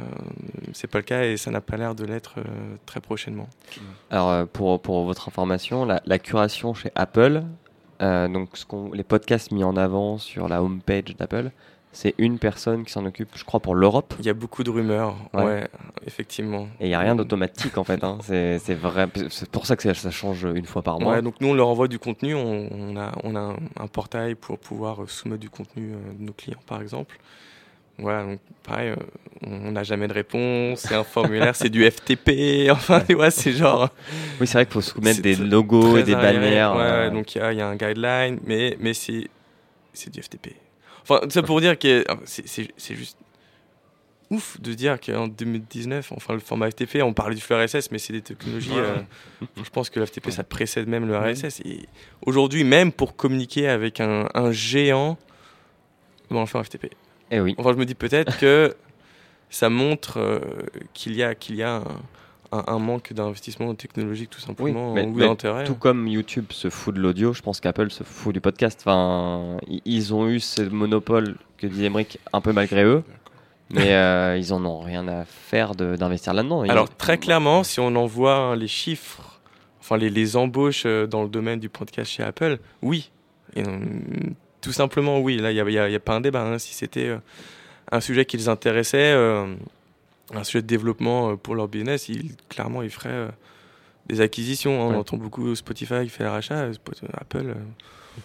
c'est 0.72 0.86
pas 0.86 0.98
le 0.98 1.04
cas 1.04 1.24
et 1.24 1.36
ça 1.36 1.50
n'a 1.50 1.60
pas 1.60 1.76
l'air 1.76 1.94
de 1.94 2.04
l'être 2.04 2.34
euh, 2.38 2.42
très 2.86 3.00
prochainement. 3.00 3.48
Alors, 4.10 4.30
euh, 4.30 4.44
pour, 4.44 4.80
pour 4.80 5.04
votre 5.04 5.28
information, 5.28 5.84
la, 5.84 6.00
la 6.06 6.18
curation 6.18 6.74
chez 6.74 6.92
Apple, 6.94 7.42
euh, 8.00 8.28
donc 8.28 8.50
ce 8.54 8.64
les 8.94 9.04
podcasts 9.04 9.50
mis 9.50 9.64
en 9.64 9.76
avant 9.76 10.18
sur 10.18 10.48
la 10.48 10.62
homepage 10.62 11.16
d'Apple, 11.18 11.50
c'est 11.92 12.14
une 12.18 12.38
personne 12.38 12.84
qui 12.84 12.92
s'en 12.92 13.04
occupe, 13.04 13.28
je 13.34 13.44
crois, 13.44 13.60
pour 13.60 13.74
l'Europe. 13.74 14.14
Il 14.18 14.24
y 14.24 14.30
a 14.30 14.34
beaucoup 14.34 14.64
de 14.64 14.70
rumeurs, 14.70 15.14
Ouais. 15.34 15.44
ouais, 15.44 15.68
effectivement. 16.06 16.66
Et 16.80 16.86
il 16.86 16.88
n'y 16.88 16.94
a 16.94 16.98
rien 17.00 17.14
d'automatique 17.14 17.76
en 17.76 17.84
fait. 17.84 18.02
hein. 18.02 18.18
C'est, 18.22 18.58
vrai. 18.74 19.06
C'est 19.28 19.50
pour 19.50 19.66
ça 19.66 19.76
que 19.76 19.92
ça, 19.92 20.10
change 20.10 20.44
une 20.44 20.64
fois 20.66 20.82
par 20.82 20.98
mois. 21.00 21.14
Ouais, 21.14 21.22
donc 21.22 21.34
nous 21.40 21.48
on 21.48 21.54
leur 21.54 21.68
envoie 21.68 21.88
du 21.88 21.98
contenu, 21.98 22.34
on, 22.34 22.68
on 22.72 22.96
a, 22.96 23.12
on 23.24 23.36
a 23.36 23.54
un, 23.78 23.86
portail 23.88 24.34
pour 24.34 24.58
pouvoir 24.58 25.02
euh, 25.02 25.06
soumettre 25.06 25.40
du 25.40 25.50
contenu 25.50 25.92
euh, 25.92 26.12
de 26.18 26.24
nos 26.24 26.32
clients 26.32 26.62
par 26.66 26.80
exemple. 26.80 27.18
Voilà, 27.98 28.24
donc 28.24 28.40
pareil, 28.66 28.88
euh, 28.88 28.96
on 29.46 29.72
n'a 29.72 29.82
jamais 29.82 30.08
de 30.08 30.14
réponse, 30.14 30.80
c'est 30.80 30.94
un 30.94 31.04
formulaire, 31.04 31.54
c'est 31.54 31.68
du 31.68 31.84
FTP, 31.90 32.70
enfin 32.70 33.02
c'est 33.30 33.52
genre 33.52 33.90
Oui, 34.40 34.46
c'est 34.46 34.54
vrai 34.54 34.64
qu'il 34.64 34.72
faut 34.72 34.80
soumettre 34.80 35.20
des 35.20 35.36
logos 35.36 35.98
et 35.98 36.02
des 36.02 36.14
bannières. 36.14 36.74
Ouais, 36.74 36.80
euh, 36.82 37.10
donc 37.10 37.34
il 37.34 37.38
y, 37.38 37.40
a- 37.42 37.52
il 37.52 37.58
y 37.58 37.60
a 37.60 37.68
un 37.68 37.76
guideline, 37.76 38.40
mais, 38.46 38.94
c'est 38.94 40.10
du 40.10 40.22
FTP. 40.22 40.56
Enfin, 41.02 41.20
ça 41.28 41.42
pour 41.42 41.60
dire 41.60 41.78
que 41.78 42.04
ah, 42.08 42.16
c'est, 42.24 42.68
juste 42.94 43.16
ouf 44.30 44.60
de 44.60 44.72
dire 44.72 45.00
qu'en 45.00 45.28
2019, 45.28 46.12
enfin 46.12 46.34
le 46.34 46.40
format 46.40 46.70
FTP, 46.70 47.02
on 47.02 47.12
parlait 47.12 47.34
du 47.34 47.40
flux 47.40 47.56
RSS, 47.56 47.90
mais 47.90 47.98
c'est 47.98 48.12
des 48.12 48.22
technologies. 48.22 48.70
euh, 48.74 48.96
je 49.62 49.70
pense 49.70 49.90
que 49.90 50.00
le 50.00 50.06
FTP 50.06 50.30
ça 50.30 50.44
précède 50.44 50.88
même 50.88 51.06
le 51.06 51.16
RSS. 51.16 51.60
Et 51.64 51.86
aujourd'hui, 52.24 52.64
même 52.64 52.92
pour 52.92 53.16
communiquer 53.16 53.68
avec 53.68 54.00
un, 54.00 54.28
un 54.34 54.52
géant, 54.52 55.18
on 56.30 56.46
faire 56.46 56.60
un 56.60 56.64
FTP. 56.64 56.86
Eh 57.30 57.40
oui. 57.40 57.54
Enfin, 57.58 57.72
je 57.72 57.78
me 57.78 57.84
dis 57.84 57.94
peut-être 57.94 58.38
que 58.38 58.74
ça 59.50 59.68
montre 59.68 60.18
euh, 60.18 60.40
qu'il 60.94 61.14
y 61.14 61.22
a, 61.22 61.34
qu'il 61.34 61.56
y 61.56 61.62
a 61.62 61.76
un, 61.76 61.84
un- 62.52 62.64
un 62.66 62.78
manque 62.78 63.12
d'investissement 63.12 63.74
technologique 63.74 64.30
tout 64.30 64.40
simplement 64.40 64.92
mais- 64.94 65.06
ou 65.06 65.18
d'intérêt. 65.18 65.64
Tout 65.64 65.74
comme 65.74 66.06
YouTube 66.06 66.46
se 66.50 66.70
fout 66.70 66.94
de 66.94 67.00
l'audio, 67.00 67.32
je 67.32 67.42
pense 67.42 67.60
qu'Apple 67.60 67.90
se 67.90 68.04
fout 68.04 68.32
du 68.34 68.40
podcast. 68.40 68.80
Enfin, 68.84 69.56
ils 69.84 70.14
ont 70.14 70.28
eu 70.28 70.38
ce 70.38 70.62
monopole 70.62 71.36
que 71.58 71.66
disait 71.66 71.86
Emmerich 71.86 72.18
un 72.32 72.40
peu 72.40 72.52
malgré 72.52 72.84
eux, 72.84 73.02
mais 73.70 73.94
euh, 73.94 74.36
ils 74.38 74.52
en 74.52 74.64
ont 74.64 74.80
rien 74.80 75.08
à 75.08 75.24
faire 75.24 75.74
d'investir 75.74 76.34
là-dedans. 76.34 76.64
Ils- 76.64 76.70
Alors 76.70 76.94
très 76.94 77.18
clairement, 77.18 77.64
si 77.64 77.80
on 77.80 77.94
envoie 77.96 78.34
hein, 78.36 78.56
les 78.56 78.68
chiffres, 78.68 79.40
enfin 79.80 79.96
les, 79.96 80.10
les 80.10 80.36
embauches 80.36 80.84
euh, 80.86 81.06
dans 81.06 81.22
le 81.22 81.28
domaine 81.28 81.58
du 81.58 81.68
podcast 81.68 82.10
chez 82.10 82.22
Apple, 82.22 82.58
oui. 82.82 83.10
Et, 83.56 83.62
euh, 83.62 83.78
tout 84.60 84.72
simplement 84.72 85.18
oui. 85.20 85.38
Là, 85.38 85.50
il 85.52 85.64
n'y 85.64 85.78
a, 85.78 86.00
pas 86.00 86.14
un 86.14 86.20
débat. 86.20 86.42
hein. 86.42 86.58
Si 86.58 86.72
c'était 86.74 87.16
un 87.90 88.00
sujet 88.00 88.24
qui 88.24 88.36
les 88.36 88.48
intéressait, 88.48 89.12
un 90.32 90.44
sujet 90.44 90.62
de 90.62 90.66
développement 90.66 91.30
euh, 91.30 91.36
pour 91.36 91.54
leur 91.54 91.68
business, 91.68 92.08
ils, 92.08 92.36
clairement, 92.48 92.82
ils 92.82 92.90
feraient, 92.90 93.08
euh, 93.10 93.28
des 94.06 94.20
acquisitions. 94.20 94.82
hein. 94.82 94.90
Ouais. 94.90 94.96
On 94.96 95.00
entend 95.00 95.16
beaucoup 95.16 95.54
Spotify 95.54 96.08
fait 96.08 96.24
le 96.24 96.30
rachat, 96.30 96.54
euh, 96.54 96.72
Apple. 97.14 97.54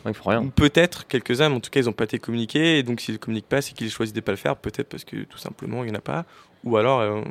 Ouais, 0.03 0.11
ils 0.11 0.13
font 0.13 0.29
rien. 0.29 0.41
ou 0.41 0.49
Peut-être 0.49 1.07
quelques-uns, 1.07 1.49
mais 1.49 1.55
en 1.55 1.59
tout 1.59 1.69
cas, 1.69 1.79
ils 1.79 1.85
n'ont 1.85 1.93
pas 1.93 2.03
été 2.03 2.19
communiqués. 2.19 2.79
Et 2.79 2.83
donc, 2.83 2.99
s'ils 2.99 3.13
ne 3.15 3.19
communiquent 3.19 3.47
pas, 3.47 3.61
c'est 3.61 3.73
qu'ils 3.73 3.89
choisissent 3.89 4.13
de 4.13 4.19
ne 4.19 4.25
pas 4.25 4.33
le 4.33 4.37
faire. 4.37 4.55
Peut-être 4.55 4.89
parce 4.89 5.03
que 5.03 5.23
tout 5.23 5.37
simplement, 5.37 5.83
il 5.83 5.91
n'y 5.91 5.95
en 5.95 5.99
a 5.99 6.01
pas. 6.01 6.25
Ou 6.63 6.77
alors, 6.77 6.99
euh, 6.99 7.21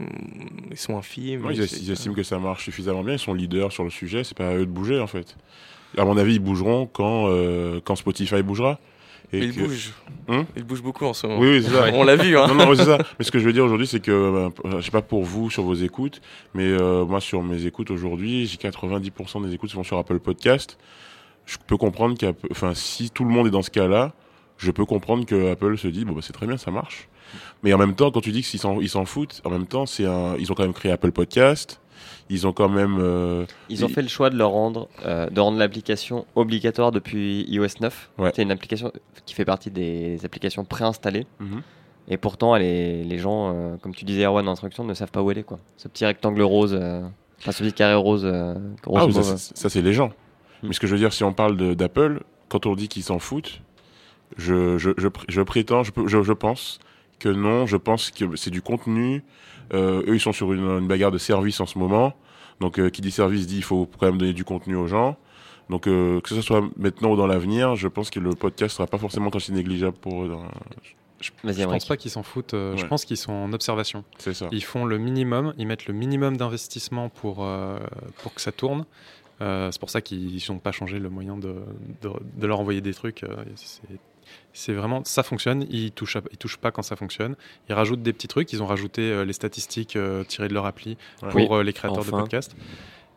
ils 0.71 0.77
sont 0.77 0.97
infimes. 0.97 1.45
Ouais, 1.45 1.55
ils, 1.55 1.91
estiment 1.91 2.15
que 2.15 2.23
ça 2.23 2.39
marche 2.39 2.65
suffisamment 2.65 3.03
bien, 3.03 3.15
ils 3.15 3.19
sont 3.19 3.35
leaders 3.35 3.73
sur 3.73 3.85
le 3.85 3.91
sujet, 3.91 4.25
c'est 4.25 4.37
pas 4.37 4.49
à 4.49 4.55
eux 4.55 4.65
de 4.65 4.71
bouger 4.71 5.01
en 5.01 5.07
fait. 5.07 5.37
À 5.99 6.05
mon 6.05 6.17
avis, 6.17 6.35
ils 6.35 6.41
bougeront 6.41 6.87
quand, 6.87 7.27
euh, 7.29 7.81
quand 7.85 7.97
Spotify 7.97 8.43
bougera. 8.43 8.79
Et 9.33 9.41
Mais 9.41 9.47
ils 9.47 9.55
que- 9.55 9.61
bougent. 9.61 9.93
Hum 10.29 10.45
ils 10.57 10.63
bougent 10.65 10.83
beaucoup 10.83 11.05
en 11.05 11.13
ce 11.15 11.27
moment. 11.27 11.41
Oui, 11.41 11.59
oui, 11.59 11.63
ça. 11.63 11.87
On 11.93 12.03
l'a 12.05 12.17
vu. 12.17 12.37
Hein. 12.39 12.47
Non, 12.49 12.55
non, 12.55 12.75
c'est 12.75 12.85
ça. 12.85 12.99
Mais 13.19 13.25
ce 13.25 13.31
que 13.31 13.39
je 13.39 13.45
veux 13.45 13.53
dire 13.53 13.65
aujourd'hui, 13.65 13.87
c'est 13.87 14.01
que, 14.01 14.11
euh, 14.11 14.49
je 14.79 14.81
sais 14.85 14.91
pas 14.91 15.03
pour 15.03 15.23
vous 15.25 15.51
sur 15.51 15.63
vos 15.63 15.75
écoutes, 15.75 16.21
mais 16.55 16.65
euh, 16.65 17.05
moi 17.05 17.21
sur 17.21 17.43
mes 17.43 17.67
écoutes 17.67 17.91
aujourd'hui, 17.91 18.47
j'ai 18.47 18.57
90% 18.57 19.41
des 19.47 19.55
écoutes 19.55 19.71
qui 19.71 19.77
vont 19.77 19.85
sur 19.85 19.99
Apple 19.99 20.19
Podcast. 20.19 20.79
Je 21.45 21.57
peux 21.67 21.77
comprendre 21.77 22.17
qu'Apple, 22.19 22.49
enfin, 22.51 22.75
si 22.75 23.11
tout 23.11 23.25
le 23.25 23.31
monde 23.31 23.47
est 23.47 23.51
dans 23.51 23.63
ce 23.63 23.71
cas-là, 23.71 24.13
je 24.59 24.71
peux 24.71 24.85
comprendre 24.85 25.25
que 25.27 25.51
Apple 25.53 25.77
se 25.79 25.87
dit, 25.89 26.05
bon, 26.05 26.13
bah, 26.13 26.21
c'est 26.23 26.33
très 26.33 26.47
bien, 26.47 26.57
ça 26.57 26.71
marche. 26.71 27.09
Mais 27.63 27.73
en 27.73 27.79
même 27.79 27.95
temps, 27.95 28.11
quand 28.11 28.21
tu 28.21 28.33
dis 28.33 28.43
qu'ils 28.43 28.59
s'en, 28.61 28.81
ils 28.81 28.89
s'en 28.89 29.05
foutent, 29.05 29.43
en 29.45 29.51
même 29.51 29.67
temps, 29.67 29.87
c'est 29.87 30.07
un, 30.07 30.37
ils 30.39 30.51
ont 30.51 30.55
quand 30.55 30.63
même 30.63 30.73
créé 30.73 30.91
Apple 30.93 31.13
Podcast. 31.13 31.81
Ils 32.29 32.47
ont 32.47 32.53
quand 32.53 32.69
même, 32.69 32.99
euh, 33.01 33.45
Ils 33.69 33.85
ont 33.85 33.89
fait 33.89 34.03
le 34.03 34.09
choix 34.09 34.31
de 34.31 34.37
leur 34.37 34.51
rendre, 34.51 34.89
euh, 35.05 35.29
de 35.31 35.41
rendre 35.41 35.59
l'application 35.59 36.27
obligatoire 36.35 36.91
depuis 36.93 37.45
iOS 37.49 37.67
9. 37.81 38.11
Ouais. 38.19 38.33
C'est 38.35 38.43
une 38.43 38.51
application 38.51 38.93
qui 39.25 39.35
fait 39.35 39.45
partie 39.45 39.71
des 39.71 40.19
applications 40.25 40.65
préinstallées. 40.65 41.27
Mhm. 41.41 41.63
Et 42.09 42.17
pourtant, 42.17 42.55
elle 42.57 42.63
est- 42.63 43.05
les 43.05 43.19
gens, 43.19 43.53
euh, 43.55 43.77
comme 43.83 43.95
tu 43.95 44.05
disais, 44.05 44.25
Erwan, 44.25 44.49
en 44.49 44.53
instruction, 44.53 44.85
ne 44.85 44.95
savent 44.95 45.11
pas 45.11 45.23
où 45.23 45.31
elle 45.31 45.39
est. 45.39 45.43
Quoi. 45.43 45.59
Ce 45.77 45.89
petit 45.89 46.05
rectangle 46.07 46.43
rose, 46.43 46.75
enfin 47.39 47.53
ce 47.53 47.63
petit 47.63 47.73
carré 47.73 47.95
rose, 47.95 48.25
rose 48.87 49.19
Ah, 49.19 49.23
ça, 49.23 49.37
c'est- 49.37 49.57
ça, 49.57 49.69
c'est 49.69 49.83
les 49.83 49.93
gens. 49.93 50.09
Mm. 50.63 50.69
Mais 50.69 50.73
ce 50.73 50.81
que 50.81 50.87
je 50.87 50.93
veux 50.93 50.99
dire, 50.99 51.13
si 51.13 51.25
on 51.25 51.33
parle 51.33 51.57
d'Apple, 51.77 52.23
quand 52.49 52.67
on 52.67 52.75
dit 52.77 52.89
qu'ils 52.89 53.03
s'en 53.03 53.19
foutent, 53.19 53.61
je, 54.37 54.79
je, 54.79 54.91
je, 54.97 55.09
pr- 55.09 55.25
je 55.29 55.43
prétends, 55.43 55.83
je 55.85 56.33
pense 56.33 56.79
que 57.19 57.29
non, 57.29 57.67
je 57.67 57.77
pense 57.77 58.11
que 58.11 58.37
c'est 58.37 58.51
du 58.51 58.63
contenu. 58.63 59.23
Euh, 59.75 60.03
eux, 60.07 60.15
ils 60.15 60.21
sont 60.21 60.33
sur 60.33 60.53
une, 60.53 60.65
une 60.65 60.87
bagarre 60.89 61.11
de 61.13 61.19
service 61.19 61.61
en 61.61 61.67
ce 61.67 61.79
moment. 61.79 62.15
Donc, 62.61 62.79
euh, 62.79 62.89
qui 62.91 63.03
dit 63.03 63.11
service 63.11 63.47
dit 63.47 63.57
il 63.59 63.63
faut 63.65 63.89
quand 63.99 64.07
même 64.07 64.19
donner 64.19 64.33
du 64.33 64.45
contenu 64.45 64.77
aux 64.77 64.87
gens. 64.87 65.17
Donc, 65.69 65.87
euh, 65.89 66.21
que 66.21 66.29
ce 66.29 66.41
soit 66.41 66.63
maintenant 66.77 67.11
ou 67.11 67.17
dans 67.17 67.27
l'avenir, 67.27 67.75
je 67.75 67.89
pense 67.89 68.09
que 68.11 68.21
le 68.21 68.31
podcast 68.31 68.77
sera 68.77 68.87
pas 68.87 68.99
forcément 68.99 69.31
aussi 69.35 69.53
négligeable 69.53 69.97
pour 69.97 70.25
eux. 70.25 70.29
dans- 70.29 70.43
Vas-y, 71.43 71.63
Je 71.63 71.65
pense 71.65 71.85
pas 71.87 71.97
qu'ils 71.97 72.11
s'en 72.11 72.23
foutent. 72.23 72.55
euh, 72.55 72.77
Je 72.77 72.87
pense 72.87 73.05
qu'ils 73.05 73.17
sont 73.17 73.33
en 73.33 73.53
observation. 73.53 74.05
C'est 74.19 74.35
ça. 74.35 74.49
Ils 74.53 74.63
font 74.63 74.85
le 74.85 74.99
minimum, 74.99 75.55
ils 75.59 75.67
mettent 75.67 75.87
le 75.87 75.95
minimum 75.95 76.37
d'investissement 76.37 77.09
pour, 77.09 77.39
euh, 77.45 77.79
pour 78.23 78.35
que 78.35 78.41
ça 78.41 78.53
tourne. 78.53 78.85
Euh, 79.41 79.71
c'est 79.73 79.81
pour 79.81 79.91
ça 79.91 80.01
qu'ils 80.03 80.41
n'ont 80.51 80.59
pas 80.59 80.73
changé 80.73 80.99
le 80.99 81.09
moyen 81.11 81.37
de, 81.37 81.57
de, 82.03 82.11
de 82.37 82.47
leur 82.47 82.61
envoyer 82.61 82.81
des 82.81 82.95
trucs. 82.95 83.25
euh, 83.25 83.35
c'est- 83.57 83.83
C'est 84.59 84.73
vraiment, 84.73 85.03
ça 85.05 85.23
fonctionne, 85.23 85.67
ils 85.69 85.93
touchent, 85.93 86.17
à- 86.17 86.23
ils 86.33 86.39
touchent 86.39 86.57
pas 86.57 86.71
quand 86.71 86.83
ça 86.83 86.97
fonctionne. 86.97 87.37
Ils 87.69 87.75
rajoutent 87.75 88.03
des 88.03 88.15
petits 88.15 88.27
trucs, 88.29 88.53
ils 88.55 88.63
ont 88.63 88.67
rajouté 88.67 89.03
euh, 89.03 89.25
les 89.27 89.35
statistiques 89.35 89.97
euh, 89.97 90.25
tirées 90.25 90.49
de 90.49 90.55
leur 90.55 90.65
appli 90.65 90.97
Ouais. 91.23 91.29
pour 91.31 91.57
euh, 91.57 91.63
les 91.63 91.75
créateurs 91.75 91.99
Enfin. 92.01 92.17
de 92.17 92.23
podcasts. 92.23 92.57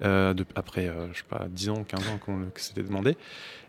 Euh, 0.04 0.34
de- 0.34 0.46
après, 0.56 0.88
euh, 0.88 1.08
je 1.14 1.20
sais 1.20 1.24
pas, 1.30 1.46
10 1.50 1.70
ans, 1.70 1.84
15 1.86 2.08
ans 2.10 2.20
que 2.54 2.60
c'était 2.62 2.84
demandé. 2.84 3.16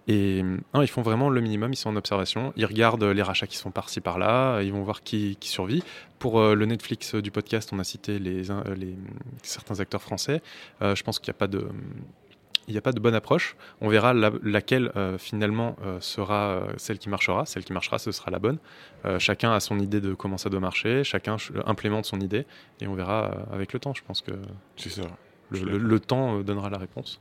Et 0.09 0.43
non, 0.75 0.83
ils 0.83 0.89
font 0.89 1.03
vraiment 1.03 1.29
le 1.31 1.41
minimum, 1.41 1.73
ils 1.73 1.77
sont 1.77 1.91
en 1.91 1.97
observation. 1.97 2.53
Ils 2.57 2.67
regardent 2.67 3.05
les 3.05 3.23
rachats 3.23 3.47
qui 3.47 3.57
sont 3.57 3.71
par-ci 3.71 4.01
par-là, 4.01 4.63
ils 4.63 4.73
vont 4.73 4.83
voir 4.83 5.03
qui, 5.03 5.37
qui 5.39 5.49
survit. 5.49 5.83
Pour 6.19 6.41
euh, 6.41 6.55
le 6.55 6.67
Netflix 6.67 7.15
du 7.15 7.31
podcast, 7.31 7.71
on 7.73 7.79
a 7.79 7.85
cité 7.85 8.19
les, 8.19 8.51
un- 8.51 8.65
les, 8.77 8.97
certains 9.43 9.79
acteurs 9.79 10.03
français. 10.03 10.43
Euh, 10.83 10.97
je 10.97 11.03
pense 11.05 11.19
qu'il 11.21 11.31
n'y 11.31 11.37
a 11.37 11.39
pas 11.39 11.47
de. 11.47 11.69
Il 12.71 12.75
n'y 12.75 12.79
a 12.79 12.83
pas 12.83 12.93
de 12.93 13.01
bonne 13.01 13.17
approche. 13.17 13.57
On 13.81 13.89
verra 13.89 14.15
la- 14.15 14.31
laquelle 14.45 14.93
euh, 14.95 15.19
finalement 15.19 15.75
euh, 15.85 15.99
sera 16.01 16.51
euh, 16.51 16.73
celle 16.77 16.99
qui 17.01 17.09
marchera. 17.09 17.45
Celle 17.45 17.65
qui 17.65 17.73
marchera, 17.73 17.99
ce 17.99 18.13
sera 18.13 18.31
la 18.31 18.39
bonne. 18.39 18.59
Euh, 19.07 19.19
chacun 19.19 19.51
a 19.53 19.59
son 19.59 19.81
idée 19.81 20.01
de 20.01 20.15
comment 20.15 20.39
ça 20.39 20.51
doit 20.51 20.61
marcher. 20.61 21.03
Chacun 21.03 21.37
ch- 21.37 21.51
implémente 21.67 22.05
son 22.05 22.21
idée 22.21 22.47
et 22.81 22.87
on 22.87 22.95
verra 22.95 23.25
euh, 23.51 23.55
avec 23.55 23.73
le 23.73 23.81
temps. 23.81 23.93
Je 23.93 24.03
pense 24.07 24.23
que 24.23 24.31
C'est 24.77 24.91
ça. 24.91 25.03
le, 25.51 25.99
temps 25.99 26.39
euh, 26.39 26.43
donnera 26.45 26.71
la 26.71 26.79
réponse. 26.79 27.21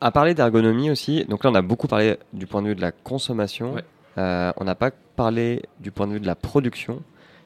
À 0.00 0.10
parler 0.10 0.32
d'ergonomie 0.34 0.90
aussi, 0.90 1.24
donc 1.26 1.44
là 1.44 1.50
on 1.50 1.54
a 1.54 1.62
beaucoup 1.62 1.86
parlé 1.86 2.16
du 2.32 2.46
point 2.46 2.62
de 2.62 2.68
vue 2.68 2.74
de 2.74 2.80
la 2.80 2.92
consommation, 2.92 3.74
Ouais. 3.74 3.84
Euh, 4.16 4.52
on 4.58 4.64
n'a 4.64 4.74
pas 4.76 4.90
parlé 5.16 5.62
du 5.80 5.90
point 5.90 6.06
de 6.06 6.12
vue 6.12 6.20
de 6.20 6.26
la 6.26 6.36
production. 6.36 7.02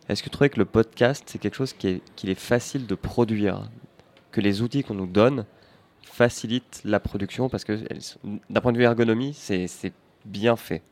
Est-ce 0.08 0.22
que 0.22 0.28
tu 0.28 0.32
trouvez 0.32 0.50
que 0.50 0.58
le 0.58 0.64
podcast 0.66 1.24
c'est 1.26 1.38
quelque 1.38 1.54
chose 1.56 1.74
est, 1.82 2.02
qu'il 2.14 2.28
est 2.30 2.38
facile 2.38 2.86
de 2.86 2.94
produire 2.94 3.62
Que 4.32 4.40
les 4.42 4.60
outils 4.62 4.84
qu'on 4.84 4.94
nous 4.94 5.06
donne 5.06 5.46
facilitent 6.12 6.80
la 6.84 7.00
production 7.00 7.48
parce 7.48 7.64
que 7.64 7.78
d'un 8.50 8.60
point 8.60 8.72
de 8.72 8.78
vue 8.78 8.84
ergonomie 8.84 9.34
c'est, 9.34 9.66
c'est 9.66 9.92
bien 10.24 10.56
fait. 10.56 10.82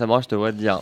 Moi 0.00 0.20
je 0.20 0.28
te 0.28 0.34
vois 0.34 0.52
te 0.52 0.56
dire. 0.58 0.80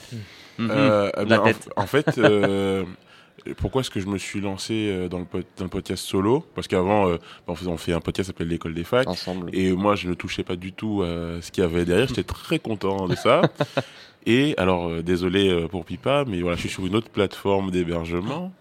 Euh, 0.61 1.11
la 1.17 1.25
ben, 1.25 1.39
en- 1.41 1.45
tête. 1.45 1.71
En, 1.77 1.87
fait, 1.87 2.19
euh, 2.19 2.85
pourquoi 3.57 3.81
est-ce 3.81 3.91
que 3.91 4.01
je 4.01 4.07
me 4.07 4.19
suis 4.19 4.41
lancé 4.41 4.89
euh, 4.91 5.09
dans 5.09 5.19
le, 5.19 5.25
pod- 5.25 5.45
dans 5.57 5.65
le 5.65 5.71
podcast 5.71 6.05
solo? 6.05 6.45
Parce 6.55 6.69
qu'avant, 6.69 7.09
euh, 7.09 7.17
on, 7.49 7.77
fait 7.77 7.93
un 7.95 8.01
podcast 8.01 8.29
qui 8.29 8.35
s'appelle 8.35 8.49
l'école 8.49 8.75
des 8.75 8.85
facs. 8.85 9.09
ensemble. 9.09 9.49
Et 9.55 9.73
moi, 9.73 9.97
je 9.97 10.09
ne 10.09 10.15
touchais 10.15 10.43
pas 10.45 10.57
du 10.57 10.73
tout 10.73 11.03
à 11.03 11.41
ce 11.41 11.51
qu'il 11.51 11.65
y 11.65 11.67
avait 11.67 11.85
derrière. 11.87 12.07
J'étais 12.09 12.23
très 12.23 12.59
content 12.59 13.09
de 13.09 13.15
ça. 13.17 13.43
Et 14.27 14.55
alors, 14.57 14.89
euh, 14.89 15.03
désolé 15.03 15.49
euh, 15.49 15.69
pour 15.69 15.85
Pipa, 15.85 16.25
mais 16.27 16.41
voilà, 16.43 16.57
je 16.57 16.61
suis 16.63 16.71
sur 16.71 16.87
une 16.87 16.95
autre 16.95 17.11
plateforme 17.11 17.71
d'hébergement 17.71 18.53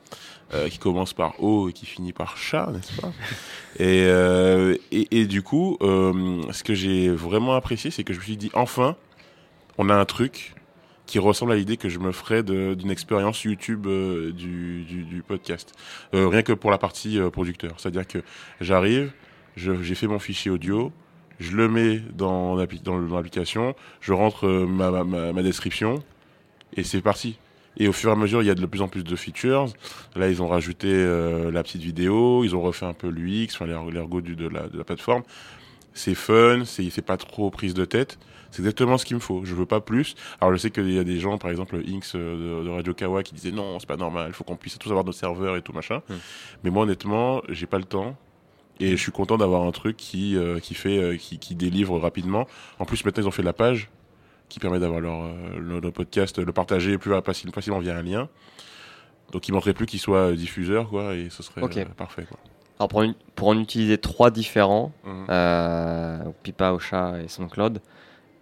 euh, 0.54 0.68
qui 0.68 0.80
commence 0.80 1.14
par 1.14 1.42
O 1.42 1.70
et 1.70 1.74
qui 1.74 1.86
finit 1.86 2.12
par 2.12 2.36
chat, 2.36 2.70
n'est-ce 2.74 3.00
pas? 3.00 3.14
Et, 3.80 4.04
euh, 4.06 4.76
et, 4.92 5.08
et 5.22 5.26
du 5.26 5.42
coup, 5.42 5.78
euh, 5.82 6.42
ce 6.52 6.64
que 6.64 6.74
j'ai 6.74 7.10
vraiment 7.10 7.54
apprécié, 7.54 7.90
c'est 7.90 8.04
que 8.04 8.12
je 8.12 8.20
me 8.20 8.24
suis 8.24 8.36
dit, 8.36 8.52
enfin, 8.54 8.98
on 9.78 9.90
a 9.90 9.96
un 9.96 10.04
truc 10.04 10.54
qui 11.06 11.20
ressemble 11.20 11.54
à 11.54 11.56
l'idée 11.56 11.78
que 11.78 11.88
je 11.88 12.00
me 12.00 12.12
ferais 12.12 12.44
d'une 12.44 12.92
expérience 12.92 13.44
YouTube 13.44 13.88
du, 13.88 14.84
du, 14.84 15.24
podcast. 15.26 15.74
Rien 16.14 16.42
que 16.42 16.54
pour 16.54 16.72
la 16.72 16.78
partie 16.78 17.20
producteur. 17.32 17.74
C'est-à-dire 17.78 18.08
que 18.08 18.20
j'arrive, 18.62 19.12
j'ai 19.58 19.96
fait 19.96 20.08
mon 20.08 20.20
fichier 20.20 20.52
audio, 20.52 20.92
je 21.40 21.52
le 21.52 21.68
mets 21.68 22.00
dans, 22.14 22.56
dans 22.84 23.16
l'application, 23.16 23.76
je 24.00 24.14
rentre 24.14 24.48
ma, 24.48 25.04
ma 25.04 25.44
description 25.44 26.02
et 26.76 26.84
c'est 26.84 27.02
parti. 27.02 27.38
Et 27.78 27.88
au 27.88 27.94
fur 27.94 28.10
et 28.10 28.14
à 28.14 28.16
mesure, 28.16 28.42
il 28.42 28.46
y 28.48 28.50
a 28.50 28.56
de 28.56 28.66
plus 28.66 28.82
en 28.82 28.88
plus 28.88 29.04
de 29.04 29.16
features. 29.16 29.68
Là, 30.16 30.30
ils 30.30 30.42
ont 30.42 30.48
rajouté 30.48 30.88
euh, 30.92 31.52
la 31.52 31.64
petite 31.64 31.82
vidéo, 31.82 32.44
ils 32.44 32.56
ont 32.56 32.62
refait 32.62 32.86
un 32.86 32.94
peu 32.94 33.08
l'UX, 33.10 33.48
enfin, 33.54 33.66
l'er- 33.66 33.86
l'ergo 33.86 34.22
de 34.22 34.48
la, 34.48 34.68
de 34.68 34.78
la 34.78 34.84
plateforme. 34.84 35.24
C'est 35.94 36.16
fun, 36.16 36.64
c'est 36.66 37.02
pas 37.06 37.18
trop 37.18 37.50
prise 37.50 37.74
de 37.74 37.86
tête. 37.86 38.18
C'est 38.52 38.60
exactement 38.62 38.98
ce 38.98 39.06
qu'il 39.06 39.16
me 39.16 39.22
faut. 39.22 39.46
Je 39.46 39.56
veux 39.56 39.66
pas 39.66 39.80
plus. 39.80 40.16
Alors, 40.42 40.54
je 40.54 40.58
sais 40.58 40.70
qu'il 40.72 40.92
y 40.92 41.00
a 41.00 41.06
des 41.06 41.20
gens, 41.20 41.38
par 41.38 41.50
exemple, 41.50 41.78
Inks 41.88 42.04
euh, 42.16 42.60
de, 42.62 42.66
de 42.66 42.70
Radio 42.70 42.94
Kawa, 42.94 43.24
qui 43.24 43.34
disaient 43.34 43.52
non, 43.52 43.80
c'est 43.80 43.88
pas 43.88 43.96
normal, 43.98 44.26
il 44.30 44.34
faut 44.34 44.44
qu'on 44.44 44.58
puisse 44.58 44.78
tous 44.78 44.90
avoir 44.90 45.06
nos 45.06 45.14
serveurs 45.14 45.56
et 45.56 45.62
tout 45.62 45.72
machin. 45.72 46.02
Mm. 46.10 46.14
Mais 46.66 46.70
moi, 46.70 46.84
honnêtement, 46.84 47.42
j'ai 47.48 47.66
pas 47.68 47.78
le 47.78 47.86
temps. 47.86 48.18
Et 48.82 48.92
je 48.92 48.96
suis 49.02 49.12
content 49.12 49.38
d'avoir 49.38 49.62
un 49.64 49.72
truc 49.72 49.96
qui, 49.96 50.36
euh, 50.36 50.60
qui 50.60 50.74
fait, 50.74 50.98
euh, 50.98 51.16
qui, 51.16 51.38
qui 51.40 51.56
délivre 51.56 51.98
rapidement. 52.00 52.48
En 52.80 52.86
plus, 52.86 53.06
maintenant, 53.06 53.24
ils 53.24 53.28
ont 53.28 53.32
fait 53.32 53.44
la 53.44 53.54
page 53.54 53.90
qui 54.52 54.60
permet 54.60 54.80
d'avoir 54.80 55.00
leur, 55.00 55.24
euh, 55.24 55.34
le, 55.60 55.80
le 55.80 55.92
podcast, 55.92 56.38
le 56.38 56.52
partager 56.52 56.98
plus 56.98 57.12
facile- 57.24 57.52
facilement 57.52 57.80
via 57.80 57.96
un 57.98 58.02
lien. 58.02 58.30
Donc, 59.32 59.48
il 59.48 59.54
manquerait 59.54 59.74
plus 59.74 59.86
qu'il 59.86 60.00
soit 60.00 60.32
euh, 60.32 60.36
diffuseur, 60.36 60.90
quoi, 60.90 61.16
et 61.16 61.30
ce 61.30 61.42
serait 61.42 61.62
euh, 61.64 61.86
parfait, 61.96 62.26
quoi. 62.30 62.38
Alors 62.80 62.90
pour, 62.90 63.00
en- 63.02 63.14
pour 63.36 63.48
en 63.50 63.58
utiliser 63.60 63.98
trois 63.98 64.32
différents, 64.32 64.92
Mhm. 65.06 65.26
euh, 65.30 66.18
Pipa, 66.44 66.72
Ocha 66.74 67.22
et 67.24 67.28
SoundCloud, 67.28 67.80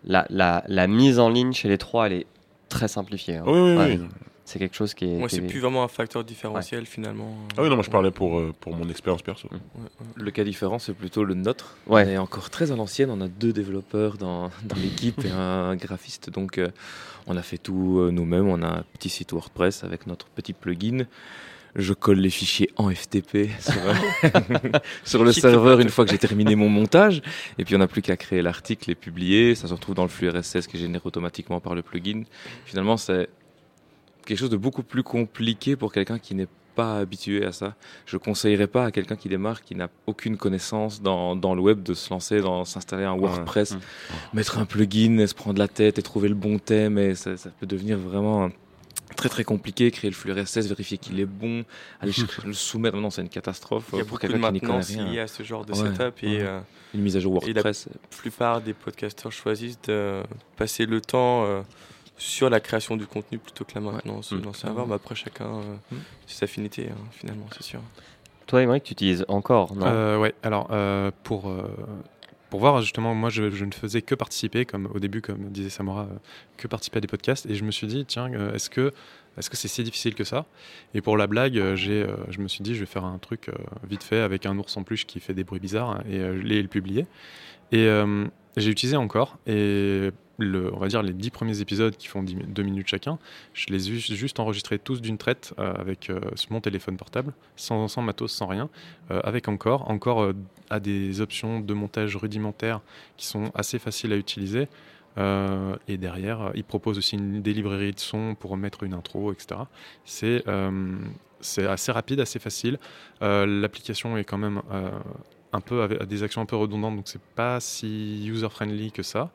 la, 0.03 0.25
la, 0.29 0.63
la 0.67 0.87
mise 0.87 1.19
en 1.19 1.29
ligne 1.29 1.53
chez 1.53 1.67
les 1.67 1.77
trois, 1.77 2.07
elle 2.07 2.13
est 2.13 2.27
très 2.69 2.87
simplifiée. 2.87 3.35
hein. 3.37 3.43
Oui, 3.45 3.59
oui, 3.59 3.75
Ouais. 3.77 3.99
oui. 4.01 4.07
C'est 4.49 4.57
quelque 4.57 4.75
chose 4.75 4.95
qui 4.95 5.05
est. 5.05 5.15
Moi, 5.15 5.27
qui 5.27 5.35
c'est 5.35 5.43
est- 5.43 5.47
plus 5.47 5.59
vraiment 5.59 5.83
un 5.83 5.87
facteur 5.87 6.23
différentiel 6.23 6.87
finalement. 6.87 7.35
Ah 7.55 7.61
oui, 7.61 7.69
non, 7.69 7.75
moi, 7.75 7.83
je 7.85 7.91
parlais 7.91 8.09
pour, 8.09 8.39
euh, 8.39 8.51
pour 8.59 8.75
mon 8.75 8.89
expérience 8.89 9.21
perso. 9.21 9.47
Ouais, 9.51 9.57
ouais. 9.75 9.89
Le 10.15 10.31
cas 10.31 10.43
différent, 10.43 10.79
c'est 10.79 10.93
plutôt 10.93 11.23
le 11.23 11.35
nôtre. 11.35 11.77
Ouais. 11.85 12.03
On 12.03 12.09
est 12.09 12.17
encore 12.17 12.49
très 12.49 12.71
à 12.71 12.75
l'ancienne. 12.75 13.11
On 13.11 13.21
a 13.21 13.27
deux 13.27 13.53
développeurs 13.53 14.17
dans, 14.17 14.49
dans 14.63 14.75
l'équipe 14.75 15.23
et 15.23 15.29
un 15.29 15.75
graphiste. 15.75 16.31
Donc, 16.31 16.57
euh, 16.57 16.69
on 17.27 17.37
a 17.37 17.43
fait 17.43 17.59
tout 17.59 17.99
euh, 17.99 18.09
nous-mêmes. 18.09 18.47
On 18.47 18.63
a 18.63 18.79
un 18.79 18.83
petit 18.93 19.09
site 19.09 19.33
WordPress 19.33 19.83
avec 19.83 20.07
notre 20.07 20.25
petit 20.29 20.53
plugin. 20.53 21.05
Je 21.75 21.93
colle 21.93 22.17
les 22.17 22.31
fichiers 22.31 22.71
en 22.77 22.89
FTP 22.89 23.49
sur, 23.59 24.31
sur 25.03 25.23
le 25.23 25.31
serveur 25.31 25.79
une 25.79 25.89
fois 25.89 26.05
que 26.05 26.09
j'ai 26.09 26.17
terminé 26.17 26.55
mon 26.55 26.69
montage. 26.69 27.21
Et 27.59 27.65
puis, 27.65 27.75
on 27.75 27.77
n'a 27.77 27.87
plus 27.87 28.01
qu'à 28.01 28.17
créer 28.17 28.41
l'article 28.41 28.89
et 28.89 28.95
publier. 28.95 29.53
Ça 29.53 29.67
se 29.67 29.73
retrouve 29.73 29.93
dans 29.93 30.01
le 30.01 30.09
flux 30.09 30.27
RSS 30.27 30.65
qui 30.65 30.77
est 30.77 30.79
généré 30.79 31.03
automatiquement 31.05 31.59
par 31.59 31.75
le 31.75 31.83
plugin. 31.83 32.23
Finalement, 32.65 32.97
c'est 32.97 33.29
quelque 34.29 34.39
chose 34.39 34.49
de 34.49 34.57
beaucoup 34.57 34.83
plus 34.83 35.03
compliqué 35.03 35.75
pour 35.75 35.91
quelqu'un 35.91 36.19
qui 36.19 36.35
n'est 36.35 36.47
pas 36.75 36.99
habitué 36.99 37.43
à 37.45 37.51
ça. 37.51 37.75
Je 38.05 38.15
conseillerais 38.17 38.67
pas 38.67 38.85
à 38.85 38.91
quelqu'un 38.91 39.15
qui 39.17 39.27
démarre, 39.27 39.61
qui 39.63 39.75
n'a 39.75 39.89
aucune 40.07 40.37
connaissance 40.37 41.01
dans, 41.01 41.35
dans 41.35 41.53
le 41.55 41.61
web, 41.61 41.83
de 41.83 41.93
se 41.93 42.09
lancer, 42.09 42.39
dans 42.41 42.63
s'installer 42.63 43.03
un 43.03 43.15
WordPress, 43.17 43.75
mettre 44.33 44.59
un 44.59 44.65
plugin, 44.65 45.17
et 45.17 45.27
se 45.27 45.33
prendre 45.35 45.59
la 45.59 45.67
tête 45.67 45.97
et 45.99 46.01
trouver 46.01 46.29
le 46.29 46.35
bon 46.35 46.57
thème. 46.59 46.97
Et 46.97 47.15
ça, 47.15 47.35
ça 47.37 47.49
peut 47.59 47.65
devenir 47.65 47.97
vraiment 47.97 48.49
très 49.17 49.27
très 49.27 49.43
compliqué, 49.43 49.89
créer 49.91 50.11
le 50.11 50.15
flux 50.15 50.31
RSS, 50.31 50.67
vérifier 50.67 50.97
qu'il 50.99 51.19
est 51.19 51.25
bon, 51.25 51.65
aller 51.99 52.11
chercher- 52.13 52.43
le 52.45 52.53
soumettre, 52.53 52.95
non 52.97 53.09
c'est 53.09 53.23
une 53.23 53.27
catastrophe 53.29 53.85
Il 53.91 53.97
y 53.97 54.01
a 54.01 54.05
pour 54.05 54.19
beaucoup 54.19 54.31
de 54.31 54.37
maintenance 54.37 54.91
liée 54.95 55.19
à 55.19 55.27
ce 55.27 55.41
genre 55.43 55.65
de 55.65 55.73
Ouais, 55.73 55.79
setup 55.95 56.23
et 56.23 56.41
euh, 56.41 56.59
Une 56.93 57.01
mise 57.01 57.17
à 57.17 57.19
jour 57.19 57.33
Et 57.43 57.51
WordPress. 57.51 57.87
la 57.91 58.17
plupart 58.17 58.61
des 58.61 58.73
podcasteurs 58.73 59.31
choisissent 59.31 59.81
de 59.87 60.21
passer 60.55 60.85
le 60.85 61.01
temps 61.01 61.43
euh, 61.45 61.61
sur 62.19 62.49
la 62.51 62.59
création 62.59 62.95
du 62.97 63.07
contenu 63.07 63.39
plutôt 63.39 63.65
que 63.65 63.71
la 63.73 63.81
maintenance 63.81 64.31
Mm. 64.33 64.41
d'un 64.41 64.53
serveur. 64.53 64.85
Mais 64.85 64.93
après, 64.95 65.15
chacun 65.15 65.45
euh, 65.47 65.75
Mm. 65.91 65.95
ses 66.27 66.43
affinités, 66.43 66.89
hein, 66.91 66.97
finalement, 67.11 67.47
c'est 67.51 67.63
sûr. 67.63 67.81
Toi, 68.45 68.61
Émeric, 68.61 68.83
tu 68.83 68.91
utilises 68.93 69.25
encore, 69.27 69.73
non? 69.75 69.85
Euh, 69.87 70.17
ouais, 70.19 70.35
alors 70.43 70.67
euh, 70.71 71.09
pour, 71.23 71.49
euh, 71.49 71.63
pour 72.49 72.59
voir 72.59 72.81
justement, 72.81 73.13
moi 73.15 73.29
je, 73.29 73.49
je 73.51 73.63
ne 73.65 73.71
faisais 73.71 74.01
que 74.01 74.15
participer, 74.15 74.65
comme 74.65 74.89
au 74.93 74.99
début, 74.99 75.21
comme 75.21 75.49
disait 75.49 75.69
Samora, 75.69 76.03
euh, 76.03 76.15
que 76.57 76.67
participer 76.67 76.97
à 76.97 77.01
des 77.01 77.07
podcasts. 77.07 77.45
Et 77.45 77.55
je 77.55 77.63
me 77.63 77.71
suis 77.71 77.87
dit, 77.87 78.05
tiens, 78.05 78.31
euh, 78.33 78.53
est-ce 78.53 78.69
que 78.69 78.93
est-ce 79.37 79.49
que 79.49 79.55
c'est 79.55 79.67
si 79.69 79.83
difficile 79.83 80.15
que 80.15 80.25
ça? 80.25 80.45
Et 80.93 81.01
pour 81.01 81.15
la 81.15 81.25
blague, 81.27 81.75
j'ai, 81.75 82.03
euh, 82.03 82.17
je 82.29 82.41
me 82.41 82.49
suis 82.49 82.61
dit, 82.61 82.73
je 82.75 82.81
vais 82.81 82.85
faire 82.85 83.05
un 83.05 83.19
truc 83.19 83.47
euh, 83.47 83.53
vite 83.87 84.03
fait 84.03 84.19
avec 84.19 84.45
un 84.45 84.57
ours 84.57 84.75
en 84.75 84.83
peluche 84.83 85.05
qui 85.05 85.21
fait 85.21 85.33
des 85.33 85.45
bruits 85.45 85.61
bizarres 85.61 85.91
hein, 85.91 86.03
et 86.09 86.17
euh, 86.19 86.37
je 86.37 86.41
l'ai 86.45 86.61
le 86.61 86.67
publié. 86.67 87.05
Et 87.71 87.85
euh, 87.85 88.25
j'ai 88.57 88.69
utilisé 88.71 88.95
encore. 88.97 89.37
Et 89.47 90.11
on 90.41 90.77
va 90.79 90.87
dire 90.87 91.03
les 91.03 91.11
dix 91.13 91.31
premiers 91.31 91.59
épisodes 91.59 91.97
qui 91.97 92.07
font 92.07 92.23
10 92.23 92.35
mi- 92.35 92.43
deux 92.47 92.63
minutes 92.63 92.87
chacun, 92.87 93.19
je 93.53 93.67
les 93.67 93.89
ai 93.89 93.97
ju- 93.97 94.15
juste 94.15 94.39
enregistrés 94.39 94.79
tous 94.79 95.01
d'une 95.01 95.17
traite 95.17 95.53
euh, 95.59 95.73
avec 95.73 96.09
euh, 96.09 96.21
mon 96.49 96.61
téléphone 96.61 96.95
portable, 96.95 97.33
sans, 97.57 97.89
sans 97.89 98.01
matos, 98.01 98.31
sans 98.31 98.47
rien, 98.47 98.69
euh, 99.11 99.19
avec 99.23 99.49
encore. 99.49 99.89
Encore 99.91 100.31
a 100.69 100.79
des 100.79 101.19
options 101.19 101.59
de 101.59 101.73
montage 101.73 102.15
rudimentaires 102.15 102.79
qui 103.17 103.25
sont 103.25 103.51
assez 103.53 103.79
faciles 103.79 104.13
à 104.13 104.17
utiliser. 104.17 104.67
Et 105.89 105.97
derrière, 105.97 106.51
il 106.55 106.63
propose 106.63 106.97
aussi 106.97 107.17
des 107.17 107.51
librairies 107.53 107.91
de 107.91 107.99
sons 107.99 108.35
pour 108.39 108.55
mettre 108.55 108.83
une 108.83 108.93
intro, 108.93 109.33
etc. 109.33 109.61
C'est 110.07 110.45
assez 111.67 111.91
rapide, 111.91 112.21
assez 112.21 112.39
facile. 112.39 112.79
L'application 113.19 114.15
est 114.15 114.23
quand 114.23 114.37
même 114.37 114.61
un 115.53 115.61
peu 115.61 115.81
avec 115.81 116.03
des 116.03 116.23
actions 116.23 116.41
un 116.41 116.45
peu 116.45 116.55
redondantes, 116.55 116.95
donc 116.95 117.07
c'est 117.07 117.21
pas 117.21 117.59
si 117.59 118.25
user-friendly 118.27 118.91
que 118.91 119.03
ça. 119.03 119.31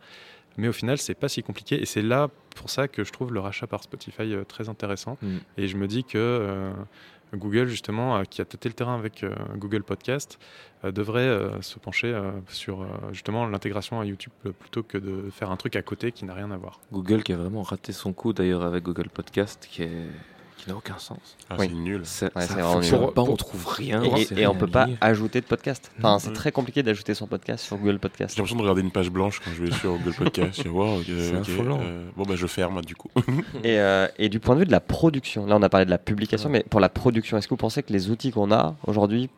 Mais 0.56 0.68
au 0.68 0.72
final, 0.72 0.98
c'est 0.98 1.14
pas 1.14 1.28
si 1.28 1.42
compliqué. 1.42 1.80
Et 1.80 1.86
c'est 1.86 2.02
là 2.02 2.28
pour 2.56 2.70
ça 2.70 2.88
que 2.88 3.04
je 3.04 3.12
trouve 3.12 3.32
le 3.32 3.40
rachat 3.40 3.66
par 3.66 3.82
Spotify 3.82 4.34
euh, 4.34 4.44
très 4.44 4.68
intéressant. 4.68 5.18
Mm. 5.20 5.36
Et 5.58 5.68
je 5.68 5.76
me 5.76 5.88
dis 5.88 6.04
que 6.04 6.18
euh, 6.18 6.72
Google, 7.34 7.66
justement, 7.66 8.16
euh, 8.16 8.22
qui 8.22 8.40
a 8.40 8.44
tâté 8.44 8.68
le 8.68 8.74
terrain 8.74 8.94
avec 8.94 9.24
Google 9.56 9.82
Podcast, 9.82 10.38
devrait 10.84 11.50
se 11.62 11.78
pencher 11.78 12.14
sur 12.48 12.86
justement 13.10 13.46
l'intégration 13.46 14.00
à 14.00 14.04
YouTube 14.04 14.32
plutôt 14.58 14.82
que 14.82 14.98
de 14.98 15.30
faire 15.30 15.50
un 15.50 15.56
truc 15.56 15.76
à 15.76 15.82
côté 15.82 16.12
qui 16.12 16.26
n'a 16.26 16.34
rien 16.34 16.50
à 16.50 16.58
voir. 16.58 16.78
Google 16.92 17.22
qui 17.22 17.32
a 17.32 17.36
vraiment 17.38 17.62
raté 17.62 17.92
son 17.92 18.12
coup 18.12 18.34
d'ailleurs 18.34 18.62
avec 18.62 18.84
Google 18.84 19.08
Podcast 19.08 19.66
qui, 19.70 19.84
est... 19.84 20.06
qui 20.56 20.70
n'a 20.70 20.76
aucun 20.76 20.96
sens. 20.98 21.36
Ah, 21.50 21.56
Oui. 21.58 21.66
c'est 21.68 21.74
nul. 21.74 22.00
Ouais, 22.00 22.04
ça 22.04 22.30
c'est 22.40 22.52
vraiment 22.54 22.72
fonctionne 22.74 23.00
nul. 23.00 23.08
pas, 23.08 23.14
Pour- 23.24 23.30
on 23.30 23.36
trouve 23.36 23.66
rien. 23.66 24.02
Et, 24.02 24.08
on 24.08 24.16
et- 24.16 24.28
et 24.42 24.46
on 24.46 24.54
peut 24.54 24.66
pas 24.66 24.86
lire. 24.86 24.96
ajouter 25.00 25.40
de 25.40 25.46
podcast. 25.46 25.90
Enfin, 25.98 26.18
c'est 26.18 26.30
Mm. 26.30 26.34
très 26.34 26.52
compliqué 26.52 26.82
d'ajouter 26.82 27.12
son 27.14 27.26
podcast 27.26 27.64
sur 27.64 27.76
Google 27.76 27.98
Podcast. 27.98 28.34
J'ai 28.34 28.40
l'impression 28.40 28.56
de 28.56 28.62
regarder 28.62 28.80
une 28.82 28.90
page 28.92 29.10
blanche 29.10 29.40
quand 29.44 29.50
je 29.52 29.62
vais 29.62 29.72
sur 29.72 29.92
Google 29.98 30.14
Podcast. 30.14 30.50
C'est 30.54 30.68
ok, 30.68 31.48
affolant. 31.48 31.80
euh, 31.82 32.08
bon, 32.16 32.22
bah, 32.24 32.34
je 32.36 32.46
ferme 32.46 32.80
du 32.82 32.94
coup. 32.96 33.10
Et, 33.64 33.78
euh, 33.78 34.06
et 34.18 34.28
du 34.28 34.40
point 34.40 34.54
de 34.54 34.60
vue 34.60 34.66
de 34.66 34.72
la 34.72 34.80
production, 34.80 35.44
là 35.46 35.56
on 35.56 35.62
a 35.62 35.68
parlé 35.68 35.84
de 35.86 35.90
la 35.90 35.98
publication, 35.98 36.48
mais 36.48 36.62
pour 36.68 36.80
la 36.80 36.88
production, 36.88 37.36
est-ce 37.36 37.46
que 37.48 37.54
vous 37.54 37.56
pensez 37.58 37.82
que 37.82 37.92
les 37.92 38.10
outils 38.10 38.30
qu'on 38.30 38.50
a 38.52 38.74
aujourd'hui 38.86 39.28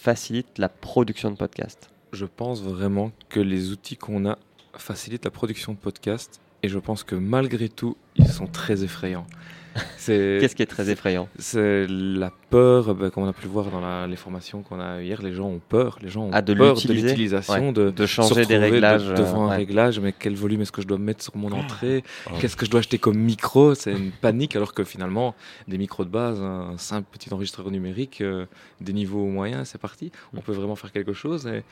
facilitent 0.00 0.58
la 0.58 0.68
production 0.68 1.30
de 1.30 1.36
podcasts 1.36 1.90
Je 2.12 2.24
pense 2.26 2.62
vraiment 2.62 3.12
que 3.28 3.40
les 3.40 3.70
outils 3.70 3.96
qu'on 3.96 4.28
a 4.28 4.38
facilitent 4.74 5.24
la 5.24 5.30
production 5.30 5.72
de 5.72 5.78
podcasts 5.78 6.40
et 6.62 6.68
je 6.68 6.78
pense 6.78 7.04
que 7.04 7.14
malgré 7.14 7.68
tout, 7.68 7.96
ils 8.16 8.28
sont 8.28 8.46
très 8.46 8.84
effrayants. 8.84 9.26
C'est 9.96 10.38
Qu'est-ce 10.40 10.56
qui 10.56 10.62
est 10.62 10.66
très 10.66 10.90
effrayant 10.90 11.28
c'est 11.38 11.86
la 11.88 12.32
peur, 12.50 12.94
ben, 12.94 13.10
comme 13.10 13.22
on 13.24 13.28
a 13.28 13.32
pu 13.32 13.44
le 13.44 13.50
voir 13.50 13.66
dans 13.70 13.80
la- 13.80 14.06
les 14.06 14.16
formations 14.16 14.62
qu'on 14.62 14.80
a 14.80 15.00
hier, 15.02 15.22
les 15.22 15.32
gens 15.32 15.46
ont 15.46 15.60
peur, 15.68 15.98
les 16.02 16.08
gens 16.08 16.22
ont 16.24 16.30
Ah, 16.32 16.42
de 16.42 16.54
peur 16.54 16.74
de 16.74 16.92
l'utilisation, 16.92 17.70
de, 17.70 17.90
De 17.90 18.06
changer 18.06 18.34
des 18.34 18.40
retrouver 18.56 18.58
de- 18.58 18.72
réglages 18.72 19.06
devant 19.08 19.42
euh, 19.44 19.46
un 19.46 19.50
ouais. 19.50 19.56
réglage, 19.56 20.00
mais 20.00 20.12
quel 20.12 20.34
volume 20.34 20.62
est-ce 20.62 20.72
que 20.72 20.82
je 20.82 20.86
dois 20.88 20.98
mettre 20.98 21.22
sur 21.22 21.36
mon 21.36 21.52
entrée 21.52 22.02
Oh. 22.26 22.30
Qu'est-ce 22.40 22.56
que 22.56 22.66
je 22.66 22.70
dois 22.70 22.80
acheter 22.80 22.98
comme 22.98 23.18
micro? 23.18 23.74
C'est 23.74 23.92
une 23.92 24.10
panique, 24.10 24.56
alors 24.56 24.74
que 24.74 24.82
finalement, 24.84 25.34
des 25.68 25.78
micros 25.78 26.04
de 26.04 26.10
base, 26.10 26.40
un 26.40 26.76
simple 26.76 27.06
petit 27.12 27.32
enregistreur 27.32 27.70
numérique, 27.70 28.20
euh, 28.22 28.46
des 28.80 28.92
niveaux 28.92 29.26
moyens, 29.26 29.68
c'est 29.68 29.80
parti. 29.80 30.10
On 30.36 30.40
peut 30.40 30.52
vraiment 30.52 30.76
faire 30.76 30.90
quelque 30.92 31.12
chose 31.12 31.46
et 31.46 31.62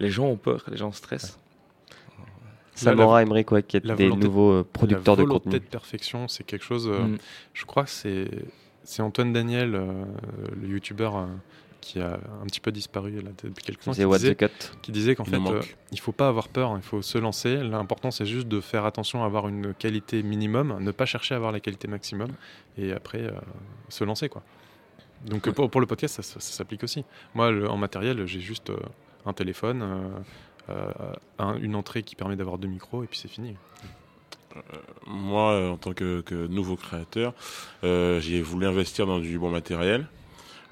les 0.00 0.10
gens 0.10 0.26
ont 0.26 0.36
peur, 0.36 0.64
les 0.70 0.76
gens 0.76 0.90
stressent. 0.92 1.38
Samora, 2.84 3.22
Emmerich, 3.22 3.50
ouais, 3.52 3.62
qui 3.62 3.76
est 3.76 3.84
la 3.84 3.94
des 3.94 4.04
volonté- 4.08 4.24
nouveaux 4.26 4.50
euh, 4.52 4.66
producteurs 4.72 5.16
la 5.16 5.22
de 5.22 5.26
volonté 5.26 5.44
contenu. 5.44 5.60
de 5.60 5.64
perfection, 5.64 6.28
c'est 6.28 6.44
quelque 6.44 6.64
chose. 6.64 6.88
euh, 6.88 7.00
Mm. 7.02 7.18
Je 7.54 7.64
crois 7.64 7.84
que 7.84 7.90
c'est 7.90 8.28
c'est 8.82 9.02
Antoine 9.02 9.32
Daniel, 9.32 9.74
euh, 9.74 10.04
le 10.60 10.68
youtubeur 10.68 11.16
euh, 11.16 11.26
qui 11.80 12.00
a 12.00 12.18
un 12.42 12.46
petit 12.46 12.60
peu 12.60 12.72
disparu 12.72 13.12
là, 13.22 13.30
depuis 13.42 13.64
quelques 13.64 13.82
temps, 13.84 13.92
C'est 13.92 14.04
qui 14.04 14.10
disait, 14.18 14.36
qui 14.82 14.92
disait 14.92 15.14
qu'en 15.14 15.24
fait, 15.24 15.36
euh, 15.36 15.60
il 15.92 16.00
faut 16.00 16.12
pas 16.12 16.28
avoir 16.28 16.48
peur, 16.48 16.74
il 16.76 16.82
faut 16.82 17.00
se 17.00 17.16
lancer. 17.18 17.56
L'important, 17.62 18.10
c'est 18.10 18.26
juste 18.26 18.48
de 18.48 18.60
faire 18.60 18.84
attention 18.84 19.22
à 19.22 19.26
avoir 19.26 19.48
une 19.48 19.72
qualité 19.74 20.22
minimum, 20.22 20.76
ne 20.80 20.90
pas 20.90 21.06
chercher 21.06 21.34
à 21.34 21.36
avoir 21.36 21.52
la 21.52 21.60
qualité 21.60 21.88
maximum, 21.88 22.28
et 22.76 22.92
après 22.92 23.22
euh, 23.22 23.30
se 23.88 24.04
lancer 24.04 24.28
quoi. 24.28 24.42
Donc 25.26 25.48
pour, 25.50 25.70
pour 25.70 25.80
le 25.80 25.86
podcast, 25.86 26.16
ça, 26.16 26.22
ça- 26.22 26.40
ça 26.40 26.52
s'applique 26.52 26.82
aussi. 26.82 27.04
Moi, 27.34 27.50
le- 27.50 27.68
en 27.68 27.76
matériel, 27.76 28.26
j'ai 28.26 28.40
juste 28.40 28.70
euh, 28.70 28.76
un 29.26 29.32
téléphone, 29.34 29.82
un- 31.38 31.56
une 31.58 31.74
entrée 31.74 32.02
qui 32.02 32.14
permet 32.16 32.36
d'avoir 32.36 32.58
deux 32.58 32.68
micros, 32.68 33.02
et 33.04 33.06
puis 33.06 33.18
c'est 33.18 33.28
fini. 33.28 33.54
Moi, 35.06 35.52
euh, 35.52 35.70
en 35.70 35.76
tant 35.76 35.92
que, 35.92 36.20
que 36.22 36.46
nouveau 36.48 36.76
créateur, 36.76 37.34
euh, 37.84 38.20
j'ai 38.20 38.42
voulu 38.42 38.66
investir 38.66 39.06
dans 39.06 39.18
du 39.20 39.38
bon 39.38 39.50
matériel. 39.50 40.06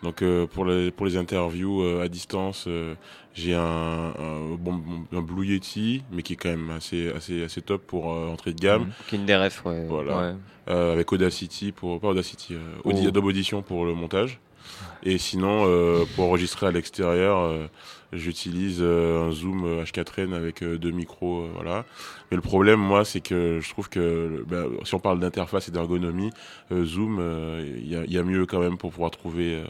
Donc 0.03 0.23
euh, 0.23 0.47
pour, 0.47 0.65
les, 0.65 0.91
pour 0.93 1.07
les 1.07 1.17
interviews 1.17 1.83
euh, 1.83 2.03
à 2.03 2.09
distance, 2.09 2.65
euh, 2.69 2.95
j'ai 3.35 3.55
un, 3.55 3.61
un, 3.63 4.55
bon, 4.59 4.81
un 5.13 5.21
Blue 5.21 5.47
Yeti, 5.47 6.03
mais 6.13 6.23
qui 6.23 6.35
est 6.35 6.37
quand 6.37 6.51
même 6.51 6.71
assez, 6.71 7.11
assez, 7.11 7.43
assez 7.45 7.63
top 7.63 7.85
pour 7.87 8.13
euh, 8.13 8.29
entrée 8.29 8.53
de 8.53 8.61
gamme. 8.61 8.91
Qui 9.09 9.17
est 9.17 9.19
une 9.19 9.27
des 9.27 9.37
refs, 9.37 9.65
ouais. 9.65 9.87
Voilà. 9.87 10.19
Ouais. 10.19 10.35
Euh, 10.69 10.93
avec 10.93 11.11
Audacity 11.13 11.73
pour 11.73 12.01
pas 12.01 12.09
Audacity, 12.09 12.55
euh, 12.55 12.59
Audi- 12.85 13.03
Oh. 13.05 13.09
Adobe 13.09 13.25
Audition 13.27 13.63
pour 13.63 13.85
le 13.87 13.95
montage. 13.95 14.39
Et 15.03 15.19
sinon, 15.19 15.65
euh, 15.67 16.05
pour 16.15 16.25
enregistrer 16.25 16.67
à 16.67 16.71
l'extérieur, 16.71 17.39
euh, 17.39 17.67
j'utilise 18.13 18.79
euh, 18.81 19.29
un 19.29 19.31
Zoom 19.31 19.65
euh, 19.65 19.85
H4n 19.85 20.35
avec 20.35 20.65
deux 20.65 20.91
micros, 20.91 21.49
voilà. 21.55 21.85
Mais 22.31 22.37
le 22.37 22.43
problème, 22.43 22.81
moi, 22.81 23.05
c'est 23.05 23.21
que 23.21 23.61
je 23.63 23.71
trouve 23.71 23.89
que 23.89 24.45
bah, 24.47 24.65
si 24.85 24.95
on 24.95 24.99
parle 24.99 25.21
d'interface 25.21 25.69
et 25.69 25.71
d'ergonomie, 25.71 26.31
Zoom, 26.73 27.23
il 27.65 27.89
y, 27.89 27.97
a, 27.97 28.05
il 28.05 28.13
y 28.13 28.19
a 28.19 28.23
mieux 28.23 28.45
quand 28.47 28.61
même 28.61 28.77
pour 28.77 28.91
pouvoir 28.91 29.11
trouver, 29.11 29.63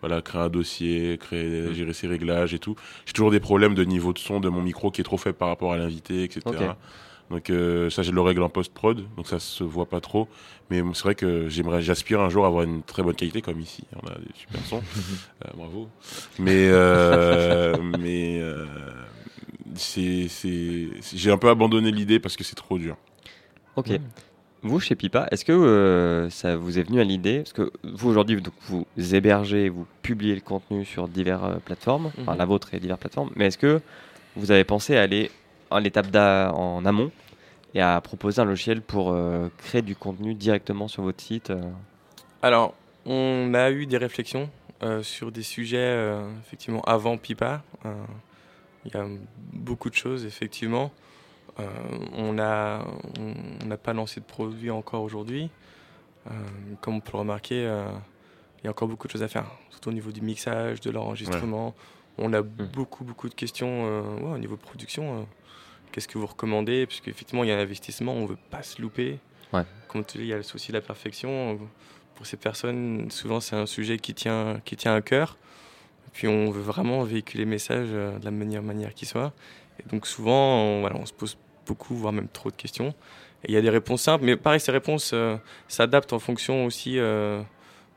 voilà, 0.00 0.22
créer 0.22 0.42
un 0.42 0.48
dossier, 0.48 1.18
créer, 1.18 1.74
gérer 1.74 1.92
ses 1.92 2.06
réglages 2.06 2.54
et 2.54 2.58
tout. 2.58 2.76
J'ai 3.06 3.12
toujours 3.14 3.30
des 3.30 3.40
problèmes 3.40 3.74
de 3.74 3.84
niveau 3.84 4.12
de 4.12 4.18
son 4.18 4.38
de 4.38 4.48
mon 4.48 4.62
micro 4.62 4.90
qui 4.90 5.00
est 5.00 5.04
trop 5.04 5.16
faible 5.16 5.36
par 5.36 5.48
rapport 5.48 5.72
à 5.72 5.78
l'invité, 5.78 6.24
etc. 6.24 6.42
Donc 7.30 7.50
euh, 7.50 7.90
ça, 7.90 8.02
je 8.02 8.10
le 8.10 8.20
règle 8.22 8.42
en 8.42 8.48
post-prod, 8.48 9.04
donc 9.16 9.26
ça 9.26 9.38
se 9.38 9.62
voit 9.62 9.86
pas 9.86 10.00
trop. 10.00 10.28
Mais 10.70 10.82
c'est 10.94 11.02
vrai 11.02 11.14
que 11.14 11.48
j'aimerais, 11.48 11.82
j'aspire 11.82 12.20
un 12.20 12.28
jour 12.30 12.44
à 12.44 12.48
avoir 12.48 12.62
une 12.62 12.82
très 12.82 13.02
bonne 13.02 13.14
qualité 13.14 13.42
comme 13.42 13.60
ici. 13.60 13.84
On 14.02 14.06
a 14.06 14.14
des 14.14 14.30
super 14.34 14.60
sons, 14.64 14.82
Euh, 15.44 15.50
bravo. 15.54 15.88
Mais 16.38 16.68
euh, 16.70 17.76
mais 18.00 18.40
euh, 18.40 18.64
c'est 19.74 20.26
c'est 20.28 20.88
j'ai 21.14 21.30
un 21.30 21.38
peu 21.38 21.48
abandonné 21.48 21.90
l'idée 21.90 22.18
parce 22.18 22.36
que 22.36 22.44
c'est 22.44 22.56
trop 22.56 22.78
dur. 22.78 22.96
Ok. 23.76 23.90
Vous, 24.62 24.80
chez 24.80 24.96
Pipa, 24.96 25.28
est-ce 25.30 25.44
que 25.44 25.52
euh, 25.52 26.28
ça 26.30 26.56
vous 26.56 26.80
est 26.80 26.82
venu 26.82 27.00
à 27.00 27.04
l'idée? 27.04 27.38
Parce 27.38 27.52
que 27.52 27.70
vous, 27.84 28.08
aujourd'hui, 28.10 28.40
donc, 28.42 28.52
vous 28.66 28.84
hébergez, 29.14 29.68
vous 29.68 29.86
publiez 30.02 30.34
le 30.34 30.40
contenu 30.40 30.84
sur 30.84 31.06
diverses 31.06 31.44
euh, 31.44 31.58
plateformes, 31.64 32.10
enfin 32.20 32.32
Mhm. 32.32 32.38
la 32.38 32.44
vôtre 32.44 32.74
et 32.74 32.80
diverses 32.80 32.98
plateformes, 32.98 33.30
mais 33.36 33.46
est-ce 33.46 33.58
que 33.58 33.80
vous 34.34 34.50
avez 34.50 34.64
pensé 34.64 34.96
à 34.96 35.02
aller 35.02 35.30
l'étape 35.80 36.14
en 36.14 36.84
amont 36.84 37.10
et 37.74 37.80
à 37.82 38.00
proposer 38.00 38.40
un 38.40 38.44
logiciel 38.46 38.80
pour 38.80 39.10
euh, 39.12 39.48
créer 39.58 39.82
du 39.82 39.94
contenu 39.94 40.34
directement 40.34 40.88
sur 40.88 41.02
votre 41.02 41.22
site 41.22 41.50
euh 41.50 41.60
Alors, 42.42 42.74
on 43.04 43.52
a 43.54 43.70
eu 43.70 43.86
des 43.86 43.98
réflexions 43.98 44.48
euh, 44.82 45.02
sur 45.02 45.32
des 45.32 45.42
sujets, 45.42 45.76
euh, 45.78 46.22
effectivement, 46.46 46.80
avant 46.82 47.16
Pipa. 47.18 47.62
Il 48.84 48.94
y 48.94 48.96
a 48.96 49.04
beaucoup 49.52 49.90
de 49.90 49.94
choses, 49.94 50.24
effectivement. 50.24 50.90
On 52.16 52.38
a- 52.38 52.84
on 53.18 53.34
on 53.62 53.66
n'a 53.66 53.76
pas 53.76 53.92
lancé 53.92 54.20
de 54.20 54.24
produit 54.24 54.70
encore 54.70 55.02
aujourd'hui. 55.02 55.50
Comme 56.80 56.94
on 56.96 57.00
peut 57.00 57.10
le 57.14 57.18
remarquer, 57.18 57.62
il 57.62 58.64
y 58.64 58.66
a 58.68 58.70
encore 58.70 58.86
beaucoup 58.88 59.08
de 59.08 59.12
choses 59.12 59.22
à 59.24 59.28
faire, 59.28 59.46
surtout 59.70 59.90
au 59.90 59.92
niveau 59.92 60.12
du 60.12 60.20
mixage, 60.22 60.80
de 60.80 60.90
l'enregistrement. 60.90 61.74
On 62.18 62.32
a 62.32 62.42
beaucoup, 62.42 63.04
beaucoup 63.04 63.28
de 63.28 63.34
questions 63.34 63.84
ouais, 64.18 64.34
au 64.34 64.38
niveau 64.38 64.54
de 64.56 64.60
production. 64.60 65.26
Qu'est-ce 65.92 66.08
que 66.08 66.18
vous 66.18 66.26
recommandez? 66.26 66.86
Puisque 66.86 67.08
effectivement, 67.08 67.44
il 67.44 67.48
y 67.50 67.52
a 67.52 67.56
un 67.56 67.60
investissement, 67.60 68.12
on 68.12 68.22
ne 68.22 68.28
veut 68.28 68.38
pas 68.50 68.62
se 68.62 68.80
louper. 68.80 69.18
Ouais. 69.52 69.62
Comme 69.88 70.04
tu 70.04 70.18
dis, 70.18 70.24
il 70.24 70.28
y 70.28 70.32
a 70.32 70.36
le 70.36 70.42
souci 70.42 70.68
de 70.72 70.76
la 70.76 70.82
perfection. 70.82 71.58
Pour 72.14 72.26
ces 72.26 72.36
personnes, 72.36 73.10
souvent, 73.10 73.40
c'est 73.40 73.56
un 73.56 73.66
sujet 73.66 73.98
qui 73.98 74.12
tient, 74.14 74.60
qui 74.64 74.76
tient 74.76 74.94
à 74.94 75.00
cœur. 75.00 75.36
Et 76.06 76.10
puis, 76.12 76.28
on 76.28 76.50
veut 76.50 76.62
vraiment 76.62 77.02
véhiculer 77.04 77.44
le 77.44 77.50
message 77.50 77.88
euh, 77.90 78.18
de 78.18 78.24
la 78.24 78.30
meilleure 78.30 78.62
manière 78.62 78.92
qui 78.94 79.06
soit. 79.06 79.32
Et 79.78 79.88
donc, 79.88 80.06
souvent, 80.06 80.56
on, 80.62 80.80
voilà, 80.80 80.96
on 80.96 81.06
se 81.06 81.12
pose 81.12 81.36
beaucoup, 81.66 81.94
voire 81.94 82.12
même 82.12 82.28
trop 82.28 82.50
de 82.50 82.56
questions. 82.56 82.88
Et 83.44 83.48
Il 83.48 83.54
y 83.54 83.56
a 83.56 83.60
des 83.62 83.70
réponses 83.70 84.02
simples, 84.02 84.24
mais 84.24 84.36
pareil, 84.36 84.58
ces 84.58 84.72
réponses 84.72 85.12
euh, 85.14 85.36
s'adaptent 85.68 86.12
en 86.12 86.18
fonction 86.18 86.64
aussi 86.64 86.98
euh, 86.98 87.40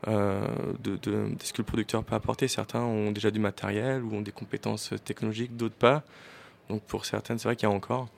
euh, 0.06 0.46
de, 0.80 0.96
de- 0.96 1.34
de 1.34 1.42
ce 1.42 1.52
que 1.52 1.58
le 1.58 1.64
producteur 1.66 2.04
peut 2.04 2.14
apporter. 2.14 2.46
Certains 2.46 2.80
ont 2.82 3.10
déjà 3.10 3.30
du 3.32 3.40
matériel 3.40 4.02
ou 4.04 4.14
ont 4.14 4.20
des 4.20 4.30
compétences 4.30 4.94
technologiques, 5.04 5.56
d'autres 5.56 5.74
pas. 5.74 6.04
Donc 6.68 6.82
pour 6.82 7.04
certaines, 7.04 7.38
c'est 7.38 7.48
vrai 7.48 7.56
qu'il 7.56 7.68
y 7.68 7.72
a 7.72 7.74
encore, 7.74 8.08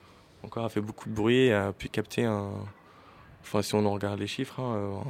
encore 0.43 0.65
a 0.65 0.69
fait 0.69 0.81
beaucoup 0.81 1.09
de 1.09 1.13
bruit 1.13 1.37
et 1.47 1.53
a 1.53 1.73
pu 1.73 1.89
capter 1.89 2.23
un, 2.25 2.51
enfin 3.45 3.61
si 3.61 3.75
on 3.75 3.85
en 3.85 3.91
regarde 3.91 4.19
les 4.19 4.27
chiffres, 4.27 4.59
hein, 4.59 5.03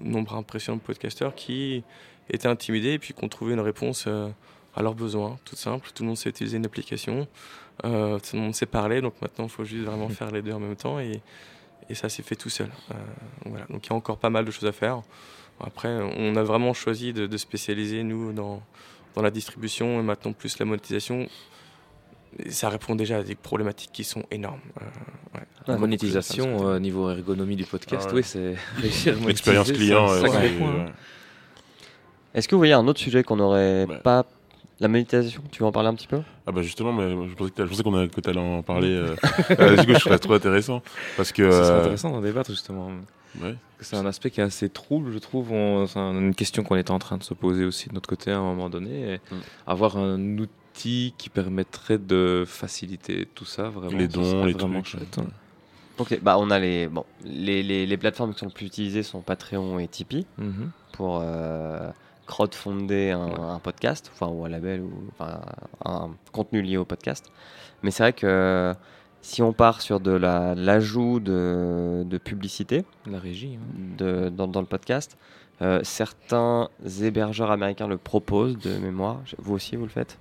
un 0.00 0.04
nombre 0.04 0.36
impressionnant 0.36 0.78
de 0.78 0.82
podcasteurs 0.82 1.34
qui 1.34 1.82
étaient 2.28 2.48
intimidés 2.48 2.92
et 2.92 2.98
puis 2.98 3.14
qui 3.14 3.24
ont 3.24 3.28
trouvé 3.28 3.54
une 3.54 3.60
réponse 3.60 4.04
euh, 4.06 4.28
à 4.76 4.82
leurs 4.82 4.94
besoins, 4.94 5.38
tout 5.44 5.56
simple. 5.56 5.90
Tout 5.94 6.04
le 6.04 6.08
monde 6.08 6.16
sait 6.16 6.30
utiliser 6.30 6.56
une 6.56 6.66
application, 6.66 7.26
euh, 7.84 8.18
tout 8.18 8.36
le 8.36 8.42
monde 8.42 8.54
sait 8.54 8.66
parler, 8.66 9.00
donc 9.00 9.14
maintenant 9.20 9.44
il 9.44 9.50
faut 9.50 9.64
juste 9.64 9.84
vraiment 9.84 10.08
faire 10.08 10.30
les 10.30 10.42
deux 10.42 10.52
en 10.52 10.60
même 10.60 10.76
temps 10.76 10.98
et, 11.00 11.20
ça 11.92 12.08
s'est 12.08 12.22
fait 12.22 12.36
tout 12.36 12.50
seul. 12.50 12.70
Euh. 12.92 13.64
Donc 13.68 13.84
il 13.84 13.90
y 13.90 13.92
a 13.92 13.96
encore 13.96 14.16
pas 14.16 14.30
mal 14.30 14.44
de 14.44 14.52
choses 14.52 14.68
à 14.68 14.70
faire. 14.70 15.02
Après, 15.58 15.88
on 16.16 16.36
a 16.36 16.42
vraiment 16.44 16.72
choisi 16.72 17.12
de, 17.12 17.36
spécialiser 17.36 18.04
nous 18.04 18.32
dans 18.32 18.62
la 19.16 19.32
distribution 19.32 19.98
et 19.98 20.02
maintenant 20.04 20.32
plus 20.32 20.60
la 20.60 20.66
monétisation. 20.66 21.26
Ça 22.48 22.68
répond 22.68 22.94
déjà 22.94 23.18
à 23.18 23.22
des 23.22 23.34
problématiques 23.34 23.90
qui 23.92 24.04
sont 24.04 24.22
énormes. 24.30 24.60
Euh, 24.80 24.84
ouais. 25.38 25.44
La 25.66 25.76
monétisation, 25.76 26.68
euh, 26.68 26.78
niveau 26.78 27.10
ergonomie 27.10 27.56
du 27.56 27.64
podcast, 27.64 28.06
Ah 28.08 28.14
ouais. 28.14 28.20
oui, 28.20 28.24
c'est 28.24 28.54
réussir 28.80 29.16
à 29.22 29.26
L'expérience 29.26 29.66
monétiser, 29.68 29.86
client, 29.92 30.08
c'est 30.08 30.24
euh, 30.24 30.40
c'est- 30.42 30.58
point. 30.58 30.74
ouais. 30.84 30.92
Est-ce 32.34 32.48
que 32.48 32.54
vous 32.54 32.60
voyez 32.60 32.72
un 32.72 32.86
autre 32.86 33.00
sujet 33.00 33.24
qu'on 33.24 33.36
n'aurait 33.36 33.84
Ouais. 33.88 33.98
pas 33.98 34.24
La 34.78 34.88
monétisation, 34.88 35.42
tu 35.50 35.60
veux 35.62 35.66
en 35.66 35.72
parler 35.72 35.88
un 35.90 35.94
petit 35.94 36.06
peu? 36.06 36.20
Ah 36.46 36.52
bah 36.52 36.62
justement, 36.62 36.92
mais 36.92 37.10
je 37.28 37.34
pensais 37.34 37.50
que 37.50 37.66
je 37.66 37.82
qu'on 37.82 38.08
que 38.08 38.20
tu 38.20 38.30
allais 38.30 38.40
en 38.40 38.62
parler. 38.62 38.88
euh, 38.92 39.14
euh, 39.58 39.76
du 39.76 39.86
coup, 39.86 39.92
je 39.94 39.98
trouve 40.00 40.12
ça 40.12 40.18
trop 40.18 40.32
intéressant. 40.34 40.80
Parce 41.18 41.32
que... 41.32 41.50
C'est 41.50 41.56
euh, 41.58 41.80
intéressant 41.80 42.10
d'en 42.10 42.20
débattre 42.22 42.50
justement. 42.50 42.90
ouais. 43.42 43.54
C'est 43.80 43.96
un 43.96 44.06
aspect 44.06 44.30
qui 44.30 44.40
est 44.40 44.44
assez 44.44 44.68
trouble, 44.70 45.12
je 45.12 45.18
trouve. 45.18 45.52
On- 45.52 45.86
C'est 45.86 45.98
un- 45.98 46.18
une 46.18 46.34
question 46.34 46.62
qu'on 46.62 46.76
était 46.76 46.92
en 46.92 46.98
train 46.98 47.18
de 47.18 47.22
se 47.24 47.34
poser 47.34 47.64
aussi 47.64 47.88
de 47.90 47.94
notre 47.94 48.08
côté 48.08 48.30
à 48.30 48.38
un 48.38 48.42
moment 48.42 48.70
donné. 48.70 49.14
Et 49.14 49.16
Mm. 49.34 49.38
Avoir 49.66 49.96
un 49.98 50.38
outil 50.38 50.50
qui 51.18 51.28
permettrait 51.28 51.98
de 51.98 52.44
faciliter 52.46 53.28
tout 53.34 53.44
ça, 53.44 53.64
vraiment. 53.68 53.96
Les 53.98 54.08
dons, 54.08 54.44
les 54.44 54.52
vraiment 54.52 54.82
trucs. 54.82 54.86
chouette. 55.00 55.18
hein. 55.18 55.26
Ok, 55.98 56.18
bah 56.22 56.36
on 56.38 56.50
a 56.50 56.58
les, 56.58 56.88
bon, 56.88 57.04
les, 57.24 57.62
les, 57.62 57.84
les 57.86 57.96
plateformes 57.98 58.32
qui 58.32 58.38
sont 58.40 58.46
le 58.46 58.52
plus 58.52 58.66
utilisées 58.66 59.02
sont 59.02 59.20
Patreon 59.20 59.78
et 59.78 59.86
Tipeee 59.88 60.24
Mhm. 60.38 60.70
pour 60.92 61.20
euh, 61.22 61.90
crowdfunder 62.26 63.10
un, 63.10 63.50
un 63.54 63.58
podcast, 63.58 64.10
enfin 64.14 64.28
ou 64.32 64.44
un 64.44 64.48
label 64.48 64.80
ou 64.80 64.92
enfin, 65.12 65.40
un 65.84 66.10
contenu 66.32 66.62
lié 66.62 66.76
au 66.78 66.84
podcast. 66.86 67.26
Mais 67.82 67.90
c'est 67.90 68.02
vrai 68.02 68.12
que 68.14 68.72
si 69.20 69.42
on 69.42 69.52
part 69.52 69.82
sur 69.82 70.00
de 70.00 70.12
la 70.12 70.54
l'ajout 70.54 71.20
de, 71.20 72.02
de 72.06 72.18
publicité 72.18 72.84
La 73.06 73.18
régie. 73.18 73.58
hein. 73.60 73.96
de, 73.98 74.28
dans, 74.30 74.46
dans 74.48 74.60
le 74.60 74.66
podcast, 74.66 75.18
euh, 75.60 75.80
certains 75.82 76.70
hébergeurs 77.02 77.50
américains 77.50 77.86
le 77.88 77.98
proposent 77.98 78.56
de 78.58 78.78
mémoire. 78.78 79.20
Vous 79.36 79.52
aussi, 79.54 79.76
vous 79.76 79.84
le 79.84 79.90
faites? 79.90 80.16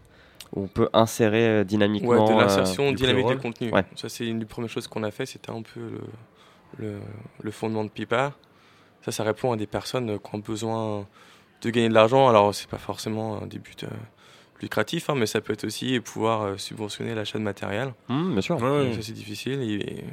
Où 0.56 0.64
on 0.64 0.68
peut 0.68 0.90
insérer 0.94 1.48
euh, 1.48 1.64
dynamiquement 1.64 2.10
Ouais, 2.10 2.28
de 2.28 2.34
euh, 2.34 2.42
l'insertion 2.42 2.92
dynamique 2.92 3.26
pré-roll. 3.26 3.36
du 3.36 3.42
contenu. 3.42 3.72
Ouais. 3.72 3.86
Ça, 3.96 4.10
c'est 4.10 4.26
une 4.28 4.40
des 4.40 4.46
premières 4.46 4.70
choses 4.70 4.88
qu'on 4.88 5.04
a 5.04 5.12
fait. 5.12 5.26
C'était 5.26 5.52
un 5.52 5.62
peu 5.62 5.80
le, 5.80 6.02
le, 6.80 7.00
le 7.42 7.52
fondement 7.52 7.84
de 7.84 7.90
Pipa. 7.90 8.34
Ça, 9.06 9.12
ça 9.12 9.24
répond 9.24 9.52
à 9.52 9.58
des 9.58 9.68
personnes 9.68 10.20
qui 10.20 10.36
ont 10.36 10.40
besoin 10.40 11.08
de 11.62 11.70
gagner 11.70 11.90
de 11.90 11.94
l'argent. 11.94 12.28
Alors, 12.30 12.54
c'est 12.56 12.68
pas 12.70 12.78
forcément 12.80 13.42
un 13.44 13.46
des 13.48 13.60
buts 13.60 13.72
euh, 13.84 13.88
lucratifs, 14.62 15.10
hein, 15.10 15.16
mais 15.16 15.26
ça 15.28 15.40
peut 15.40 15.54
être 15.54 15.66
aussi 15.66 16.00
pouvoir 16.00 16.42
euh, 16.42 16.58
subventionner 16.58 17.14
l'achat 17.16 17.38
de 17.38 17.44
matériel. 17.44 17.94
Hum, 18.10 18.32
bien 18.34 18.42
sûr. 18.42 18.56
Ouais, 18.62 18.70
ouais. 18.70 18.86
Donc 18.88 18.96
Ça, 18.96 19.02
c'est 19.04 19.14
difficile. 19.14 19.62
Et, 19.62 20.04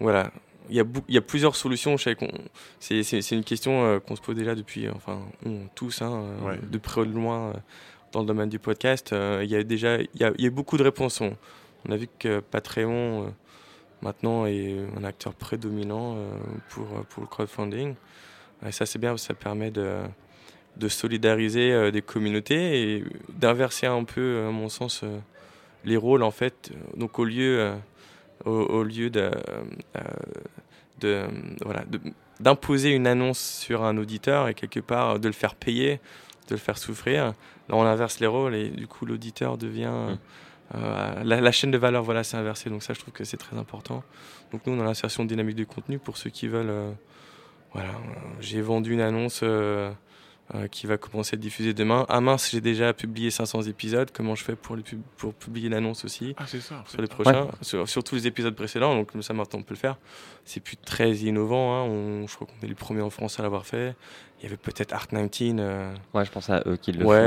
voilà. 0.00 0.30
Il 0.68 0.74
y, 0.76 0.80
a 0.80 0.84
bou- 0.84 1.04
il 1.08 1.14
y 1.14 1.18
a 1.18 1.20
plusieurs 1.22 1.54
solutions. 1.56 1.96
C'est 2.80 3.30
une 3.32 3.44
question 3.44 3.84
euh, 3.84 3.98
qu'on 4.00 4.16
se 4.16 4.20
pose 4.20 4.34
déjà 4.36 4.54
depuis, 4.54 4.88
enfin, 4.90 5.20
on, 5.44 5.60
tous, 5.74 6.02
hein, 6.02 6.24
Ouais. 6.42 6.58
de 6.62 6.78
près 6.78 7.02
ou 7.02 7.06
de 7.06 7.12
loin, 7.12 7.48
euh, 7.50 7.52
dans 8.16 8.22
le 8.22 8.26
domaine 8.26 8.48
du 8.48 8.58
podcast. 8.58 9.12
Euh, 9.12 9.42
Il 9.44 9.50
y 9.50 9.56
a 9.56 9.62
déjà 9.62 9.98
il 10.00 10.08
y 10.14 10.24
a, 10.24 10.50
beaucoup 10.50 10.78
de 10.78 10.82
réponses. 10.82 11.20
On, 11.20 11.36
a 11.92 11.96
vu 11.96 12.08
que 12.18 12.40
Patreon, 12.40 13.24
euh, 13.24 13.30
maintenant, 14.00 14.46
est 14.46 14.74
un 14.96 15.04
acteur 15.04 15.34
prédominant 15.34 16.16
euh, 16.16 16.30
pour, 16.70 16.86
pour 17.10 17.22
le 17.22 17.28
crowdfunding. 17.28 17.94
Et 18.66 18.72
ça, 18.72 18.86
c'est 18.86 18.98
bien, 18.98 19.18
ça 19.18 19.34
permet 19.34 19.70
de, 19.70 19.98
de 20.78 20.88
solidariser 20.88 21.92
des 21.92 22.00
communautés 22.00 22.94
et 22.94 23.04
d'inverser 23.28 23.86
un 23.86 24.04
peu, 24.04 24.46
à 24.48 24.50
mon 24.50 24.70
sens, 24.70 25.04
les 25.84 25.98
rôles, 25.98 26.22
en 26.22 26.30
fait. 26.30 26.72
Donc, 26.96 27.18
au 27.18 27.26
lieu, 27.26 27.74
au, 28.46 28.50
au 28.50 28.82
lieu 28.82 29.10
de, 29.10 29.30
de, 31.00 31.26
voilà, 31.62 31.84
d'imposer 32.40 32.92
une 32.92 33.06
annonce 33.06 33.38
sur 33.38 33.84
un 33.84 33.98
auditeur 33.98 34.48
et 34.48 34.54
quelque 34.54 34.80
part 34.80 35.20
de 35.20 35.28
le 35.28 35.34
faire 35.34 35.54
payer, 35.54 36.00
de 36.48 36.54
le 36.54 36.60
faire 36.60 36.78
souffrir, 36.78 37.26
là, 37.26 37.74
on 37.76 37.82
inverse 37.82 38.20
les 38.20 38.26
rôles 38.26 38.54
et 38.54 38.68
du 38.70 38.86
coup, 38.86 39.06
l'auditeur 39.06 39.58
devient. 39.58 40.16
euh, 40.74 41.24
la, 41.24 41.40
la 41.40 41.52
chaîne 41.52 41.70
de 41.70 41.78
valeur, 41.78 42.02
voilà, 42.02 42.24
c'est 42.24 42.36
inversé. 42.36 42.70
Donc, 42.70 42.82
ça, 42.82 42.92
je 42.94 43.00
trouve 43.00 43.12
que 43.14 43.24
c'est 43.24 43.36
très 43.36 43.56
important. 43.56 44.02
Donc, 44.52 44.62
nous, 44.66 44.72
on 44.74 44.80
a 44.80 44.84
l'insertion 44.84 45.24
dynamique 45.24 45.56
du 45.56 45.66
contenu 45.66 45.98
pour 45.98 46.16
ceux 46.16 46.30
qui 46.30 46.48
veulent. 46.48 46.70
euh, 46.70 46.92
voilà, 47.72 47.90
euh, 47.90 47.94
j'ai 48.40 48.62
vendu 48.62 48.92
une 48.94 49.00
annonce 49.00 49.40
euh, 49.42 49.90
euh, 50.54 50.68
qui 50.68 50.86
va 50.86 50.96
commencer 50.96 51.34
à 51.34 51.36
être 51.36 51.40
diffusée 51.40 51.74
demain. 51.74 52.06
Ah 52.08 52.20
mince, 52.20 52.50
j'ai 52.52 52.60
déjà 52.60 52.92
publié 52.92 53.30
500 53.30 53.62
épisodes. 53.62 54.10
Comment 54.12 54.34
je 54.36 54.44
fais 54.44 54.54
pour, 54.54 54.76
les 54.76 54.82
pub- 54.82 55.02
pour 55.16 55.34
publier 55.34 55.68
l'annonce 55.68 56.04
aussi 56.04 56.34
Ah, 56.38 56.44
c'est 56.46 56.60
ça. 56.60 56.84
sur 56.86 57.00
les 57.00 57.08
prochains, 57.08 57.48
sur, 57.62 57.88
sur 57.88 58.04
tous 58.04 58.14
les 58.14 58.26
épisodes 58.28 58.54
précédents. 58.54 58.94
Donc 58.94 59.10
ça, 59.22 59.34
maintenant, 59.34 59.58
on 59.58 59.62
peut 59.62 59.74
le 59.74 59.78
faire. 59.80 59.96
C'est 60.44 60.60
plus 60.60 60.76
très 60.76 61.10
innovant. 61.16 61.74
hein. 61.76 61.82
On, 61.82 62.26
je 62.28 62.34
crois 62.36 62.46
qu'on 62.46 62.64
est 62.64 62.68
les 62.68 62.74
premiers 62.76 63.02
en 63.02 63.10
France 63.10 63.40
à 63.40 63.42
l'avoir 63.42 63.66
fait. 63.66 63.96
Il 64.38 64.44
y 64.44 64.46
avait 64.46 64.56
peut-être 64.58 64.94
Art19 64.94 65.56
euh, 65.58 65.94
Ouais, 66.14 66.24
je 66.24 66.30
pense 66.30 66.48
à 66.50 66.62
eux 66.66 66.76
qui 66.76 66.92
le 66.92 67.04
ouais, 67.04 67.16
font. 67.16 67.22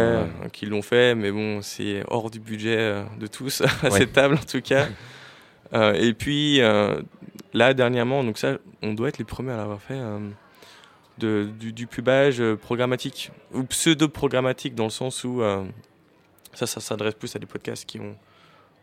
euh. 0.45 0.49
qui 0.53 0.65
l'ont 0.67 0.81
fait, 0.83 1.15
mais 1.15 1.31
bon, 1.31 1.61
c'est 1.61 2.03
hors 2.07 2.29
du 2.29 2.39
budget 2.39 2.77
euh, 2.77 3.03
de 3.19 3.27
tous 3.27 3.61
à 3.83 3.89
Ouais. 3.89 3.97
cette 3.99 4.13
table 4.13 4.35
en 4.35 4.45
tout 4.45 4.61
cas. 4.61 4.87
Euh, 5.73 5.93
et 5.93 6.13
puis 6.13 6.61
euh, 6.61 7.01
là 7.53 7.73
dernièrement, 7.73 8.23
donc 8.23 8.37
ça, 8.37 8.57
on 8.81 8.93
doit 8.93 9.09
être 9.09 9.17
les 9.17 9.25
premiers 9.25 9.51
à 9.53 9.57
l'avoir 9.57 9.81
fait. 9.81 9.99
De, 11.19 11.49
du, 11.59 11.73
du 11.73 11.87
pubage 11.87 12.41
euh, 12.41 12.55
programmatique 12.55 13.31
ou 13.53 13.63
pseudo-programmatique 13.63 14.75
dans 14.75 14.85
le 14.85 14.89
sens 14.89 15.23
où 15.23 15.41
euh, 15.41 15.63
ça, 16.53 16.65
ça 16.65 16.79
s'adresse 16.79 17.13
plus 17.13 17.35
à 17.35 17.39
des 17.39 17.45
podcasts 17.45 17.85
qui 17.85 17.99
ont 17.99 18.15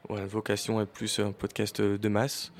voilà, 0.09 0.27
vocation 0.27 0.79
à 0.79 0.83
être 0.83 0.93
plus 0.93 1.19
un 1.19 1.33
podcast 1.33 1.81
de 1.81 2.09
masse. 2.09 2.53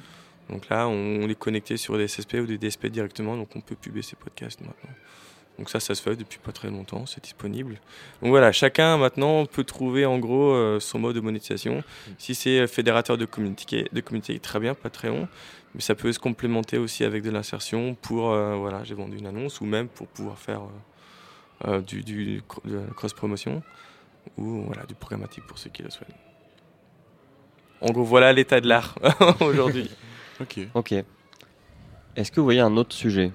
Donc 0.51 0.69
là, 0.69 0.89
on, 0.89 1.23
on 1.23 1.29
est 1.29 1.39
connecté 1.39 1.77
sur 1.77 1.97
des 1.97 2.09
SSP 2.09 2.35
ou 2.35 2.47
des 2.47 2.59
DSP 2.59 2.87
directement, 2.87 3.37
donc 3.37 3.55
on 3.55 3.61
peut 3.61 3.77
publier 3.77 4.03
ces 4.03 4.17
podcasts 4.17 4.61
maintenant. 4.61 4.95
Donc 5.59 5.71
ça, 5.71 5.81
ça 5.81 5.95
se 5.95 6.03
fait 6.03 6.17
depuis 6.17 6.39
pas 6.39 6.53
très 6.53 6.69
longtemps, 6.69 7.07
c'est 7.07 7.23
disponible. 7.23 7.81
Donc 8.21 8.31
voilà, 8.31 8.53
chacun 8.53 8.99
maintenant 8.99 9.47
peut 9.47 9.65
trouver 9.65 10.05
en 10.05 10.19
gros 10.19 10.53
euh, 10.53 10.81
son 10.81 10.99
mode 10.99 11.15
de 11.15 11.21
monétisation. 11.21 11.83
Si 12.19 12.35
c'est 12.35 12.67
fédérateur 12.67 13.17
de 13.17 13.25
communauté, 13.25 13.89
de 13.91 14.01
communauté, 14.01 14.39
très 14.39 14.61
bien, 14.61 14.75
Patreon. 14.75 15.29
Mais 15.77 15.83
ça 15.83 15.95
peut 15.95 16.11
se 16.11 16.19
complémenter 16.19 16.79
aussi 16.79 17.05
avec 17.05 17.23
de 17.23 17.31
l'insertion 17.31 17.95
pour, 18.01 18.31
euh, 18.33 18.57
voilà, 18.57 18.83
j'ai 18.83 18.95
vendu 18.95 19.19
une 19.19 19.27
annonce 19.27 19.61
ou 19.61 19.67
même 19.67 19.89
pour 19.89 20.07
pouvoir 20.09 20.39
faire 20.39 20.63
euh, 21.67 21.77
euh, 21.77 21.81
du, 21.83 22.43
cross-promotion 22.97 23.63
ou 24.39 24.63
voilà, 24.63 24.85
du 24.85 24.95
programmatique 24.95 25.47
pour 25.47 25.59
ceux 25.59 25.69
qui 25.69 25.83
le 25.83 25.91
souhaitent. 25.91 26.09
En 27.83 27.91
gros, 27.93 28.05
voilà 28.05 28.33
l'état 28.33 28.59
de 28.63 28.67
l'art 28.67 28.97
aujourd'hui. 29.41 29.91
Ok. 30.41 30.61
Ok. 30.73 30.95
Est-ce 32.17 32.33
que 32.33 32.41
vous 32.41 32.47
voyez 32.47 32.61
un 32.61 32.75
autre 32.79 32.95
sujet? 32.95 33.31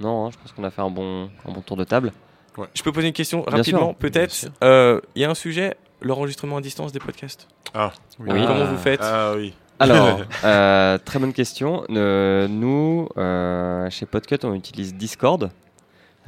Non, 0.00 0.26
hein, 0.26 0.30
je 0.32 0.38
pense 0.38 0.52
qu'on 0.52 0.64
a 0.64 0.70
fait 0.70 0.80
un 0.80 0.88
bon, 0.88 1.30
un 1.46 1.52
bon 1.52 1.60
tour 1.60 1.76
de 1.76 1.84
table. 1.84 2.10
Je 2.74 2.82
peux 2.82 2.90
poser 2.90 3.08
une 3.08 3.12
question 3.12 3.44
Bien 3.46 3.58
rapidement, 3.58 3.92
peut-être. 3.92 4.48
Euh, 4.64 4.98
Il 5.14 5.20
y 5.20 5.26
a 5.26 5.30
un 5.30 5.34
sujet, 5.34 5.76
l'enregistrement 6.00 6.56
à 6.56 6.60
distance 6.62 6.90
des 6.90 7.00
podcasts. 7.00 7.48
Ah, 7.74 7.92
Oui. 8.18 8.30
Oui. 8.32 8.46
Comment 8.46 8.62
Ah. 8.62 8.72
vous 8.72 8.78
faites? 8.78 9.00
Ah 9.02 9.34
oui. 9.36 9.54
Alors, 9.80 10.20
euh, 10.44 10.98
très 10.98 11.18
bonne 11.18 11.32
question. 11.32 11.84
Euh, 11.90 12.46
nous, 12.48 13.08
euh, 13.16 13.88
chez 13.90 14.06
Podcut, 14.06 14.38
on 14.44 14.54
utilise 14.54 14.94
Discord. 14.94 15.50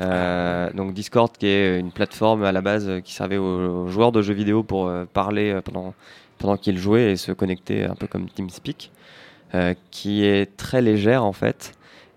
Euh, 0.01 0.73
donc 0.73 0.95
Discord 0.95 1.31
qui 1.37 1.47
est 1.47 1.79
une 1.79 1.93
plateforme 1.93 2.45
à 2.45 2.51
la 2.51 2.63
base 2.63 2.91
qui 3.05 3.13
servait 3.13 3.37
aux, 3.37 3.85
aux 3.85 3.89
joueurs 3.89 4.11
de 4.11 4.23
jeux 4.23 4.33
vidéo 4.33 4.63
pour 4.63 4.91
parler 5.13 5.61
pendant, 5.65 5.95
pendant 6.39 6.57
qu'ils 6.57 6.79
jouaient 6.79 7.13
et 7.13 7.17
se 7.17 7.31
connecter 7.31 7.85
un 7.85 7.95
peu 7.95 8.07
comme 8.07 8.29
TeamSpeak, 8.29 8.91
qui 9.91 10.25
est 10.25 10.57
très 10.57 10.81
légère 10.81 11.25
en 11.25 11.33
fait. 11.33 11.75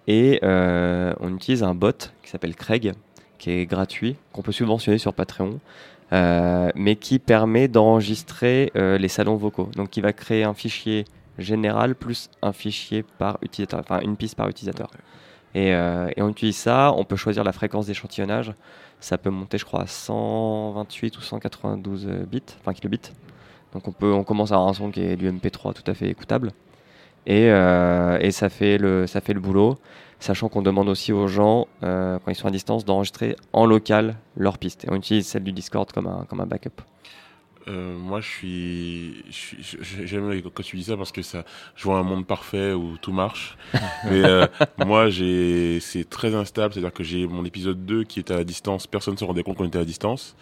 Et 0.08 0.40
on 0.42 1.36
utilise 1.36 1.64
un 1.64 1.76
bot 1.76 2.12
qui 2.24 2.30
s'appelle 2.30 2.56
Craig, 2.56 2.94
qui 3.38 3.52
est 3.52 3.66
gratuit, 3.66 4.16
qu'on 4.32 4.42
peut 4.42 4.54
subventionner 4.54 4.98
sur 4.98 5.14
Patreon, 5.14 5.60
euh, 6.14 6.70
mais 6.76 6.96
qui 6.96 7.18
permet 7.18 7.68
d'enregistrer 7.68 8.72
euh, 8.76 8.98
les 9.00 9.08
salons 9.08 9.38
vocaux. 9.38 9.70
Donc 9.76 9.98
il 9.98 10.02
va 10.02 10.14
créer 10.14 10.44
un 10.44 10.54
fichier 10.54 11.06
général 11.38 11.96
plus 11.96 12.30
un 12.42 12.54
fichier 12.54 13.04
par 13.18 13.38
utilisateur, 13.42 13.80
enfin 13.80 14.00
une 14.02 14.18
piste 14.18 14.36
par 14.36 14.48
utilisateur. 14.50 14.90
Et, 15.54 15.74
euh, 15.74 16.10
et 16.16 16.22
on 16.22 16.30
utilise 16.30 16.58
ça, 16.58 16.94
on 16.96 17.06
peut 17.06 17.16
choisir 17.16 17.44
la 17.44 17.54
fréquence 17.54 17.88
d'échantillonnage. 17.88 18.54
Ça 19.00 19.18
peut 19.18 19.30
monter, 19.30 19.58
je 19.58 19.66
crois, 19.66 19.84
à 19.84 19.88
128 19.88 21.18
ou 21.18 21.22
192 21.22 22.08
bits, 22.30 22.42
enfin 22.60 22.74
kilobits. 22.74 23.12
Donc 23.74 23.88
on, 23.88 23.92
peut, 23.92 24.12
on 24.12 24.24
commence 24.24 24.52
à 24.52 24.56
avoir 24.56 24.70
un 24.70 24.74
son 24.74 24.92
qui 24.92 25.02
est 25.02 25.16
du 25.16 25.30
MP3 25.30 25.74
tout 25.74 25.90
à 25.90 25.94
fait 25.94 26.10
écoutable. 26.10 26.52
Et, 27.26 27.50
euh, 27.50 28.18
et 28.22 28.32
ça, 28.32 28.50
fait 28.50 28.78
le, 28.78 29.08
ça 29.08 29.20
fait 29.20 29.34
le 29.34 29.40
boulot, 29.40 29.78
sachant 30.20 30.48
qu'on 30.48 30.62
demande 30.62 30.90
aussi 30.90 31.12
aux 31.12 31.28
gens, 31.28 31.68
euh, 31.84 32.20
quand 32.24 32.32
ils 32.32 32.36
sont 32.36 32.48
à 32.48 32.52
distance, 32.52 32.86
d'enregistrer 32.86 33.36
en 33.52 33.66
local 33.66 34.16
leur 34.38 34.58
piste. 34.58 34.86
Et 34.86 34.90
on 34.92 34.96
utilise 34.96 35.28
celle 35.28 35.44
du 35.44 35.52
Discord 35.52 35.92
comme 35.92 36.08
un, 36.08 36.26
comme 36.30 36.40
un 36.40 36.46
backup. 36.46 36.82
Euh, 37.68 37.98
moi, 37.98 38.22
je 38.22 38.28
suis, 38.28 39.16
je 39.28 39.32
suis- 39.34 39.58
je- 39.62 40.06
j'aime 40.06 40.42
quand 40.54 40.62
tu 40.64 40.76
dis 40.78 40.84
ça 40.84 40.96
parce 40.98 41.12
que 41.12 41.22
ça, 41.24 41.46
je 41.76 41.84
vois 41.84 41.98
un 41.98 42.04
monde 42.04 42.28
parfait 42.28 42.74
où 42.74 42.98
tout 43.02 43.12
marche. 43.12 43.58
Mais 44.06 44.24
euh, 44.24 44.46
moi, 44.86 45.10
j'ai, 45.10 45.80
c'est 45.80 46.08
très 46.10 46.36
instable. 46.36 46.74
C'est-à-dire 46.74 46.94
que 46.94 47.04
j'ai 47.04 47.26
mon 47.28 47.44
épisode 47.44 47.84
2 47.86 48.04
qui 48.04 48.20
était 48.20 48.36
à 48.36 48.44
distance. 48.44 48.86
Personne 48.86 49.16
ne 49.16 49.20
se 49.20 49.26
rendait 49.26 49.42
compte 49.44 49.58
qu'on 49.58 49.66
était 49.68 49.80
à 49.80 49.86
distance. 49.86 50.36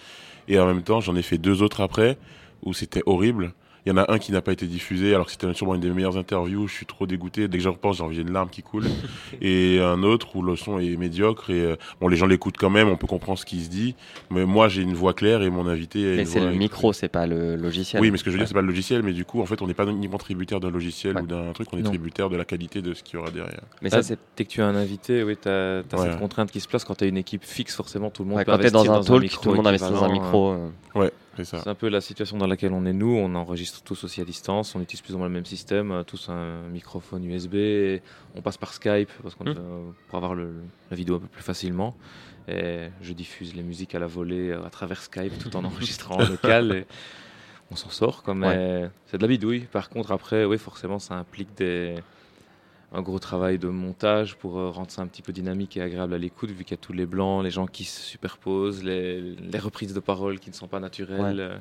Et 0.49 0.59
en 0.59 0.65
même 0.65 0.83
temps, 0.83 0.99
j'en 0.99 1.15
ai 1.15 1.21
fait 1.21 1.37
deux 1.37 1.61
autres 1.61 1.79
après 1.81 2.17
où 2.61 2.73
c'était 2.73 3.03
horrible. 3.05 3.53
Il 3.85 3.89
y 3.89 3.91
en 3.91 3.97
a 3.97 4.09
un 4.13 4.17
qui 4.17 4.31
n'a 4.31 4.41
pas 4.41 4.53
été 4.53 4.65
diffusé 4.65 5.13
alors 5.13 5.25
que 5.25 5.31
c'était 5.33 5.53
sûrement 5.53 5.75
une 5.75 5.81
des 5.81 5.89
meilleures 5.89 6.15
interviews. 6.17 6.67
Je 6.69 6.73
suis 6.73 6.85
trop 6.85 7.05
dégoûté. 7.05 7.49
Dès 7.49 7.57
que 7.57 7.61
j'y 7.63 7.67
repense, 7.67 7.97
j'ai 7.97 8.03
envie 8.03 8.21
une 8.21 8.31
larme 8.31 8.49
qui 8.49 8.61
coule. 8.63 8.85
et 9.41 9.79
un 9.81 10.03
autre 10.03 10.35
où 10.37 10.41
le 10.41 10.55
son 10.55 10.79
est 10.79 10.95
médiocre 10.95 11.49
et 11.49 11.59
euh, 11.61 11.75
bon, 11.99 12.07
les 12.07 12.15
gens 12.15 12.25
l'écoutent 12.25 12.55
quand 12.57 12.69
même. 12.69 12.87
On 12.87 12.95
peut 12.95 13.07
comprendre 13.07 13.37
ce 13.37 13.45
qui 13.45 13.61
se 13.61 13.69
dit. 13.69 13.95
Mais 14.31 14.45
moi, 14.45 14.69
j'ai 14.69 14.83
une 14.83 14.93
voix 14.93 15.13
claire 15.13 15.41
et 15.41 15.49
mon 15.49 15.67
invité. 15.67 15.99
a 16.13 16.15
Mais 16.15 16.21
une 16.21 16.25
c'est 16.25 16.39
voix- 16.39 16.49
le 16.49 16.55
micro, 16.55 16.93
c'est 16.93 17.09
pas 17.09 17.27
le 17.27 17.57
logiciel. 17.57 18.01
oui, 18.01 18.09
mais 18.09 18.17
ce 18.17 18.23
que 18.23 18.29
je 18.31 18.35
veux 18.35 18.39
dire, 18.39 18.47
c'est 18.47 18.53
pas 18.53 18.61
le 18.61 18.67
logiciel, 18.67 19.03
mais 19.03 19.11
du 19.11 19.25
coup, 19.25 19.41
en 19.41 19.45
fait, 19.45 19.61
on 19.61 19.67
n'est 19.67 19.73
pas 19.73 19.85
uniquement 19.85 20.17
tributaire 20.17 20.61
d'un 20.61 20.71
logiciel 20.71 21.15
Ouais. 21.17 21.21
ou 21.21 21.27
d'un 21.27 21.51
truc, 21.51 21.67
on 21.73 21.77
est 21.77 21.81
Non. 21.81 21.89
tributaire 21.89 22.29
de 22.29 22.37
la 22.37 22.45
qualité 22.45 22.81
de 22.81 22.93
ce 22.93 23.03
qu'il 23.03 23.15
y 23.19 23.21
aura 23.21 23.31
derrière. 23.31 23.63
Mais 23.81 23.89
Ça, 23.89 23.97
ça, 23.97 24.03
c'est 24.09 24.19
dès 24.37 24.45
que 24.45 24.49
tu 24.49 24.61
as 24.61 24.65
un 24.67 24.75
invité, 24.75 25.23
oui, 25.23 25.35
tu 25.41 25.49
as, 25.49 25.79
Ouais. 25.79 25.83
cette 26.09 26.19
contrainte 26.19 26.51
qui 26.51 26.61
se 26.61 26.69
place. 26.69 26.85
Quand 26.85 26.95
tu 26.95 27.03
as 27.03 27.07
une 27.07 27.17
équipe 27.17 27.43
fixe, 27.43 27.75
forcément, 27.75 28.09
tout 28.11 28.23
le 28.23 28.29
monde 28.29 28.37
ouais, 28.37 28.45
peut 28.45 28.53
investir 28.53 28.83
dans 28.85 28.93
un 28.93 29.03
talk, 29.03 29.21
micro 29.21 29.43
tout 29.43 29.49
le 29.49 29.55
monde 29.57 29.67
investit 29.67 29.91
dans 29.91 30.03
un 30.05 30.11
micro. 30.11 30.51
euh. 30.53 30.69
Ouais, 30.95 31.11
c'est 31.63 31.67
un 31.69 31.75
peu 31.75 31.87
la 31.89 31.99
situation 32.01 32.37
dans 32.37 32.47
laquelle 32.47 32.73
on 32.73 32.85
est 32.85 32.93
nous. 32.93 33.15
On 33.15 33.33
enregistre 33.35 33.81
tous 33.83 34.03
aussi 34.03 34.21
à 34.21 34.25
distance. 34.25 34.75
On 34.75 34.81
utilise 34.81 35.01
plus 35.01 35.15
ou 35.15 35.17
moins 35.17 35.27
le 35.27 35.33
même 35.33 35.45
système, 35.45 35.91
euh, 35.91 36.03
tous 36.03 36.29
un 36.29 36.67
microphone 36.69 37.23
USB. 37.25 37.99
on 38.35 38.41
passe 38.41 38.57
par 38.57 38.73
Skype 38.73 39.09
parce 39.21 39.35
qu'on 39.35 39.47
euh, 39.47 39.89
pour 40.07 40.17
avoir 40.17 40.35
le- 40.35 40.55
la 40.91 40.95
vidéo 40.97 41.15
un 41.15 41.19
peu 41.19 41.27
plus 41.27 41.43
facilement. 41.43 41.95
Et 42.47 42.89
je 43.01 43.13
diffuse 43.13 43.55
les 43.55 43.63
musiques 43.63 43.95
à 43.95 43.99
la 43.99 44.05
volée 44.07 44.49
euh, 44.49 44.65
à 44.65 44.69
travers 44.69 45.01
Skype 45.01 45.37
tout 45.39 45.55
en 45.55 45.63
enregistrant 45.65 46.17
en 46.17 46.27
local. 46.29 46.71
Et 46.73 46.85
on 47.71 47.75
s'en 47.75 47.89
sort, 47.89 48.21
quoi, 48.21 48.35
mais 48.35 48.89
c'est 49.07 49.17
de 49.17 49.21
la 49.23 49.27
bidouille. 49.27 49.61
Par 49.61 49.89
contre, 49.89 50.11
après, 50.11 50.45
oui, 50.45 50.57
forcément, 50.57 50.99
ça 50.99 51.15
implique 51.15 51.55
des 51.57 51.95
un 52.93 53.01
gros 53.01 53.19
travail 53.19 53.57
de 53.57 53.67
montage 53.67 54.35
pour 54.35 54.57
euh, 54.59 54.69
rendre 54.69 54.91
ça 54.91 55.01
un 55.01 55.07
petit 55.07 55.21
peu 55.23 55.33
dynamique 55.33 55.75
et 55.77 55.81
agréable 55.81 56.13
à 56.13 56.17
l'écoute, 56.17 56.51
vu 56.51 56.63
qu'il 56.63 56.71
y 56.71 56.79
a 56.79 56.81
tous 56.81 56.93
les 56.93 57.05
blancs, 57.07 57.43
les 57.43 57.51
gens 57.51 57.65
qui 57.65 57.83
se 57.85 58.01
superposent, 58.01 58.83
les, 58.83 59.19
les 59.21 59.59
reprises 59.59 59.93
de 59.93 59.99
paroles 59.99 60.39
qui 60.39 60.49
ne 60.49 60.55
sont 60.55 60.67
pas 60.67 60.79
naturelles. 60.79 61.39
euh. 61.39 61.57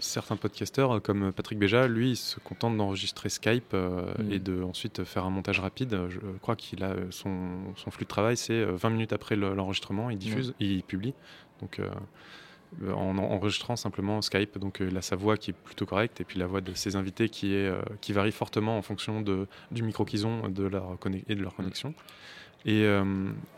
Certains 0.00 0.36
podcasteurs, 0.36 0.96
euh, 0.96 1.00
comme 1.00 1.32
Patrick 1.32 1.58
Béja, 1.58 1.86
lui, 1.86 2.10
il 2.12 2.16
se 2.16 2.40
contente 2.40 2.76
d'enregistrer 2.76 3.28
Skype 3.28 3.72
euh, 3.74 4.12
Mm. 4.18 4.32
et 4.32 4.38
de 4.38 4.62
ensuite 4.62 5.04
faire 5.04 5.24
un 5.24 5.30
montage 5.30 5.60
rapide. 5.60 5.98
Je 6.08 6.18
crois 6.42 6.56
qu'il 6.56 6.82
a 6.82 6.94
son, 7.10 7.74
son 7.76 7.90
flux 7.90 8.04
de 8.04 8.08
travail, 8.08 8.36
c'est 8.36 8.52
euh, 8.54 8.72
20 8.74 8.90
minutes 8.90 9.12
après 9.12 9.36
le- 9.36 9.54
l'enregistrement, 9.54 10.10
il 10.10 10.18
diffuse, 10.18 10.54
il 10.60 10.82
publie. 10.82 11.14
Donc, 11.60 11.78
euh, 11.78 11.88
en 12.88 13.16
en- 13.18 13.18
enregistrant 13.18 13.76
simplement 13.76 14.20
Skype, 14.22 14.58
donc 14.58 14.80
euh, 14.80 14.88
il 14.90 14.96
a 14.96 15.02
sa 15.02 15.16
voix 15.16 15.36
qui 15.36 15.50
est 15.50 15.54
plutôt 15.54 15.86
correcte 15.86 16.20
et 16.20 16.24
puis 16.24 16.38
la 16.38 16.46
voix 16.46 16.60
de 16.60 16.72
ses 16.74 16.96
invités 16.96 17.28
qui 17.28 17.54
est 17.54 17.66
euh, 17.68 17.80
qui 18.00 18.12
varie 18.12 18.32
fortement 18.32 18.76
en 18.78 18.82
fonction 18.82 19.20
de, 19.20 19.46
du 19.70 19.82
micro 19.82 20.04
qu'ils 20.04 20.26
ont 20.26 20.48
de 20.48 20.64
leur 20.64 20.96
et 21.28 21.34
de 21.34 21.42
leur 21.42 21.54
connexion. 21.54 21.94
Et 22.66 22.84
euh, 22.84 23.04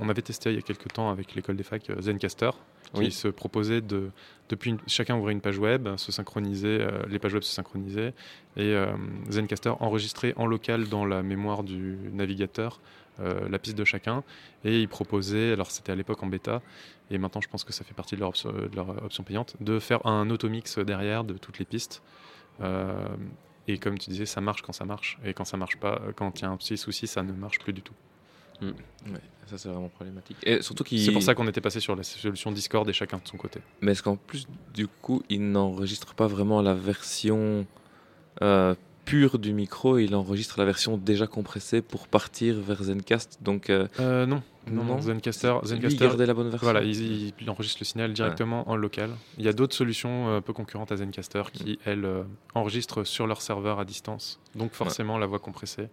on 0.01 0.09
avait 0.09 0.23
testé 0.23 0.51
il 0.51 0.57
y 0.57 0.59
a 0.59 0.62
quelques 0.62 0.93
temps 0.93 1.11
avec 1.11 1.35
l'école 1.37 1.55
des 1.57 1.62
facs 1.62 1.89
euh, 1.91 2.01
Zencaster, 2.03 2.51
qui 2.93 3.01
Oui. 3.03 3.12
se 3.12 3.29
proposait 3.29 3.81
de 3.81 4.11
depuis 4.49 4.71
une- 4.71 4.81
chacun 4.89 5.17
ouvrait 5.17 5.33
une 5.33 5.41
page 5.41 5.59
web, 5.59 5.89
se 5.97 6.11
synchroniser, 6.11 6.79
euh, 6.81 7.03
les 7.09 7.19
pages 7.21 7.33
web 7.35 7.43
se 7.45 7.53
synchronisaient 7.55 8.14
et 8.57 8.75
euh, 8.75 8.87
Zencaster 9.31 9.73
enregistrait 9.81 10.35
en 10.37 10.47
local 10.47 10.89
dans 10.89 11.05
la 11.05 11.23
mémoire 11.23 11.62
du 11.62 11.97
navigateur 12.12 12.81
euh, 13.21 13.49
la 13.49 13.59
piste 13.59 13.77
de 13.77 13.85
chacun 13.85 14.23
et 14.64 14.81
il 14.81 14.89
proposait, 14.89 15.53
alors 15.53 15.71
c'était 15.71 15.93
à 15.93 15.95
l'époque 15.95 16.23
en 16.23 16.27
bêta 16.27 16.62
et 17.11 17.19
maintenant 17.19 17.41
je 17.41 17.49
pense 17.49 17.64
que 17.64 17.73
ça 17.73 17.85
fait 17.85 17.95
partie 17.95 18.14
de 18.14 18.21
leur 18.21 18.31
option, 18.31 18.53
de 18.53 18.75
leur 18.75 19.05
option 19.05 19.23
payante, 19.23 19.57
de 19.61 19.79
faire 19.79 20.05
un 20.07 20.29
automix 20.31 20.79
derrière 20.79 21.25
de 21.25 21.35
toutes 21.35 21.59
les 21.59 21.64
pistes. 21.64 22.03
Euh, 22.61 23.07
et 23.69 23.79
comme 23.79 23.99
tu 23.99 24.11
disais, 24.11 24.27
ça 24.27 24.41
marche 24.41 24.62
quand 24.62 24.73
ça 24.73 24.85
marche 24.85 25.19
et 25.25 25.35
quand 25.35 25.45
ça 25.45 25.57
marche 25.57 25.77
pas, 25.77 26.01
quand 26.14 26.41
il 26.41 26.43
y 26.43 26.47
a 26.47 26.51
un 26.51 26.57
petit 26.57 26.77
souci, 26.77 27.07
ça 27.07 27.23
ne 27.23 27.33
marche 27.33 27.59
plus 27.59 27.73
du 27.73 27.83
tout. 27.83 27.95
Ouais, 28.62 28.73
ça 29.47 29.59
c'est 29.59 29.69
vraiment 29.69 29.89
problématique. 29.89 30.37
Et 30.43 30.62
surtout. 30.62 30.85
C'est 30.87 31.12
pour 31.12 31.23
ça 31.23 31.35
qu'on 31.35 31.47
était 31.49 31.61
passé 31.61 31.81
sur 31.81 31.95
la 31.95 32.03
solution 32.03 32.53
Discord 32.53 32.89
et 32.89 32.93
chacun 32.93 33.19
de 33.19 33.27
son 33.27 33.37
côté. 33.37 33.61
Mais 33.81 33.93
est-ce 33.93 34.03
qu'en 34.03 34.17
plus, 34.17 34.47
du 34.73 34.89
coup, 34.89 35.23
il 35.29 35.51
n'enregistre 35.51 36.14
pas 36.14 36.27
vraiment 36.27 36.62
la 36.62 36.75
version 36.75 37.67
euh, 38.43 38.75
pure 39.07 39.39
du 39.39 39.55
micro, 39.55 39.97
il 39.99 40.15
enregistre 40.15 40.59
la 40.59 40.67
version 40.67 40.99
déjà 40.99 41.27
compressée 41.27 41.81
pour 41.81 42.09
partir 42.09 42.57
vers 42.61 42.83
Zencast. 42.83 43.39
Donc, 43.41 43.71
euh, 43.71 43.87
Euh, 44.01 44.27
non, 44.27 44.43
non, 44.71 44.85
Non. 44.85 45.01
Zencaster, 45.01 45.53
lui, 45.53 45.59
il 45.63 45.69
Zencaster 45.69 46.05
gardait 46.05 46.27
la 46.27 46.35
bonne 46.35 46.51
version. 46.51 46.67
Voilà, 46.67 46.83
il, 46.83 47.33
il 47.41 47.51
enregistre 47.51 47.79
le 47.81 47.87
signal 47.87 48.13
directement 48.13 48.69
en 48.69 48.77
local. 48.77 49.11
Il 49.39 49.45
y 49.45 49.49
a 49.49 49.53
d'autres 49.53 49.77
solutions 49.77 50.29
euh, 50.29 50.39
un 50.39 50.41
peu 50.43 50.53
concurrentes 50.53 50.91
à 50.93 50.97
Zencaster 50.97 51.45
qui, 51.53 51.79
elles, 51.85 52.05
euh, 52.05 52.25
enregistrent 52.55 53.07
sur 53.07 53.27
leur 53.27 53.41
serveur 53.41 53.79
à 53.79 53.85
distance. 53.85 54.41
Donc 54.57 54.73
forcément, 54.73 55.19
la 55.19 55.27
voix 55.27 55.39
compressée. 55.39 55.89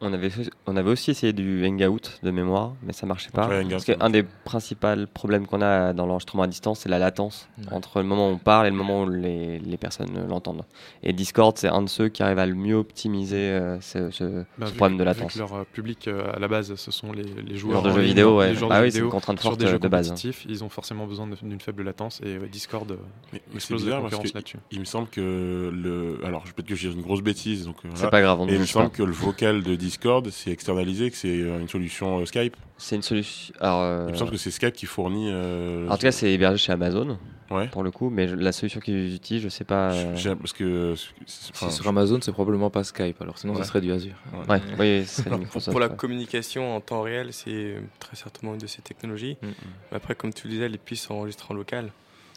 On 0.00 0.12
avait, 0.12 0.30
on 0.66 0.76
avait 0.76 0.90
aussi 0.90 1.10
essayé 1.10 1.32
du 1.32 1.66
Hangout 1.66 2.20
de 2.22 2.30
mémoire, 2.30 2.74
mais 2.84 2.92
ça 2.92 3.04
marchait 3.04 3.30
pas. 3.32 3.48
Ouais, 3.48 3.64
Parce 3.68 3.84
qu'un 3.84 4.10
des 4.10 4.22
principaux 4.22 4.86
problèmes 5.12 5.44
qu'on 5.48 5.60
a 5.60 5.92
dans 5.92 6.06
l'enregistrement 6.06 6.44
à 6.44 6.46
distance, 6.46 6.80
c'est 6.80 6.88
la 6.88 7.00
latence 7.00 7.48
Ouais. 7.58 7.64
entre 7.72 7.98
le 8.00 8.04
moment 8.06 8.28
où 8.28 8.34
on 8.34 8.38
parle 8.38 8.68
et 8.68 8.70
le 8.70 8.76
moment 8.76 9.02
où 9.02 9.08
les, 9.08 9.58
les 9.58 9.76
personnes 9.76 10.28
l'entendent. 10.28 10.62
Et 11.02 11.12
Discord, 11.12 11.58
c'est 11.58 11.66
un 11.66 11.82
de 11.82 11.88
ceux 11.88 12.08
qui 12.10 12.22
arrive 12.22 12.38
à 12.38 12.46
le 12.46 12.54
mieux 12.54 12.76
optimiser 12.76 13.36
euh, 13.38 13.80
ce, 13.80 14.10
ce- 14.12 14.44
Bah, 14.56 14.66
ce 14.68 14.72
problème 14.74 14.98
que- 14.98 15.02
de 15.04 15.10
vu 15.10 15.16
latence. 15.16 15.32
que 15.34 15.38
leur 15.40 15.52
euh, 15.54 15.64
public 15.72 16.06
euh, 16.06 16.32
à 16.32 16.38
la 16.38 16.46
base, 16.46 16.72
ce 16.76 16.90
sont 16.92 17.10
les, 17.10 17.24
les 17.24 17.42
Le 17.54 17.56
joueurs 17.56 17.82
de 17.82 17.90
jeux 17.90 18.00
vidéo, 18.02 18.38
ouais. 18.38 18.50
les 18.50 18.54
joueurs 18.54 18.70
Ah 18.70 18.78
de 18.78 18.84
oui, 18.84 18.90
c'est 18.92 18.98
vidéo 18.98 19.06
une 19.06 19.10
contrainte 19.10 19.40
sur 19.40 19.50
forte 19.50 19.60
des 19.60 19.66
jeux 19.66 19.80
de 19.80 19.88
base. 19.88 20.14
ils 20.48 20.62
ont 20.62 20.68
forcément 20.68 21.08
besoin 21.08 21.28
d'une 21.42 21.60
faible 21.60 21.82
latence 21.82 22.20
et 22.24 22.38
Discord 22.48 22.96
Mais, 23.32 23.42
explose 23.52 23.84
la 23.88 23.98
concurrence 24.00 24.32
là-dessus. 24.32 24.58
il 24.70 24.78
me 24.78 24.84
semble 24.84 25.08
que 25.08 25.72
le. 25.74 26.20
Alors, 26.24 26.44
peut-être 26.44 26.66
que 26.68 26.76
j'ai 26.76 26.88
une 26.92 27.02
grosse 27.02 27.22
bêtise, 27.22 27.64
donc 27.64 27.76
C'est 27.94 28.10
pas 28.10 28.20
grave, 28.22 28.40
on 28.40 28.46
Et 28.46 28.54
il 28.54 28.60
me 28.60 28.64
semble 28.66 28.90
que 28.90 29.02
le 29.02 29.10
vocal 29.12 29.64
de 29.64 29.74
Discord, 29.74 29.87
c'est 30.30 30.50
externalisé, 30.50 31.10
que 31.10 31.16
c'est 31.16 31.28
euh, 31.40 31.58
une 31.60 31.68
solution 31.68 32.18
euh, 32.20 32.26
Skype. 32.26 32.56
C'est 32.76 32.96
une 32.96 33.02
solution. 33.02 33.54
Alors, 33.60 33.80
euh, 33.82 34.04
Il 34.08 34.12
me 34.12 34.16
semble 34.16 34.30
que 34.30 34.36
c'est 34.36 34.50
Skype 34.50 34.72
qui 34.74 34.86
fournit. 34.86 35.28
euh, 35.30 35.88
en 35.88 35.94
tout 35.96 36.02
cas, 36.02 36.12
c'est 36.12 36.30
hébergé 36.32 36.58
chez 36.58 36.72
Amazon 36.72 37.18
Ouais. 37.50 37.66
pour 37.68 37.82
le 37.82 37.90
coup, 37.90 38.10
mais 38.10 38.28
je- 38.28 38.34
la 38.34 38.52
solution 38.52 38.78
qu'ils 38.78 39.14
utilisent, 39.14 39.42
je 39.42 39.48
sais 39.48 39.64
pas. 39.64 39.92
euh, 39.94 40.34
Parce 40.36 40.52
que. 40.52 40.94
Si 41.26 41.50
sur 41.70 41.88
Amazon, 41.88 42.18
c'est 42.20 42.32
probablement 42.32 42.68
pas 42.68 42.84
Skype, 42.84 43.20
alors 43.22 43.38
sinon 43.38 43.54
Ouais. 43.54 43.60
ça 43.60 43.64
serait 43.64 43.80
du 43.80 43.90
Azure. 43.90 44.16
Ouais, 44.48 44.60
oui, 44.78 45.04
Pour, 45.70 45.80
la 45.80 45.88
ouais. 45.88 45.96
communication 45.96 46.76
en 46.76 46.80
temps 46.82 47.00
réel, 47.00 47.32
c'est 47.32 47.76
très 47.98 48.16
certainement 48.16 48.52
une 48.54 48.60
de 48.60 48.66
ces 48.66 48.82
technologies. 48.82 49.38
Mm. 49.42 49.46
Mais 49.90 49.96
après, 49.96 50.14
comme 50.14 50.32
tu 50.34 50.46
le 50.46 50.52
disais, 50.54 50.68
les 50.68 50.76
pistes 50.78 51.06
sont 51.06 51.14
enregistrées 51.14 51.52
en 51.52 51.56
local. 51.56 51.90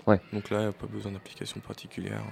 Ouais. 0.08 0.20
Donc 0.34 0.50
là, 0.50 0.60
il 0.60 0.64
n'y 0.64 0.70
a 0.70 0.72
pas 0.72 0.88
besoin 0.88 1.12
d'application 1.12 1.60
particulière. 1.60 2.24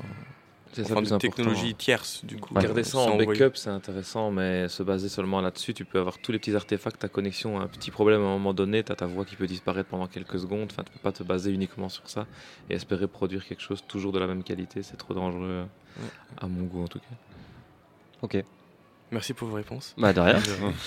C'est 0.74 0.84
ça 0.84 0.91
Enfin, 0.93 1.01
le 1.01 1.01
de 1.01 1.07
plus 1.07 1.13
important. 1.15 1.36
technologie 1.36 1.76
tierce, 1.76 2.24
du 2.24 2.38
coup. 2.38 2.53
Ouais. 2.53 2.61
Garder 2.61 2.84
ça 2.84 2.99
en 2.99 3.11
envoyer. 3.11 3.26
backup, 3.39 3.55
c'est 3.55 3.70
intéressant, 3.70 4.32
mais 4.32 4.67
se 4.67 4.84
baser 4.84 5.09
seulement 5.09 5.41
là-dessus, 5.41 5.74
tu 5.74 5.86
peux 5.86 5.99
avoir 5.99 6.17
tous 6.20 6.32
les 6.32 6.39
petits 6.39 6.55
artefacts, 6.55 6.99
ta 6.99 7.07
connexion 7.07 7.59
a 7.59 7.63
un 7.63 7.67
petit 7.67 7.91
problème 7.91 8.22
à 8.22 8.26
un 8.26 8.30
moment 8.30 8.53
donné, 8.53 8.84
tu 8.84 8.91
as 8.91 8.95
ta 8.95 9.05
voix 9.07 9.26
qui 9.26 9.36
peut 9.36 9.47
disparaître 9.47 9.89
pendant 9.89 10.07
quelques 10.07 10.39
secondes, 10.39 10.70
enfin, 10.72 10.84
tu 10.84 10.91
peux 10.91 10.99
pas 10.99 11.11
te 11.11 11.24
baser 11.24 11.51
uniquement 11.51 11.89
sur 11.89 12.07
ça 12.09 12.28
et 12.70 12.76
espérer 12.76 13.07
produire 13.07 13.45
quelque 13.47 13.61
chose 13.61 13.84
toujours 13.88 14.11
de 14.11 14.20
la 14.20 14.28
même 14.28 14.43
qualité, 14.43 14.84
c'est 14.84 14.97
trop 14.97 15.13
dangereux, 15.13 15.65
à 16.39 16.47
mon 16.47 16.63
goût 16.65 16.84
en 16.84 16.88
tout 16.88 16.99
cas. 16.99 17.15
Ok. 18.22 18.43
Merci 19.11 19.34
pour 19.34 19.47
vos 19.47 19.55
réponses. 19.55 19.95
Bah, 19.97 20.13
de 20.13 20.20
rien. 20.20 20.38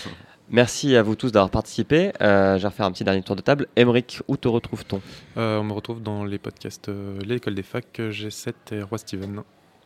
Merci 0.51 0.95
à 0.97 1.03
vous 1.03 1.17
tous 1.17 1.33
d'avoir 1.33 1.51
participé. 1.51 2.13
Euh, 2.21 2.57
je 2.57 2.63
vais 2.63 2.69
refaire 2.69 2.87
un 2.87 2.93
petit 2.93 3.05
dernier 3.05 3.23
tour 3.23 3.35
de 3.37 3.41
table. 3.41 3.67
Emeric, 3.75 4.21
où 4.29 4.37
te 4.37 4.47
retrouve-t-on? 4.49 5.01
Euh, 5.39 5.59
on 5.59 5.65
me 5.65 5.73
retrouve 5.73 6.03
dans 6.03 6.25
les 6.25 6.39
podcasts 6.39 6.89
euh, 6.89 7.19
L'école 7.25 7.55
des 7.55 7.63
facs, 7.63 7.99
euh, 8.01 8.13
G7 8.13 8.53
et 8.73 8.83
Roi 8.83 8.99
Steven. 8.99 9.43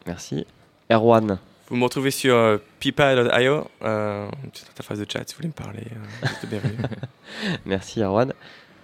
Merci. 0.06 0.46
Erwan, 0.90 1.38
Vous 1.68 1.76
me 1.76 1.84
retrouvez 1.84 2.10
sur 2.12 2.34
euh, 2.34 2.58
pipa.io, 2.78 3.66
euh, 3.82 4.28
une 4.44 4.50
petite 4.50 4.68
interface 4.70 4.98
de 5.00 5.06
chat 5.10 5.22
si 5.26 5.34
vous 5.34 5.38
voulez 5.38 5.48
me 5.48 5.52
parler. 5.52 5.82
euh, 6.22 6.46
bienvenue. 6.48 6.76
merci 7.66 8.00
Erwan. 8.02 8.32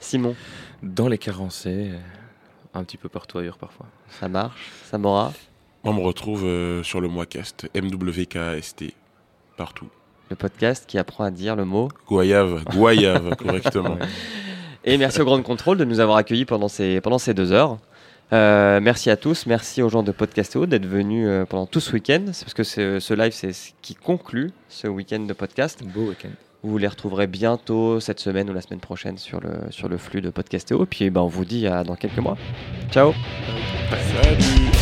Simon, 0.01 0.35
Dans 0.83 1.07
les 1.09 1.19
carencés, 1.19 1.91
euh, 1.93 1.99
un 2.75 2.83
petit 2.83 2.97
peu 2.97 3.09
partout 3.09 3.39
ailleurs 3.39 3.59
parfois. 3.59 3.87
ça 4.21 4.29
marche. 4.29 4.71
Samora, 4.91 5.33
On 5.85 5.93
me 5.93 6.01
retrouve 6.01 6.45
euh, 6.45 6.83
sur 6.83 7.01
le 7.01 7.07
Moicast, 7.07 7.69
MWKST, 7.75 8.95
partout. 9.57 9.89
le 10.31 10.35
podcast 10.37 10.85
qui 10.89 10.99
apprend 10.99 11.23
à 11.23 11.31
dire 11.31 11.55
le 11.55 11.65
mot. 11.65 11.89
Goyave, 12.09 12.65
Goyave, 12.65 13.37
correctement. 13.39 13.97
Et 14.85 14.99
merci 14.99 15.21
au 15.21 15.25
Grand 15.25 15.41
Contrôle 15.43 15.79
de 15.79 15.85
nous 15.85 16.01
avoir 16.01 16.17
accueillis 16.17 16.47
pendant 16.47 16.67
ces, 16.67 17.01
pendant 17.01 17.19
ces 17.19 17.33
deux 17.35 17.53
heures. 17.53 17.79
Euh, 18.33 18.81
merci 18.81 19.11
à 19.11 19.17
tous, 19.17 19.47
merci 19.47 19.83
aux 19.83 19.91
gens 19.91 20.03
de 20.03 20.11
Podcastéo 20.11 20.65
d'être 20.67 20.87
venus 20.87 21.27
euh, 21.29 21.45
pendant 21.45 21.67
tout 21.67 21.81
ce 21.81 21.93
week-end. 21.93 22.23
C'est 22.33 22.45
parce 22.45 22.55
que 22.55 22.65
ce, 22.65 22.99
ce 22.99 23.13
live, 23.13 23.33
c'est 23.33 23.53
ce 23.53 23.73
qui 23.83 23.95
conclut 23.95 24.53
ce 24.69 24.87
week-end 24.87 25.21
de 25.21 25.33
podcast. 25.35 25.83
Beau 25.85 26.09
week-end. 26.09 26.31
Vous 26.63 26.79
les 26.79 26.87
retrouverez 26.87 27.27
bientôt 27.27 28.01
cette 28.01 28.21
semaine 28.21 28.49
ou 28.49 28.55
la 28.55 28.63
semaine 28.63 28.81
prochaine 28.81 29.19
sur 29.19 29.41
le, 29.41 29.71
sur 29.71 29.89
le 29.89 29.99
flux 29.99 30.21
de 30.21 30.31
Podcastéo. 30.31 30.87
Puis 30.87 31.11
ben, 31.11 31.21
on 31.21 31.27
vous 31.27 31.45
dit 31.45 31.67
à 31.67 31.85
dans 31.85 31.97
quelques 31.97 32.19
mois. 32.19 32.39
Ciao 32.91 33.13
Salut 33.91 34.82